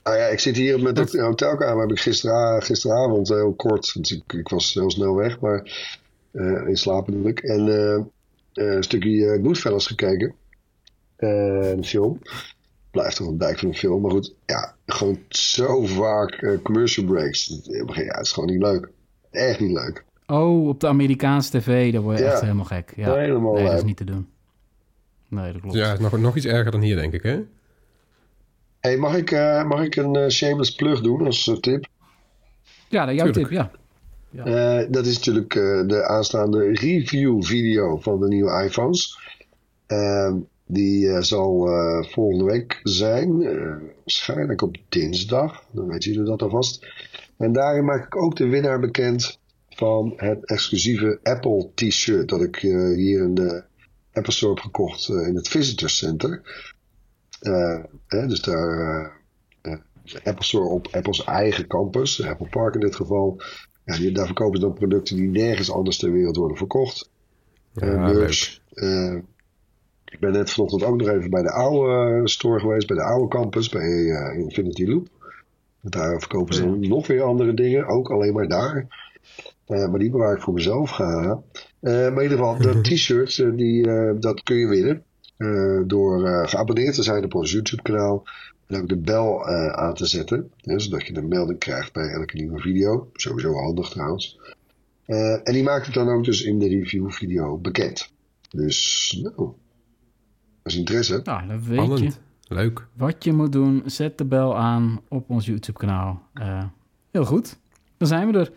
Nou 0.05 0.17
ja, 0.17 0.27
ik 0.27 0.39
zit 0.39 0.57
hier 0.57 0.83
met 0.83 0.97
de 0.97 1.21
hotelkamer. 1.21 1.81
Heb 1.81 1.91
ik 1.91 2.01
gistera, 2.01 2.61
gisteravond 2.61 3.29
heel 3.29 3.53
kort. 3.53 3.93
want 3.93 4.11
Ik, 4.11 4.33
ik 4.33 4.49
was 4.49 4.75
heel 4.75 4.91
snel 4.91 5.15
weg, 5.15 5.41
maar 5.41 5.89
eh, 6.31 6.67
in 6.67 6.77
slaap 6.77 7.09
ik. 7.11 7.39
En 7.41 7.69
eh, 7.69 7.95
eh, 7.95 8.75
een 8.75 8.83
stukje 8.83 9.27
eh, 9.31 9.43
Goodfellas 9.45 9.87
gekeken. 9.87 10.35
Eh, 11.21 11.71
een 11.71 11.85
film. 11.85 12.19
Blijft 12.91 13.17
toch 13.17 13.27
een 13.29 13.39
dijk 13.39 13.59
van 13.59 13.69
een 13.69 13.75
film. 13.75 14.01
Maar 14.03 14.11
goed, 14.11 14.35
ja, 14.47 14.75
gewoon 14.87 15.19
zo 15.29 15.87
vaak 15.87 16.31
eh, 16.33 16.59
commercial 16.63 17.07
breaks. 17.07 17.61
Ja, 17.63 17.85
het 17.95 18.27
is 18.27 18.33
gewoon 18.33 18.51
niet 18.51 18.63
leuk. 18.63 18.89
Echt 19.31 19.61
niet 19.61 19.73
leuk. 19.73 20.05
Oh, 20.27 20.69
op 20.69 20.81
de 20.81 20.87
Amerikaanse 20.87 21.51
tv, 21.59 21.93
daar 21.93 22.03
word 22.03 22.19
je 22.19 22.25
Ja. 22.25 22.31
echt 22.31 22.41
helemaal 22.41 22.65
gek. 22.65 22.93
Ja. 22.97 23.15
Helemaal 23.15 23.55
nee, 23.55 23.65
dat 23.65 23.73
is 23.75 23.85
niet 23.85 23.97
te 23.97 24.05
doen. 24.05 24.29
Nee, 25.29 25.53
dat 25.53 25.61
klopt. 25.61 25.77
Ja, 25.77 25.89
het 25.89 25.99
is 25.99 26.11
nog, 26.11 26.19
nog 26.21 26.37
iets 26.37 26.47
erger 26.47 26.71
dan 26.71 26.81
hier, 26.81 26.97
denk 26.97 27.13
ik, 27.13 27.23
hè? 27.23 27.41
Hey, 28.81 28.97
mag, 28.97 29.17
ik, 29.17 29.31
eh, 29.31 29.65
mag 29.65 29.83
ik 29.85 29.97
een 29.97 30.31
shameless 30.31 30.75
plug 30.75 31.01
doen 31.01 31.27
als 31.27 31.59
tip? 31.61 31.87
Ja, 32.89 33.07
dat 33.07 33.15
jouw 33.15 33.31
Tuurlijk. 33.31 33.49
tip, 33.49 33.71
ja. 34.33 34.45
Eh, 34.81 34.87
dat 34.91 35.07
is 35.07 35.17
natuurlijk 35.17 35.55
eh, 35.55 35.63
de 35.87 36.07
aanstaande 36.07 36.73
review 36.73 37.43
video 37.43 37.97
van 37.97 38.21
de 38.21 38.29
nieuwe 38.29 38.65
iPhones. 38.65 39.19
Die 40.73 41.09
eh, 41.09 41.23
zal 41.23 41.69
eh, 41.69 42.05
volgende 42.11 42.45
week 42.45 42.81
zijn. 42.83 43.43
eh, 43.43 43.77
waarschijnlijk 44.05 44.63
op 44.63 44.77
dinsdag. 44.89 45.65
Dan 45.73 45.87
weten 45.87 46.11
jullie 46.11 46.27
dat 46.27 46.43
alvast. 46.43 46.87
En 47.37 47.53
daarin 47.53 47.85
maak 47.85 48.05
ik 48.05 48.17
ook 48.17 48.37
de 48.37 48.47
winnaar 48.47 48.81
bekend 48.81 49.39
van 49.69 50.13
het 50.17 50.47
exclusieve 50.47 51.21
Apple 51.23 51.71
t-shirt. 51.75 52.29
Dat 52.29 52.43
ik 52.43 52.57
hier 52.57 53.23
in 53.23 53.35
de 53.35 53.65
Apple 54.13 54.33
Store 54.33 54.55
heb 54.55 54.63
gekocht 54.63 55.09
in 55.09 55.35
het 55.35 55.49
Visitor 55.49 55.91
Center. 55.91 56.43
Eh, 57.41 57.79
hè, 58.07 58.27
dus 58.27 58.41
daar... 58.41 59.19
Apple 60.25 60.45
Store 60.45 60.65
op 60.65 60.89
Apple's 60.91 61.25
eigen 61.25 61.67
campus. 61.67 62.23
Apple 62.23 62.49
Park 62.49 62.75
in 62.75 62.81
dit 62.81 62.97
geval. 62.97 63.41
Ja, 63.85 63.97
die, 63.97 64.13
daar 64.13 64.27
verkopen 64.27 64.61
ze 64.61 64.67
dan 64.67 64.75
producten 64.75 65.17
die 65.17 65.29
nergens 65.29 65.71
anders 65.71 65.97
ter 65.97 66.13
wereld 66.13 66.37
worden 66.37 66.57
verkocht. 66.57 67.11
Ja, 67.73 68.13
merch. 68.13 68.61
Eh, 68.71 69.17
ik 70.11 70.19
ben 70.21 70.33
net 70.33 70.51
vanochtend 70.51 70.85
ook 70.85 70.97
nog 70.97 71.09
even 71.09 71.31
bij 71.31 71.43
de 71.43 71.53
oude 71.53 72.17
eh, 72.17 72.25
store 72.25 72.61
geweest, 72.61 72.87
bij 72.87 72.97
de 72.97 73.05
oude 73.05 73.29
campus, 73.29 73.69
bij 73.69 74.11
eh, 74.11 74.39
Infinity 74.39 74.85
Loop. 74.85 75.09
Want 75.81 75.95
Daar 75.95 76.19
verkopen 76.19 76.55
ze 76.55 76.67
nog 76.67 77.07
weer 77.07 77.23
andere 77.23 77.55
dingen, 77.55 77.87
ook 77.87 78.11
alleen 78.11 78.33
maar 78.33 78.49
daar. 78.49 78.87
Eh, 79.71 79.89
maar 79.89 79.99
die 79.99 80.11
bewaar 80.11 80.37
ik 80.37 80.43
voor 80.43 80.55
mezelf. 80.55 80.91
Ga. 80.91 81.43
Maar 81.81 82.07
in 82.07 82.23
ieder 82.23 82.39
geval, 82.39 82.59
dat 82.59 82.85
t-shirt, 82.85 83.39
eh, 83.39 83.57
die, 83.57 83.91
eh, 83.91 84.15
dat 84.21 84.43
kun 84.43 84.57
je 84.57 84.67
winnen. 84.67 85.05
door 85.87 86.47
geabonneerd 86.49 86.95
te 86.95 87.03
zijn 87.03 87.25
op 87.25 87.35
ons 87.35 87.53
YouTube-kanaal. 87.53 88.25
En 88.67 88.81
ook 88.81 88.89
de 88.89 88.97
bel 88.97 89.47
aan 89.77 89.95
te 89.95 90.07
zetten, 90.07 90.51
hè, 90.61 90.81
zodat 90.81 91.07
je 91.07 91.17
een 91.17 91.29
melding 91.29 91.59
krijgt 91.59 91.93
bij 91.93 92.09
elke 92.09 92.37
nieuwe 92.37 92.61
video. 92.61 93.09
Sowieso 93.13 93.53
handig 93.53 93.89
trouwens. 93.89 94.41
En 95.07 95.53
die 95.53 95.63
maakt 95.63 95.87
het 95.87 95.95
dan 95.95 96.09
ook 96.09 96.25
dus 96.25 96.43
in 96.43 96.59
de 96.59 96.69
review-video 96.69 97.57
bekend. 97.57 98.13
Dus, 98.51 99.19
nou, 99.23 99.53
als 100.63 100.77
interesse. 100.77 101.21
Nou, 101.25 101.47
dan 101.47 101.63
weet 101.65 101.99
je. 101.99 102.11
Leuk. 102.49 102.87
wat 102.93 103.25
je 103.25 103.33
moet 103.33 103.53
doen. 103.53 103.83
Zet 103.87 104.19
de 104.19 104.25
bel 104.25 104.57
aan 104.57 105.01
op 105.09 105.31
ons 105.31 105.47
YouTube-kanaal. 105.47 106.23
Eh, 106.35 106.65
heel 107.11 107.25
goed. 107.25 107.59
Dan 107.97 108.09
zijn 108.09 108.33
we 108.33 108.39
er. 108.39 108.51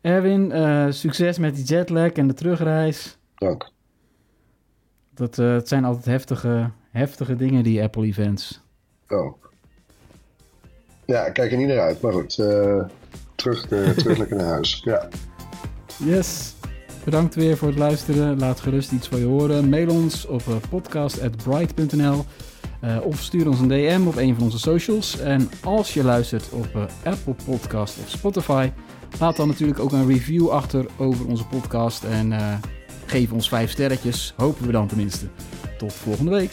Erwin, 0.00 0.52
eh, 0.52 0.86
succes 0.90 1.38
met 1.38 1.54
die 1.54 1.64
jetlag 1.64 2.10
en 2.10 2.26
de 2.26 2.34
terugreis. 2.34 3.16
Dank. 3.34 3.70
Dat 5.14 5.38
eh, 5.38 5.52
het 5.52 5.68
zijn 5.68 5.84
altijd 5.84 6.04
heftige, 6.04 6.70
heftige 6.90 7.36
dingen, 7.36 7.62
die 7.62 7.82
Apple-events. 7.82 8.60
Oh. 9.08 9.42
Ja, 11.04 11.26
ik 11.26 11.32
kijk 11.32 11.52
er 11.52 11.58
niet 11.58 11.66
naar 11.68 11.80
uit, 11.80 12.00
maar 12.00 12.12
goed. 12.12 12.38
eh, 12.38 12.84
terug, 13.34 13.66
terug 13.66 14.18
lekker 14.18 14.36
naar 14.36 14.46
huis. 14.46 14.80
Ja. 14.84 15.08
Yes. 16.04 16.51
Bedankt 17.04 17.34
weer 17.34 17.56
voor 17.56 17.68
het 17.68 17.78
luisteren. 17.78 18.38
Laat 18.38 18.60
gerust 18.60 18.92
iets 18.92 19.08
van 19.08 19.18
je 19.18 19.24
horen. 19.24 19.68
Mail 19.68 19.88
ons 19.88 20.26
op 20.26 20.42
uh, 20.48 20.54
podcast.bright.nl 20.70 22.24
uh, 22.84 22.96
of 23.04 23.20
stuur 23.20 23.48
ons 23.48 23.60
een 23.60 23.68
DM 23.68 24.00
op 24.06 24.16
een 24.16 24.34
van 24.34 24.44
onze 24.44 24.58
socials. 24.58 25.18
En 25.18 25.50
als 25.62 25.94
je 25.94 26.04
luistert 26.04 26.50
op 26.50 26.68
uh, 26.76 26.82
Apple 27.02 27.34
Podcast 27.44 27.98
of 27.98 28.08
Spotify, 28.08 28.70
laat 29.18 29.36
dan 29.36 29.48
natuurlijk 29.48 29.78
ook 29.78 29.92
een 29.92 30.06
review 30.06 30.48
achter 30.48 30.86
over 30.98 31.26
onze 31.26 31.44
podcast. 31.46 32.04
En 32.04 32.30
uh, 32.30 32.54
geef 33.06 33.32
ons 33.32 33.48
vijf 33.48 33.70
sterretjes. 33.70 34.34
Hopen 34.36 34.66
we 34.66 34.72
dan 34.72 34.86
tenminste. 34.86 35.26
Tot 35.78 35.92
volgende 35.92 36.30
week. 36.30 36.50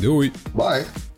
Doei. 0.00 0.30
Bye. 0.54 1.13